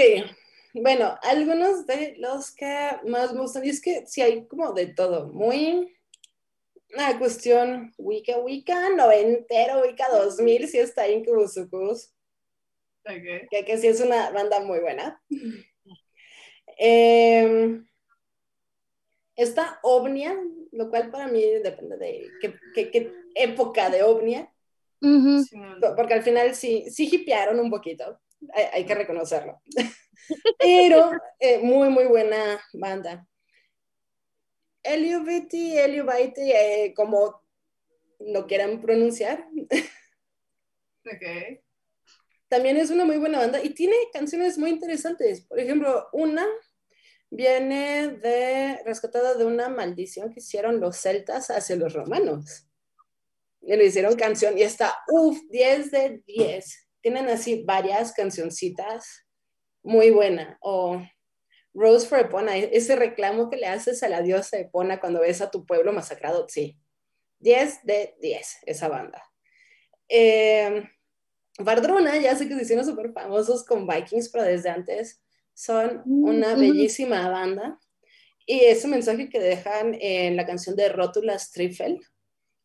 bueno, 0.73 1.17
algunos 1.21 1.85
de 1.85 2.15
los 2.17 2.51
que 2.51 2.97
más 3.05 3.33
me 3.33 3.41
gustan, 3.41 3.65
y 3.65 3.69
es 3.69 3.79
que 3.79 4.05
sí 4.05 4.21
hay 4.21 4.47
como 4.47 4.73
de 4.73 4.87
todo, 4.87 5.27
muy 5.27 5.93
una 6.93 7.17
cuestión 7.17 7.93
Wicca, 7.97 8.37
Wicca, 8.37 8.89
noventero, 8.89 9.81
Wicca 9.81 10.05
2000, 10.09 10.67
sí 10.67 10.79
está 10.79 11.07
Incubus 11.07 11.53
Sucubus. 11.53 12.13
Okay. 13.05 13.47
Que, 13.49 13.65
que 13.65 13.77
sí 13.77 13.87
es 13.87 13.99
una 13.99 14.29
banda 14.31 14.59
muy 14.61 14.79
buena. 14.79 15.21
Eh, 16.77 17.81
está 19.35 19.79
Ovnia, 19.83 20.35
lo 20.71 20.89
cual 20.89 21.11
para 21.11 21.27
mí 21.27 21.43
depende 21.63 21.97
de 21.97 22.29
qué, 22.41 22.55
qué, 22.73 22.91
qué 22.91 23.11
época 23.35 23.89
de 23.89 24.03
Ovnia. 24.03 24.51
Uh 25.01 25.07
-huh. 25.07 25.95
Porque 25.95 26.13
al 26.13 26.23
final 26.23 26.55
sí, 26.55 26.85
sí 26.89 27.09
hipearon 27.11 27.59
un 27.59 27.69
poquito, 27.69 28.21
hay, 28.53 28.65
hay 28.73 28.85
que 28.85 28.95
reconocerlo. 28.95 29.61
Pero 30.59 31.11
eh, 31.39 31.59
muy, 31.59 31.89
muy 31.89 32.05
buena 32.05 32.61
banda. 32.73 33.27
Eliubiti, 34.83 35.77
Eliubiti, 35.77 36.51
eh, 36.51 36.93
como 36.95 37.41
lo 38.19 38.45
quieran 38.47 38.81
pronunciar. 38.81 39.47
Ok. 41.05 41.59
También 42.47 42.77
es 42.77 42.89
una 42.89 43.03
muy 43.03 43.17
buena 43.17 43.39
banda 43.39 43.61
y 43.61 43.73
tiene 43.73 43.93
canciones 44.13 44.57
muy 44.57 44.69
interesantes. 44.69 45.41
Por 45.41 45.59
ejemplo, 45.59 46.07
una 46.13 46.47
viene 47.29 48.09
de 48.09 48.81
rescatada 48.85 49.33
de 49.33 49.43
una 49.43 49.67
maldición 49.67 50.31
que 50.31 50.39
hicieron 50.39 50.79
los 50.79 50.95
celtas 50.95 51.49
hacia 51.49 51.75
los 51.75 51.91
romanos. 51.91 52.67
Y 53.59 53.75
le 53.75 53.85
hicieron 53.85 54.15
canción 54.15 54.57
y 54.57 54.61
está, 54.61 54.95
uff, 55.09 55.39
10 55.49 55.91
de 55.91 56.23
10. 56.25 56.89
Tienen 57.01 57.27
así 57.27 57.63
varias 57.65 58.13
cancioncitas 58.13 59.25
muy 59.81 60.11
buena. 60.11 60.57
O 60.61 61.01
Rose 61.73 62.07
for 62.07 62.19
Epona, 62.19 62.55
ese 62.57 62.95
reclamo 62.95 63.49
que 63.49 63.57
le 63.57 63.67
haces 63.67 64.03
a 64.03 64.09
la 64.09 64.21
diosa 64.21 64.57
Epona 64.57 64.99
cuando 64.99 65.21
ves 65.21 65.41
a 65.41 65.49
tu 65.49 65.65
pueblo 65.65 65.91
masacrado, 65.91 66.47
sí. 66.47 66.79
10 67.39 67.83
de 67.83 68.15
10, 68.21 68.57
esa 68.67 68.87
banda. 68.87 69.21
Eh, 70.07 70.83
Vardruna, 71.59 72.17
ya 72.17 72.35
sé 72.35 72.47
que 72.47 72.55
se 72.55 72.63
hicieron 72.63 72.85
súper 72.85 73.11
famosos 73.11 73.63
con 73.65 73.87
Vikings, 73.87 74.29
pero 74.29 74.43
desde 74.43 74.69
antes 74.69 75.21
son 75.53 76.01
una 76.05 76.55
bellísima 76.55 77.29
banda. 77.29 77.79
Y 78.45 78.61
ese 78.61 78.87
mensaje 78.87 79.29
que 79.29 79.39
dejan 79.39 79.95
en 79.99 80.35
la 80.35 80.45
canción 80.45 80.75
de 80.75 80.89
Rótula 80.89 81.37
Striffel, 81.37 82.01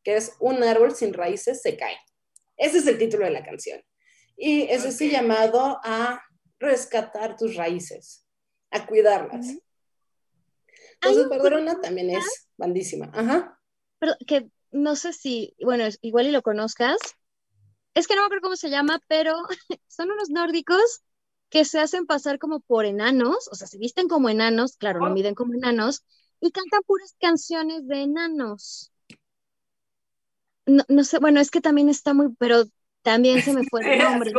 que 0.02 0.16
es 0.16 0.32
un 0.40 0.62
árbol 0.62 0.94
sin 0.94 1.12
raíces 1.12 1.60
se 1.62 1.76
cae. 1.76 1.96
Ese 2.56 2.78
es 2.78 2.86
el 2.86 2.98
título 2.98 3.26
de 3.26 3.30
la 3.30 3.44
canción. 3.44 3.80
Y 4.36 4.62
es 4.62 4.80
okay. 4.80 4.90
ese 4.90 5.08
llamado 5.10 5.80
a 5.84 6.22
rescatar 6.58 7.36
tus 7.36 7.56
raíces, 7.56 8.26
a 8.70 8.86
cuidarlas. 8.86 9.46
Entonces, 10.94 11.28
Vardruna 11.28 11.80
también 11.80 12.10
es 12.10 12.48
bandísima. 12.56 13.10
Ajá. 13.14 13.60
Pero 13.98 14.14
que 14.26 14.50
no 14.70 14.96
sé 14.96 15.12
si, 15.12 15.54
bueno, 15.60 15.84
igual 16.00 16.26
y 16.26 16.32
lo 16.32 16.42
conozcas. 16.42 16.98
Es 17.94 18.06
que 18.06 18.14
no 18.14 18.22
me 18.22 18.26
acuerdo 18.26 18.42
cómo 18.42 18.56
se 18.56 18.70
llama, 18.70 19.00
pero 19.08 19.34
son 19.88 20.10
unos 20.10 20.30
nórdicos 20.30 21.02
que 21.50 21.64
se 21.64 21.80
hacen 21.80 22.06
pasar 22.06 22.38
como 22.38 22.60
por 22.60 22.84
enanos, 22.84 23.48
o 23.50 23.54
sea, 23.54 23.66
se 23.66 23.78
visten 23.78 24.06
como 24.06 24.28
enanos, 24.28 24.76
claro, 24.76 25.00
oh. 25.02 25.06
lo 25.06 25.14
miden 25.14 25.34
como 25.34 25.54
enanos, 25.54 26.04
y 26.40 26.50
cantan 26.50 26.82
puras 26.86 27.16
canciones 27.18 27.86
de 27.88 28.02
enanos. 28.02 28.92
No, 30.66 30.84
no, 30.88 31.04
sé, 31.04 31.18
bueno, 31.18 31.40
es 31.40 31.50
que 31.50 31.62
también 31.62 31.88
está 31.88 32.12
muy, 32.12 32.34
pero 32.38 32.64
también 33.02 33.42
se 33.42 33.54
me 33.54 33.64
fue 33.64 33.80
el 33.80 33.98
nombre. 34.04 34.32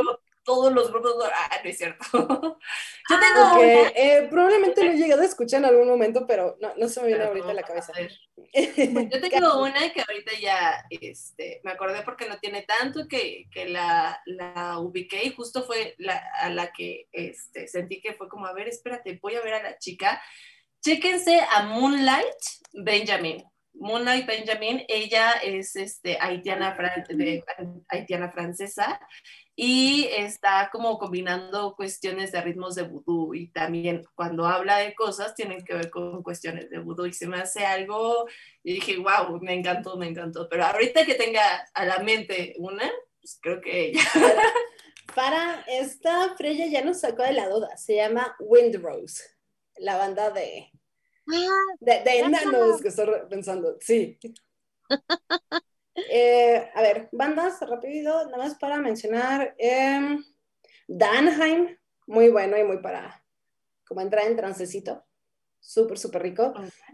Todos 0.50 0.74
los 0.74 0.90
grupos, 0.90 1.14
ah, 1.32 1.58
no 1.64 1.70
es 1.70 1.78
cierto. 1.78 2.04
Yo 2.12 3.20
tengo 3.20 3.54
okay. 3.54 3.82
una... 3.82 3.90
eh, 3.90 4.28
probablemente 4.32 4.84
lo 4.84 4.90
he 4.90 4.98
llegado 4.98 5.22
a 5.22 5.26
escuchar 5.26 5.60
en 5.60 5.66
algún 5.66 5.88
momento, 5.88 6.26
pero 6.26 6.58
no, 6.60 6.74
no 6.76 6.90
se 6.90 7.02
me 7.02 7.10
viene 7.10 7.26
ahorita 7.26 7.52
a 7.52 7.54
la 7.54 7.62
cabeza. 7.62 7.94
Bueno, 7.94 9.10
yo 9.14 9.30
tengo 9.30 9.62
una 9.62 9.94
que 9.94 10.02
ahorita 10.02 10.32
ya 10.42 10.84
este, 10.90 11.62
me 11.64 11.70
acordé 11.70 12.02
porque 12.02 12.28
no 12.28 12.40
tiene 12.40 12.64
tanto 12.64 13.08
que, 13.08 13.46
que 13.52 13.70
la, 13.70 14.20
la, 14.26 14.80
ubiqué 14.80 15.24
y 15.24 15.36
justo 15.36 15.66
fue 15.66 15.94
la, 16.00 16.20
a 16.42 16.50
la 16.50 16.72
que 16.72 17.08
este, 17.12 17.68
sentí 17.68 18.02
que 18.02 18.16
fue 18.16 18.28
como, 18.28 18.48
a 18.48 18.54
ver, 18.54 18.68
espérate, 18.68 19.20
voy 19.22 19.36
a 19.36 19.42
ver 19.42 19.54
a 19.54 19.62
la 19.62 19.78
chica. 19.78 20.20
Chéquense 20.82 21.42
a 21.42 21.62
Moonlight 21.62 22.42
Benjamin. 22.74 23.44
Moonlight 23.74 24.26
Benjamin, 24.26 24.84
ella 24.88 25.34
es 25.44 25.76
este, 25.76 26.18
haitiana, 26.20 26.76
de, 27.08 27.44
haitiana 27.88 28.32
francesa 28.32 29.00
y 29.62 30.08
está 30.16 30.70
como 30.72 30.98
combinando 30.98 31.76
cuestiones 31.76 32.32
de 32.32 32.40
ritmos 32.40 32.76
de 32.76 32.84
vudú 32.84 33.36
y 33.36 33.52
también 33.52 34.06
cuando 34.16 34.46
habla 34.46 34.78
de 34.78 34.96
cosas 34.96 35.36
tienen 35.36 35.66
que 35.66 35.74
ver 35.74 35.90
con 35.90 36.24
cuestiones 36.24 36.70
de 36.70 36.80
vudú 36.80 37.06
y 37.06 37.12
se 37.12 37.28
me 37.28 37.42
hace 37.42 37.66
algo 37.66 38.26
y 38.64 38.76
dije, 38.76 38.96
wow, 38.96 39.38
me 39.42 39.54
encantó, 39.54 39.98
me 39.98 40.08
encantó, 40.08 40.48
pero 40.48 40.64
ahorita 40.64 41.06
que 41.06 41.16
tenga 41.16 41.42
a 41.74 41.84
la 41.84 42.00
mente 42.00 42.56
una, 42.58 42.90
pues 43.20 43.38
creo 43.42 43.60
que 43.60 43.88
ella. 43.88 44.02
Para 45.14 45.66
esta 45.68 46.38
Freya 46.38 46.68
ya 46.68 46.82
nos 46.82 47.02
sacó 47.02 47.24
de 47.24 47.34
la 47.34 47.50
duda, 47.50 47.76
se 47.76 47.98
llama 47.98 48.38
Windrose, 48.40 49.26
la 49.76 49.98
banda 49.98 50.32
de, 50.32 50.72
de, 51.82 52.04
de 52.06 52.20
enanos 52.20 52.82
que 52.82 52.88
estoy 52.88 53.10
pensando, 53.30 53.76
sí. 53.82 54.18
Eh, 56.10 56.70
a 56.74 56.82
ver, 56.82 57.10
bandas, 57.12 57.60
rápido, 57.62 58.26
nada 58.26 58.38
más 58.38 58.56
para 58.56 58.78
mencionar. 58.78 59.56
Eh, 59.58 60.18
Danheim, 60.88 61.78
muy 62.08 62.30
bueno 62.30 62.58
y 62.58 62.64
muy 62.64 62.78
para 62.78 63.24
como 63.88 64.02
entrar 64.02 64.26
en 64.26 64.36
transecito. 64.36 65.04
Súper, 65.60 65.98
súper 65.98 66.22
rico. 66.24 66.54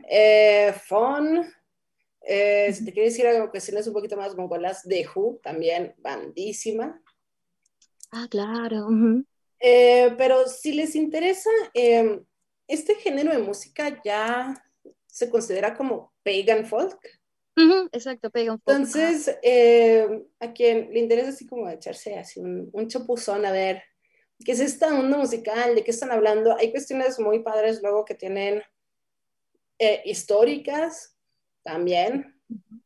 Eh, 0.09 0.73
Fon, 0.85 1.45
eh, 2.21 2.73
si 2.73 2.85
te 2.85 2.93
quieres 2.93 3.13
decir 3.13 3.27
algo 3.27 3.51
cuestiones 3.51 3.87
un 3.87 3.93
poquito 3.93 4.17
más 4.17 4.35
mongolas, 4.35 4.83
de 4.83 5.07
Who, 5.13 5.39
también 5.43 5.93
bandísima. 5.97 7.01
Ah, 8.11 8.27
claro. 8.29 8.87
Uh 8.87 8.91
-huh. 8.91 10.15
pero 10.17 10.47
si 10.47 10.73
les 10.73 10.95
interesa, 10.95 11.49
este 12.67 12.95
género 12.95 13.31
de 13.31 13.39
música 13.39 14.01
ya 14.03 14.53
se 15.05 15.29
considera 15.29 15.75
como 15.75 16.13
pagan 16.23 16.65
folk. 16.65 16.99
Uh 17.57 17.61
-huh, 17.61 17.89
exacto, 17.91 18.29
pega 18.29 18.51
un 18.51 18.59
poco. 18.59 18.71
Entonces, 18.75 19.37
eh, 19.41 20.25
a 20.39 20.51
quien 20.51 20.91
le 20.93 20.99
interesa 20.99 21.29
así 21.29 21.47
como 21.47 21.69
echarse 21.69 22.17
así 22.17 22.39
un, 22.39 22.69
un 22.73 22.87
chapuzón 22.87 23.45
a 23.45 23.51
ver 23.51 23.81
qué 24.43 24.51
es 24.51 24.59
esta 24.59 24.87
onda 24.97 25.17
musical, 25.17 25.75
de 25.75 25.83
qué 25.83 25.91
están 25.91 26.11
hablando. 26.11 26.57
Hay 26.57 26.71
cuestiones 26.71 27.19
muy 27.19 27.39
padres 27.39 27.81
luego 27.81 28.03
que 28.03 28.15
tienen 28.15 28.61
eh, 29.79 30.01
históricas 30.05 31.17
también. 31.63 32.41
Uh 32.49 32.55
-huh. 32.55 32.81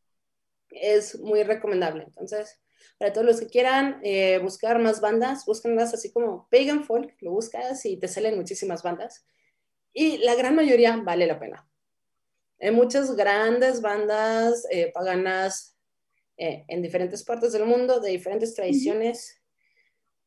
Es 0.70 1.20
muy 1.20 1.43
recomendable. 1.43 2.03
Entonces, 2.03 2.61
para 2.99 3.11
todos 3.13 3.26
los 3.26 3.39
que 3.39 3.47
quieran 3.47 3.99
eh, 4.03 4.39
buscar 4.39 4.80
más 4.80 5.01
bandas, 5.01 5.45
búsquenlas 5.45 5.93
así 5.93 6.11
como 6.11 6.47
Pagan 6.51 6.84
Folk, 6.84 7.15
lo 7.22 7.32
buscas 7.32 7.86
y 7.86 7.97
te 7.97 8.07
salen 8.07 8.36
muchísimas 8.38 8.84
bandas. 8.84 9.26
Y 9.93 10.17
la 10.20 10.36
gran 10.36 10.55
mayoría 10.55 10.95
vale 10.97 11.26
la 11.26 11.39
pena. 11.39 11.68
Hay 12.62 12.72
muchas 12.72 13.16
grandes 13.16 13.82
bandas 13.82 14.66
eh, 14.70 14.91
paganas 14.93 15.78
eh, 16.38 16.66
en 16.68 16.82
diferentes 16.82 17.24
partes 17.24 17.53
del 17.53 17.66
mundo, 17.66 17.99
de 17.99 18.12
diferentes 18.12 18.53
tradiciones. 18.53 19.41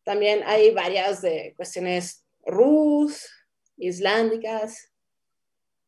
También 0.03 0.43
hay 0.45 0.73
varias 0.73 1.23
de 1.23 1.55
cuestiones 1.57 2.25
rus, 2.45 3.29
islámicas. 3.77 4.91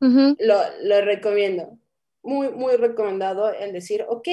Uh 0.00 0.06
-huh. 0.06 0.36
lo, 0.40 0.56
lo, 0.82 1.00
recomiendo. 1.04 1.78
Muy, 2.22 2.50
muy 2.50 2.76
recomendado 2.76 3.52
el 3.52 3.72
decir, 3.72 4.04
ok, 4.08 4.24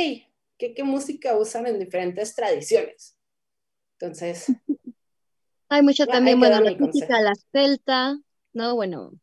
¿qué, 0.57 0.73
qué 0.73 0.83
música 0.83 1.37
usan 1.37 1.67
en 1.67 1.79
diferentes 1.79 2.35
tradiciones? 2.35 3.17
Entonces... 3.99 4.47
Hay 5.69 5.81
mucha 5.83 6.05
también, 6.05 6.37
bueno, 6.37 6.59
la 6.59 6.75
música, 6.77 7.21
la 7.21 7.33
celta, 7.53 8.19
¿no? 8.51 8.75
Bueno, 8.75 9.13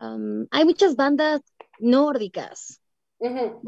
um, 0.00 0.46
hay 0.52 0.64
muchas 0.64 0.94
bandas 0.94 1.40
nórdicas. 1.78 2.80
Uh 3.18 3.28
-huh. 3.28 3.60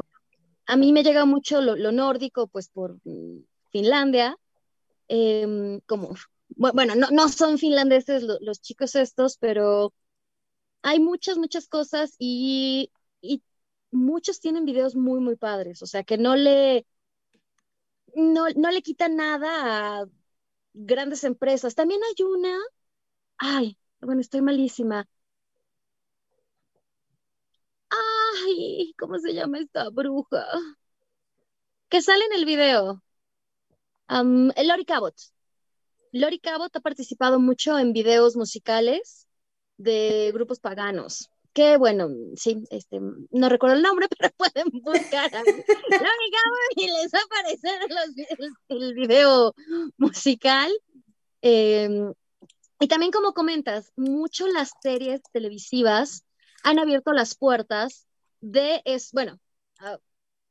A 0.65 0.75
mí 0.75 0.93
me 0.93 1.03
llega 1.03 1.25
mucho 1.25 1.61
lo, 1.61 1.75
lo 1.75 1.91
nórdico, 1.91 2.47
pues 2.47 2.69
por 2.69 2.97
mm, 3.03 3.43
Finlandia, 3.71 4.37
eh, 5.07 5.79
como, 5.87 6.15
bueno, 6.49 6.95
no, 6.95 7.07
no 7.11 7.29
son 7.29 7.57
finlandeses 7.57 8.23
lo, 8.23 8.37
los 8.41 8.61
chicos 8.61 8.95
estos, 8.95 9.37
pero 9.37 9.93
hay 10.81 10.99
muchas, 10.99 11.37
muchas 11.37 11.67
cosas 11.67 12.15
y, 12.19 12.91
y 13.21 13.43
muchos 13.91 14.39
tienen 14.39 14.65
videos 14.65 14.95
muy, 14.95 15.19
muy 15.19 15.35
padres, 15.35 15.81
o 15.81 15.87
sea, 15.87 16.03
que 16.03 16.17
no 16.17 16.35
le, 16.35 16.85
no, 18.15 18.45
no 18.55 18.71
le 18.71 18.81
quitan 18.81 19.15
nada 19.15 20.01
a 20.01 20.05
grandes 20.73 21.23
empresas. 21.23 21.75
También 21.75 22.01
hay 22.03 22.23
una, 22.23 22.57
ay, 23.37 23.77
bueno, 24.01 24.21
estoy 24.21 24.41
malísima. 24.41 25.07
Ay, 27.89 28.93
¿cómo 28.97 29.17
se 29.19 29.33
llama 29.33 29.59
esta 29.59 29.89
bruja? 29.89 30.45
Que 31.89 32.01
sale 32.01 32.25
en 32.25 32.33
el 32.33 32.45
video. 32.45 33.01
Um, 34.09 34.51
Lori 34.63 34.85
Cabot. 34.85 35.15
Lori 36.11 36.39
Cabot 36.39 36.75
ha 36.75 36.79
participado 36.79 37.39
mucho 37.39 37.77
en 37.77 37.93
videos 37.93 38.35
musicales 38.35 39.27
de 39.77 40.31
grupos 40.33 40.59
paganos. 40.59 41.29
Que 41.53 41.77
bueno, 41.77 42.09
sí, 42.35 42.63
este, 42.69 42.99
no 43.31 43.49
recuerdo 43.49 43.75
el 43.75 43.81
nombre, 43.81 44.07
pero 44.17 44.31
pueden 44.37 44.69
buscar 44.83 45.33
a 45.35 45.43
Lori 45.43 45.61
Cabot 45.89 46.75
y 46.75 46.87
les 46.87 47.11
va 47.13 47.19
a 47.19 47.23
aparecer 47.23 47.79
el, 48.69 48.93
video 48.93 49.53
musical. 49.97 50.71
Em, 51.41 52.13
y 52.79 52.87
también 52.87 53.11
como 53.11 53.33
comentas, 53.33 53.91
mucho 53.95 54.47
las 54.47 54.71
series 54.81 55.21
televisivas 55.31 56.23
han 56.63 56.79
abierto 56.79 57.13
las 57.13 57.35
puertas 57.35 58.07
de, 58.41 58.81
es, 58.85 59.11
bueno, 59.11 59.39
uh, 59.81 59.97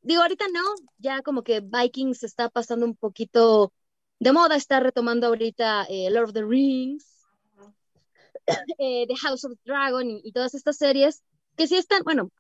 digo, 0.03 0.23
ahorita 0.23 0.47
no, 0.53 0.63
ya 0.99 1.23
como 1.23 1.43
que 1.43 1.61
Vikings 1.61 2.25
está 2.25 2.49
pasando 2.49 2.87
un 2.87 2.97
poquito 2.97 3.73
de 4.19 4.33
moda, 4.33 4.57
está 4.57 4.81
retomando 4.81 5.29
ahorita 5.29 5.87
eh, 5.89 6.11
Lord 6.11 6.29
of 6.29 6.33
the 6.33 6.45
Rings, 6.45 7.07
eh, 8.79 9.07
The 9.07 9.17
House 9.17 9.45
of 9.45 9.53
Dragon 9.65 10.09
y, 10.11 10.33
todas 10.33 10.55
estas 10.55 10.77
series, 10.77 11.23
que 11.57 11.67
sí 11.67 11.77
están, 11.77 12.03
bueno, 12.05 12.31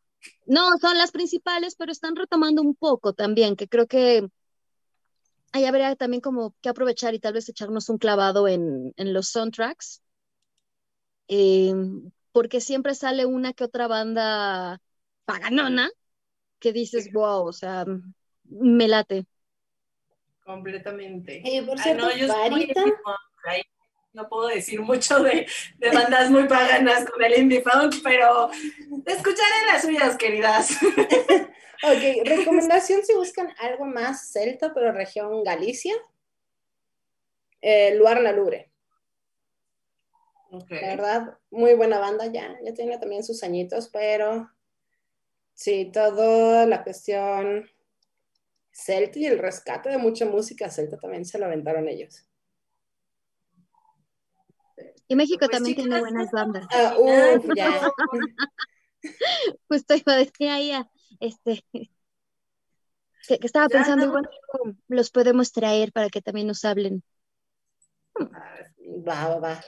no 0.46 0.76
son 0.80 0.98
las 0.98 1.12
principales, 1.12 1.76
pero 1.76 1.92
están 1.92 2.16
retomando 2.16 2.62
un 2.62 2.74
poco 2.74 3.12
también, 3.12 3.56
que 3.56 3.68
creo 3.68 3.86
que 3.86 4.28
ahí 5.52 5.64
habría 5.64 5.96
también 5.96 6.20
como 6.20 6.54
que 6.60 6.68
aprovechar 6.68 7.14
y 7.14 7.20
tal 7.20 7.34
vez 7.34 7.48
echarnos 7.48 7.88
un 7.88 7.98
clavado 7.98 8.48
en, 8.48 8.92
en 8.96 9.12
los 9.12 9.28
soundtracks. 9.28 10.02
Eh, 11.28 11.74
porque 12.32 12.60
siempre 12.60 12.94
sale 12.94 13.26
una 13.26 13.52
que 13.52 13.64
otra 13.64 13.86
banda 13.86 14.80
paganona 15.24 15.90
que 16.58 16.72
dices, 16.72 17.12
wow, 17.12 17.46
o 17.46 17.52
sea, 17.52 17.84
me 18.44 18.88
late. 18.88 19.26
Completamente. 20.44 21.42
Eh, 21.44 21.62
por 21.62 21.78
cierto, 21.78 22.06
no, 22.06 22.16
yo 22.16 22.26
no 24.12 24.28
puedo 24.28 24.48
decir 24.48 24.80
mucho 24.80 25.22
de, 25.22 25.46
de, 25.76 25.90
bandas 25.90 26.30
muy 26.30 26.48
paganas 26.48 27.08
con 27.08 27.22
el 27.22 27.38
indie 27.38 27.62
funk, 27.62 27.96
pero 28.02 28.50
escucharé 29.06 29.66
las 29.66 29.82
suyas, 29.82 30.16
queridas. 30.16 30.76
ok, 31.82 32.24
recomendación 32.24 33.04
si 33.04 33.14
buscan 33.14 33.54
algo 33.58 33.84
más 33.84 34.30
celta, 34.32 34.72
pero 34.74 34.92
región 34.92 35.44
Galicia, 35.44 35.94
eh, 37.60 37.94
Luar 37.96 38.20
La 38.20 38.32
La 40.50 40.88
verdad, 40.96 41.38
muy 41.50 41.74
buena 41.74 41.98
banda 41.98 42.26
ya, 42.26 42.58
ya 42.64 42.72
tiene 42.72 42.98
también 42.98 43.22
sus 43.22 43.42
añitos, 43.42 43.88
pero 43.88 44.50
sí, 45.52 45.90
toda 45.92 46.66
la 46.66 46.82
cuestión 46.82 47.68
celta 48.72 49.18
y 49.18 49.26
el 49.26 49.38
rescate 49.38 49.90
de 49.90 49.98
mucha 49.98 50.24
música 50.24 50.70
celta 50.70 50.96
también 50.96 51.24
se 51.26 51.38
lo 51.38 51.46
aventaron 51.46 51.88
ellos. 51.88 52.26
Y 55.06 55.16
México 55.16 55.46
pues 55.46 55.50
también 55.50 55.76
tiene 55.76 56.00
buenas 56.00 56.30
bandas. 56.30 56.66
Ah, 56.70 56.96
uf, 56.98 57.44
ya. 57.54 57.90
Justo 59.68 59.94
iba 59.94 60.12
a 60.12 60.16
decir 60.16 60.48
ahí, 60.48 60.72
este, 61.20 61.64
que, 63.26 63.38
estaba 63.42 63.68
pensando, 63.68 64.06
no. 64.06 64.12
bueno, 64.12 64.28
los 64.88 65.10
podemos 65.10 65.52
traer 65.52 65.92
para 65.92 66.08
que 66.08 66.22
también 66.22 66.46
nos 66.46 66.64
hablen. 66.64 67.02
Va, 68.18 69.28
va, 69.28 69.38
va. 69.38 69.60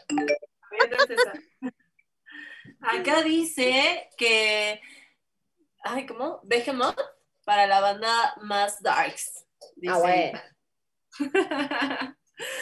Acá 2.81 3.23
dice 3.23 4.09
que, 4.17 4.81
ay, 5.85 6.07
¿cómo? 6.07 6.41
Behemoth 6.45 6.99
para 7.45 7.67
la 7.67 7.81
banda 7.81 8.35
más 8.43 8.81
darks. 8.83 9.47
Ah, 9.89 9.99
bueno. 9.99 10.41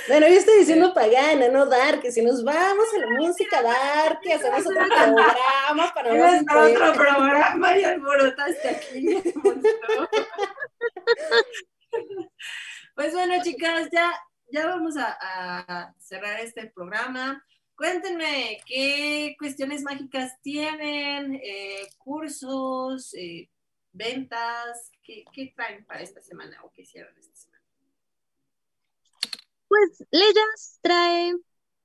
Bueno, 0.08 0.26
yo 0.26 0.34
estoy 0.34 0.58
diciendo 0.58 0.92
pagana, 0.92 1.48
no 1.48 1.66
dark, 1.66 2.00
que 2.00 2.10
si 2.10 2.22
nos 2.22 2.42
vamos 2.42 2.86
a 2.94 2.98
la 2.98 3.06
música 3.10 3.62
dark, 3.62 4.20
que 4.20 4.34
hacemos 4.34 4.66
otro 4.66 4.74
programa 4.74 5.94
para 5.94 6.14
no 6.14 6.24
otro 6.66 6.92
programa 6.94 7.78
y 7.78 7.84
alborotaste 7.84 8.68
aquí. 8.68 9.22
pues 12.94 13.12
bueno, 13.12 13.34
chicas, 13.42 13.88
ya, 13.92 14.12
ya 14.50 14.66
vamos 14.66 14.96
a, 14.96 15.16
a 15.20 15.94
cerrar 15.98 16.40
este 16.40 16.66
programa. 16.74 17.44
Cuéntenme 17.78 18.60
qué 18.66 19.36
cuestiones 19.38 19.84
mágicas 19.84 20.32
tienen, 20.42 21.36
eh, 21.36 21.86
cursos, 21.96 23.14
eh, 23.14 23.48
ventas, 23.92 24.90
¿qué, 25.00 25.52
traen 25.54 25.86
para 25.86 26.02
esta 26.02 26.20
semana 26.20 26.60
o 26.64 26.72
qué 26.72 26.82
hicieron 26.82 27.16
esta 27.16 27.36
semana. 27.36 27.62
Pues 29.68 30.04
Leyas 30.10 30.80
trae, 30.82 31.34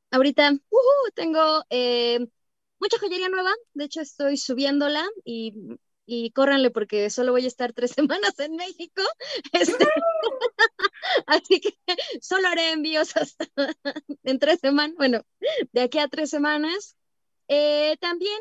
ahorita 0.09 0.53
uh, 0.53 1.11
tengo 1.13 1.63
eh, 1.69 2.25
mucha 2.79 2.97
joyería 2.97 3.29
nueva, 3.29 3.51
de 3.75 3.85
hecho 3.85 4.01
estoy 4.01 4.37
subiéndola 4.37 5.07
y 5.23 5.77
y 6.05 6.31
córranle 6.31 6.71
porque 6.71 7.09
solo 7.09 7.31
voy 7.31 7.45
a 7.45 7.47
estar 7.47 7.73
tres 7.73 7.91
semanas 7.95 8.39
en 8.39 8.55
México. 8.55 9.01
Este, 9.51 9.85
así 11.27 11.61
que 11.61 11.77
solo 12.21 12.47
haré 12.47 12.71
envíos 12.71 13.15
hasta 13.15 13.45
en 14.23 14.39
tres 14.39 14.59
semanas, 14.59 14.95
bueno, 14.97 15.21
de 15.71 15.81
aquí 15.81 15.99
a 15.99 16.07
tres 16.07 16.29
semanas. 16.29 16.95
Eh, 17.47 17.97
también, 17.99 18.39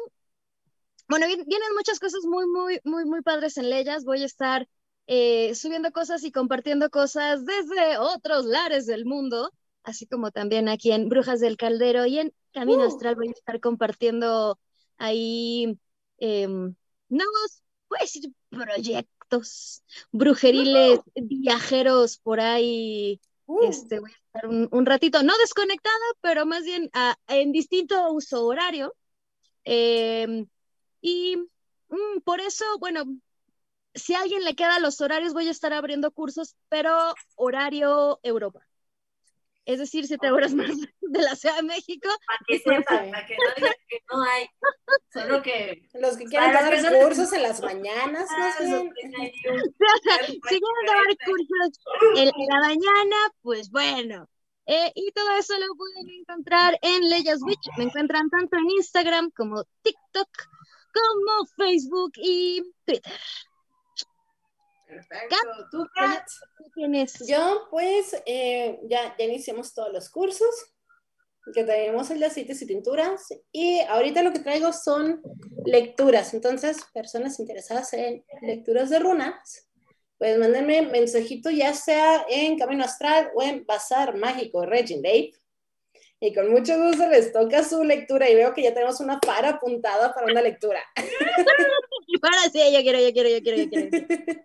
bueno, 1.09 1.27
vienen 1.27 1.75
muchas 1.77 1.99
cosas 1.99 2.25
muy, 2.25 2.47
muy, 2.47 2.81
muy, 2.85 3.05
muy 3.05 3.23
padres 3.23 3.57
en 3.57 3.71
Leyas. 3.71 4.05
Voy 4.05 4.23
a 4.23 4.27
estar 4.27 4.69
eh, 5.07 5.55
subiendo 5.55 5.91
cosas 5.93 6.25
y 6.25 6.33
compartiendo 6.33 6.91
cosas 6.91 7.45
desde 7.45 7.99
otros 7.99 8.47
lares 8.47 8.87
del 8.87 9.05
mundo, 9.05 9.53
así 9.83 10.07
como 10.07 10.31
también 10.31 10.69
aquí 10.69 10.93
en 10.93 11.09
Brujas 11.09 11.41
del 11.41 11.57
Caldero 11.57 12.07
y 12.07 12.21
en 12.21 12.33
Camino 12.53 12.85
uh. 12.85 12.87
Astral 12.87 13.17
voy 13.17 13.29
a 13.29 13.33
estar 13.33 13.61
compartiendo 13.61 14.59
ahí. 14.99 15.79
Eh, 16.19 16.47
nuevos, 17.13 17.63
pues, 17.89 18.21
proyectos 18.51 19.83
brujeriles, 20.11 21.01
viajeros 21.15 22.19
por 22.19 22.41
ahí. 22.41 23.21
Uh. 23.47 23.65
Este, 23.65 24.01
voy 24.01 24.11
a 24.11 24.15
estar 24.15 24.47
un, 24.49 24.87
ratito, 24.87 25.23
no 25.23 25.37
desconectada, 25.39 25.95
pero 26.21 26.47
más 26.47 26.65
bien 26.65 26.91
en 27.29 27.53
distinto 27.53 28.13
uso 28.13 28.47
horario. 28.47 28.95
Em, 29.65 30.47
y 31.01 31.37
mm, 31.37 32.21
por 32.25 32.41
eso, 32.41 32.65
bueno, 32.79 33.05
si 33.95 34.15
a 34.15 34.21
alguien 34.21 34.45
le 34.45 34.55
queda 34.55 34.81
los 34.81 35.01
horarios, 35.01 35.35
voy 35.35 35.49
a 35.49 35.51
estar 35.51 35.73
abriendo 35.73 36.11
cursos, 36.11 36.57
pero 36.69 37.15
horario 37.37 38.21
Europa 38.23 38.67
es 39.65 39.79
decir, 39.79 40.07
siete 40.07 40.31
horas 40.31 40.55
más 40.55 40.69
de 41.01 41.23
la 41.23 41.37
Ciudad 41.37 41.57
de 41.57 41.63
México. 41.63 42.09
Para 42.27 42.39
que 42.47 42.59
sepan, 42.59 43.11
para 43.11 43.27
que 43.27 43.37
no 43.37 43.55
digan 43.57 43.75
que 43.89 43.99
no 44.11 44.23
hay, 44.23 44.47
solo 45.13 45.43
que... 45.43 45.89
Los 45.95 46.17
que 46.17 46.25
quieran 46.25 46.53
dar 46.53 47.03
cursos 47.03 47.33
en 47.33 47.43
las 47.43 47.61
mañanas, 47.61 48.29
más 48.39 48.59
bien. 48.61 48.93
si 50.27 50.41
quieren 50.41 50.87
dar 50.87 51.17
cursos 51.25 51.81
en, 52.17 52.31
la 52.49 52.61
mañana, 52.61 53.17
pues 53.43 53.71
bueno. 53.71 54.29
Eh, 54.67 54.93
y 54.95 55.11
todo 55.13 55.31
eso 55.39 55.55
lo 55.59 55.75
pueden 55.75 56.09
encontrar 56.21 56.79
en 56.83 57.09
Leyas 57.11 57.41
Witch. 57.43 57.69
Me 57.77 57.85
encuentran 57.85 58.31
tanto 58.31 58.57
en 58.57 58.71
Instagram 58.71 59.31
como 59.37 59.65
TikTok, 59.83 60.29
como 60.93 61.47
Facebook 61.57 62.13
y 62.17 62.63
Twitter. 62.85 63.13
Perfecto. 64.93 65.37
¿Tú, 65.71 65.87
tienes? 66.75 67.27
Yo, 67.27 67.67
pues, 67.71 68.15
eh, 68.27 68.79
ya, 68.85 69.17
ya 69.19 69.25
iniciamos 69.25 69.73
todos 69.73 69.91
los 69.91 70.11
cursos, 70.11 70.55
que 71.55 71.65
tenemos 71.65 72.11
el 72.11 72.21
de 72.21 72.27
aceites 72.27 72.61
y 72.61 72.67
tinturas, 72.67 73.27
y 73.51 73.81
ahorita 73.81 74.23
lo 74.23 74.33
que 74.33 74.41
traigo 74.41 74.73
son 74.73 75.23
lecturas. 75.65 76.35
Entonces, 76.35 76.77
personas 76.93 77.41
interesadas 77.41 77.95
en 77.95 78.23
lecturas 78.43 78.91
de 78.91 78.99
runas, 78.99 79.69
pues 80.19 80.39
mándenme 80.39 80.83
mensajito 80.83 81.51
ya 81.51 81.73
sea 81.73 82.27
en 82.29 82.59
Camino 82.59 82.85
Astral 82.85 83.31
o 83.35 83.43
en 83.43 83.65
Bazar 83.65 84.17
Mágico 84.17 84.67
Regin 84.67 85.01
Dave. 85.01 85.33
Y 86.21 86.33
con 86.33 86.53
mucho 86.53 86.81
gusto 86.81 87.09
les 87.09 87.33
toca 87.33 87.65
su 87.65 87.83
lectura 87.83 88.29
y 88.29 88.37
veo 88.37 88.55
que 88.55 88.63
ya 88.63 88.73
tenemos 88.73 89.01
una 89.01 89.19
para 89.19 89.49
apuntada 89.49 90.15
para 90.15 90.27
una 90.27 90.43
lectura. 90.43 90.81
Ahora 92.23 92.43
sí, 92.53 92.61
yo 92.73 92.81
quiero, 92.83 93.01
yo 93.01 93.13
quiero, 93.13 93.29
yo 93.29 93.43
quiero, 93.43 93.59
yo 93.59 93.69
quiero. 93.71 94.43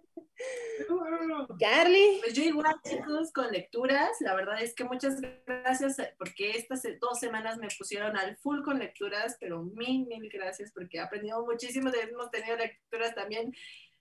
Carly. 1.60 2.20
Pues 2.22 2.34
yo 2.34 2.44
igual, 2.44 2.76
chicos, 2.84 3.32
con 3.34 3.52
lecturas. 3.52 4.10
La 4.22 4.36
verdad 4.36 4.62
es 4.62 4.74
que 4.74 4.84
muchas 4.84 5.20
gracias 5.46 5.98
porque 6.18 6.52
estas 6.52 6.84
dos 7.00 7.20
semanas 7.20 7.58
me 7.58 7.68
pusieron 7.78 8.16
al 8.18 8.38
full 8.38 8.62
con 8.64 8.80
lecturas, 8.80 9.38
pero 9.40 9.64
mil, 9.64 10.06
mil 10.08 10.30
gracias 10.30 10.72
porque 10.72 10.98
he 10.98 11.02
aprendido 11.02 11.46
muchísimo. 11.46 11.90
Hemos 11.90 12.32
tenido 12.32 12.56
lecturas 12.58 13.16
también 13.16 13.54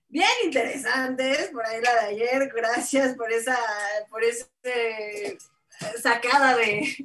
bien 0.09 0.29
interesantes, 0.45 1.51
por 1.51 1.67
ahí 1.67 1.81
la 1.81 1.95
de 1.95 2.07
ayer, 2.09 2.53
gracias 2.55 3.17
por 3.17 3.33
esa, 3.33 3.59
por 4.09 4.23
ese 4.23 4.47
sacada 6.01 6.57
de, 6.57 6.97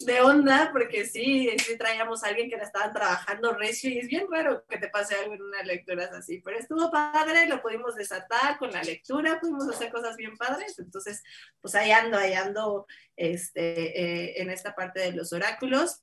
de, 0.00 0.20
onda, 0.20 0.70
porque 0.72 1.06
sí, 1.06 1.50
sí 1.64 1.78
traíamos 1.78 2.22
a 2.22 2.28
alguien 2.28 2.50
que 2.50 2.56
la 2.56 2.64
estaban 2.64 2.92
trabajando 2.92 3.54
recio 3.54 3.90
y 3.90 3.98
es 3.98 4.08
bien 4.08 4.26
raro 4.30 4.64
que 4.68 4.78
te 4.78 4.88
pase 4.88 5.14
algo 5.14 5.34
en 5.34 5.42
una 5.42 5.62
lectura 5.62 6.10
así, 6.12 6.40
pero 6.44 6.58
estuvo 6.58 6.90
padre, 6.90 7.46
lo 7.46 7.62
pudimos 7.62 7.94
desatar 7.94 8.58
con 8.58 8.70
la 8.70 8.82
lectura, 8.82 9.40
pudimos 9.40 9.68
hacer 9.68 9.90
cosas 9.90 10.16
bien 10.16 10.36
padres, 10.36 10.78
entonces 10.78 11.22
pues 11.60 11.74
ahí 11.74 11.90
ando, 11.92 12.86
este, 13.16 14.00
eh, 14.00 14.42
en 14.42 14.50
esta 14.50 14.74
parte 14.74 15.00
de 15.00 15.12
los 15.12 15.32
oráculos. 15.32 16.02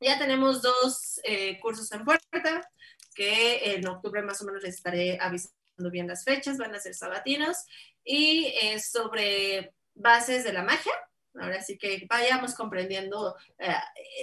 Ya 0.00 0.18
tenemos 0.18 0.62
dos 0.62 1.20
eh, 1.24 1.60
cursos 1.60 1.92
en 1.92 2.04
puerta, 2.04 2.70
que 3.14 3.74
en 3.74 3.86
octubre 3.86 4.22
más 4.22 4.40
o 4.40 4.46
menos 4.46 4.62
les 4.62 4.76
estaré 4.76 5.18
avisando 5.20 5.90
bien 5.90 6.08
las 6.08 6.24
fechas, 6.24 6.56
van 6.56 6.74
a 6.74 6.80
ser 6.80 6.94
sabatinos, 6.94 7.66
y 8.02 8.52
es 8.62 8.90
sobre 8.90 9.74
bases 9.94 10.44
de 10.44 10.52
la 10.52 10.62
magia, 10.62 10.92
Ahora 11.38 11.62
sí 11.62 11.78
que 11.78 12.06
vayamos 12.08 12.54
comprendiendo 12.54 13.36
eh, 13.58 13.72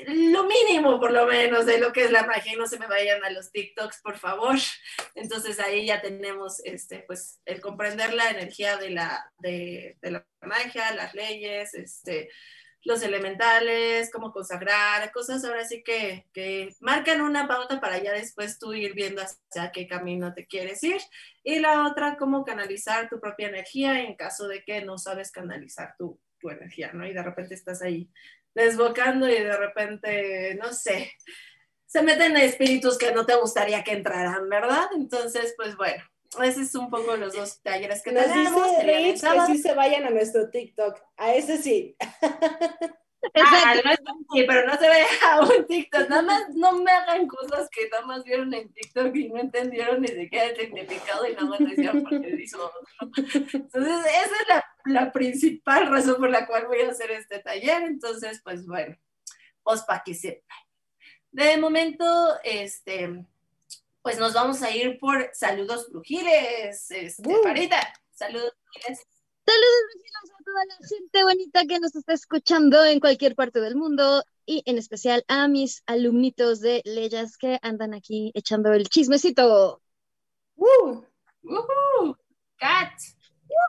lo 0.07 0.43
mínimo, 0.43 0.99
por 0.99 1.11
lo 1.11 1.25
menos, 1.25 1.65
de 1.65 1.79
lo 1.79 1.93
que 1.93 2.03
es 2.03 2.11
la 2.11 2.25
magia 2.25 2.53
y 2.53 2.57
no 2.57 2.67
se 2.67 2.77
me 2.77 2.87
vayan 2.87 3.23
a 3.23 3.29
los 3.29 3.51
TikToks, 3.51 4.01
por 4.01 4.17
favor. 4.17 4.57
Entonces 5.15 5.59
ahí 5.59 5.85
ya 5.85 6.01
tenemos 6.01 6.59
este, 6.65 6.99
pues, 7.07 7.39
el 7.45 7.61
comprender 7.61 8.13
la 8.13 8.29
energía 8.29 8.77
de 8.77 8.89
la, 8.89 9.31
de, 9.39 9.97
la 10.01 10.25
magia, 10.41 10.93
las 10.95 11.13
leyes, 11.13 11.73
este, 11.75 12.29
los 12.83 13.01
elementales, 13.01 14.11
cómo 14.11 14.33
consagrar, 14.33 15.09
cosas 15.13 15.45
ahora 15.45 15.65
sí 15.65 15.83
que, 15.83 16.27
que, 16.33 16.75
marcan 16.81 17.21
una 17.21 17.47
pauta 17.47 17.79
para 17.79 17.99
ya 17.99 18.11
después 18.11 18.59
tú 18.59 18.73
ir 18.73 18.93
viendo 18.93 19.21
hacia 19.21 19.71
qué 19.71 19.87
camino 19.87 20.33
te 20.33 20.45
quieres 20.45 20.83
ir. 20.83 21.01
Y 21.41 21.59
la 21.59 21.87
otra, 21.87 22.17
cómo 22.17 22.43
canalizar 22.43 23.07
tu 23.09 23.21
propia 23.21 23.47
energía 23.47 24.01
en 24.01 24.15
caso 24.15 24.49
de 24.49 24.63
que 24.63 24.83
no 24.83 24.97
sabes 24.97 25.31
canalizar 25.31 25.95
tu, 25.97 26.19
tu 26.39 26.49
energía, 26.49 26.91
¿no? 26.93 27.05
Y 27.05 27.13
de 27.13 27.23
repente 27.23 27.53
estás 27.55 27.81
ahí 27.81 28.09
desbocando 28.53 29.27
y 29.29 29.33
de 29.33 29.55
repente, 29.55 30.55
no 30.61 30.73
sé, 30.73 31.11
se 31.85 32.01
meten 32.01 32.35
espíritus 32.37 32.97
que 32.97 33.11
no 33.11 33.25
te 33.25 33.35
gustaría 33.35 33.83
que 33.83 33.93
entraran, 33.93 34.49
¿verdad? 34.49 34.89
Entonces, 34.95 35.53
pues 35.57 35.75
bueno, 35.77 36.03
ese 36.43 36.61
es 36.63 36.75
un 36.75 36.89
poco 36.89 37.15
los 37.15 37.33
dos 37.33 37.61
talleres 37.61 38.03
que 38.03 38.11
Nos 38.11 38.25
tenemos. 38.25 38.69
Dice 38.71 38.83
Rich 38.83 39.21
que 39.21 39.53
sí 39.53 39.57
se 39.59 39.73
vayan 39.73 40.05
a 40.05 40.09
nuestro 40.09 40.49
TikTok, 40.49 40.99
a 41.17 41.33
ese 41.33 41.57
sí. 41.57 41.95
Ah, 43.33 43.73
no 43.83 43.91
es, 43.91 43.99
sí, 44.31 44.43
pero 44.47 44.67
no 44.67 44.77
se 44.77 44.87
ve 44.87 45.03
a 45.25 45.41
un 45.41 45.65
TikTok. 45.65 46.09
Nada 46.09 46.21
más 46.21 46.49
no 46.55 46.73
me 46.73 46.91
hagan 46.91 47.27
cosas 47.27 47.67
que 47.69 47.89
nada 47.89 48.05
más 48.05 48.23
vieron 48.23 48.53
en 48.53 48.71
TikTok 48.71 49.15
y 49.15 49.29
no 49.29 49.39
entendieron 49.39 50.01
ni 50.01 50.07
siquiera 50.07 50.45
el 50.45 50.55
significado 50.55 51.27
y 51.27 51.33
nada 51.33 51.45
más 51.45 51.59
decían 51.59 52.03
porque 52.03 52.37
hizo 52.39 52.63
otro. 52.63 52.79
Entonces, 53.53 54.05
esa 54.05 54.35
es 54.41 54.47
la, 54.47 54.65
la, 54.87 55.11
principal 55.11 55.87
razón 55.87 56.17
por 56.17 56.29
la 56.29 56.47
cual 56.47 56.67
voy 56.67 56.81
a 56.81 56.91
hacer 56.91 57.11
este 57.11 57.39
taller. 57.39 57.83
Entonces, 57.83 58.41
pues 58.43 58.65
bueno, 58.65 58.95
pues 59.63 59.81
para 59.81 60.03
que 60.03 60.13
sepan. 60.13 60.57
De 61.31 61.57
momento, 61.57 62.05
este, 62.43 63.25
pues 64.01 64.17
nos 64.17 64.33
vamos 64.33 64.61
a 64.63 64.71
ir 64.71 64.97
por 64.99 65.29
saludos 65.33 65.89
brujiles. 65.89 66.89
Este, 66.91 67.29
uh. 67.29 67.43
Parita, 67.43 67.93
saludos 68.11 68.53
brujiles. 68.63 69.05
Saludos 69.45 70.39
a 70.39 70.43
toda 70.43 70.65
la 70.65 70.87
gente 70.87 71.23
bonita 71.23 71.65
que 71.65 71.79
nos 71.79 71.95
está 71.95 72.13
escuchando 72.13 72.83
en 72.83 72.99
cualquier 72.99 73.33
parte 73.33 73.61
del 73.61 73.75
mundo 73.75 74.23
y 74.45 74.61
en 74.65 74.77
especial 74.77 75.23
a 75.27 75.47
mis 75.47 75.83
alumnitos 75.85 76.59
de 76.59 76.81
leyes 76.83 77.37
que 77.37 77.57
andan 77.61 77.93
aquí 77.93 78.31
echando 78.33 78.73
el 78.73 78.89
chismecito. 78.89 79.81
Uh, 80.55 81.03
uh, 81.43 82.15
cat. 82.57 82.91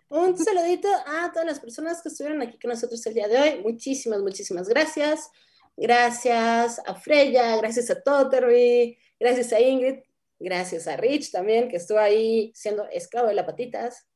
Un 0.08 0.38
saludito 0.38 0.88
a 1.06 1.30
todas 1.32 1.46
las 1.46 1.60
personas 1.60 2.02
que 2.02 2.08
estuvieron 2.08 2.40
aquí 2.42 2.58
con 2.58 2.70
nosotros 2.70 3.04
el 3.06 3.14
día 3.14 3.28
de 3.28 3.38
hoy. 3.38 3.62
Muchísimas, 3.62 4.20
muchísimas 4.20 4.68
gracias. 4.68 5.30
Gracias 5.76 6.80
a 6.84 6.94
Freya, 6.94 7.56
gracias 7.56 7.88
a 7.90 8.02
Totterby, 8.02 8.98
gracias 9.20 9.52
a 9.52 9.60
Ingrid, 9.60 10.00
gracias 10.40 10.88
a 10.88 10.96
Rich 10.96 11.30
también, 11.30 11.68
que 11.68 11.76
estuvo 11.76 11.98
ahí 11.98 12.50
siendo 12.54 12.88
esclavo 12.88 13.28
de 13.28 13.34
las 13.34 13.46
patitas 13.46 14.08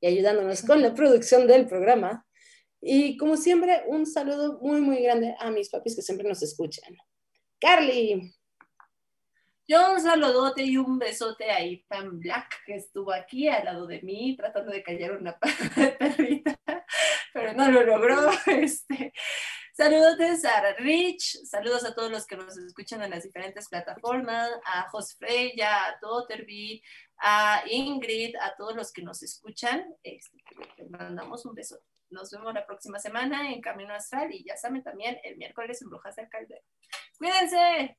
y 0.00 0.06
ayudándonos 0.06 0.62
con 0.62 0.80
la 0.80 0.94
producción 0.94 1.48
del 1.48 1.66
programa. 1.66 2.24
Y 2.80 3.16
como 3.16 3.36
siempre, 3.36 3.82
un 3.88 4.06
saludo 4.06 4.60
muy, 4.60 4.80
muy 4.80 5.02
grande 5.02 5.34
a 5.40 5.50
mis 5.50 5.70
papis 5.70 5.96
que 5.96 6.02
siempre 6.02 6.28
nos 6.28 6.42
escuchan. 6.42 6.96
Carly. 7.60 8.37
Yo 9.70 9.92
un 9.92 10.00
saludote 10.00 10.62
y 10.62 10.78
un 10.78 10.98
besote 10.98 11.50
a 11.50 11.60
Ethan 11.60 12.18
Black, 12.18 12.64
que 12.64 12.76
estuvo 12.76 13.12
aquí 13.12 13.48
al 13.48 13.66
lado 13.66 13.86
de 13.86 14.00
mí 14.00 14.34
tratando 14.34 14.72
de 14.72 14.82
callar 14.82 15.12
una 15.12 15.38
perrita, 15.98 16.58
pero 17.34 17.52
no 17.52 17.70
lo 17.70 17.84
logró. 17.84 18.30
Este, 18.46 19.12
saludos 19.74 20.16
a 20.46 20.72
Rich, 20.72 21.44
saludos 21.44 21.84
a 21.84 21.94
todos 21.94 22.10
los 22.10 22.26
que 22.26 22.36
nos 22.36 22.56
escuchan 22.56 23.02
en 23.02 23.10
las 23.10 23.24
diferentes 23.24 23.68
plataformas, 23.68 24.48
a 24.64 24.88
Jos 24.88 25.14
Freya, 25.16 25.84
a 25.84 26.00
Totterby, 26.00 26.82
a 27.18 27.62
Ingrid, 27.68 28.36
a 28.40 28.56
todos 28.56 28.74
los 28.74 28.90
que 28.90 29.02
nos 29.02 29.22
escuchan, 29.22 29.84
este, 30.02 30.38
les 30.78 30.88
mandamos 30.88 31.44
un 31.44 31.54
beso. 31.54 31.78
Nos 32.08 32.30
vemos 32.30 32.54
la 32.54 32.64
próxima 32.64 32.98
semana 32.98 33.52
en 33.52 33.60
Camino 33.60 33.92
Astral 33.92 34.32
y 34.32 34.42
ya 34.44 34.56
saben 34.56 34.82
también 34.82 35.20
el 35.24 35.36
miércoles 35.36 35.82
en 35.82 35.90
Brujas 35.90 36.16
del 36.16 36.30
Caldero. 36.30 36.64
Cuídense. 37.18 37.98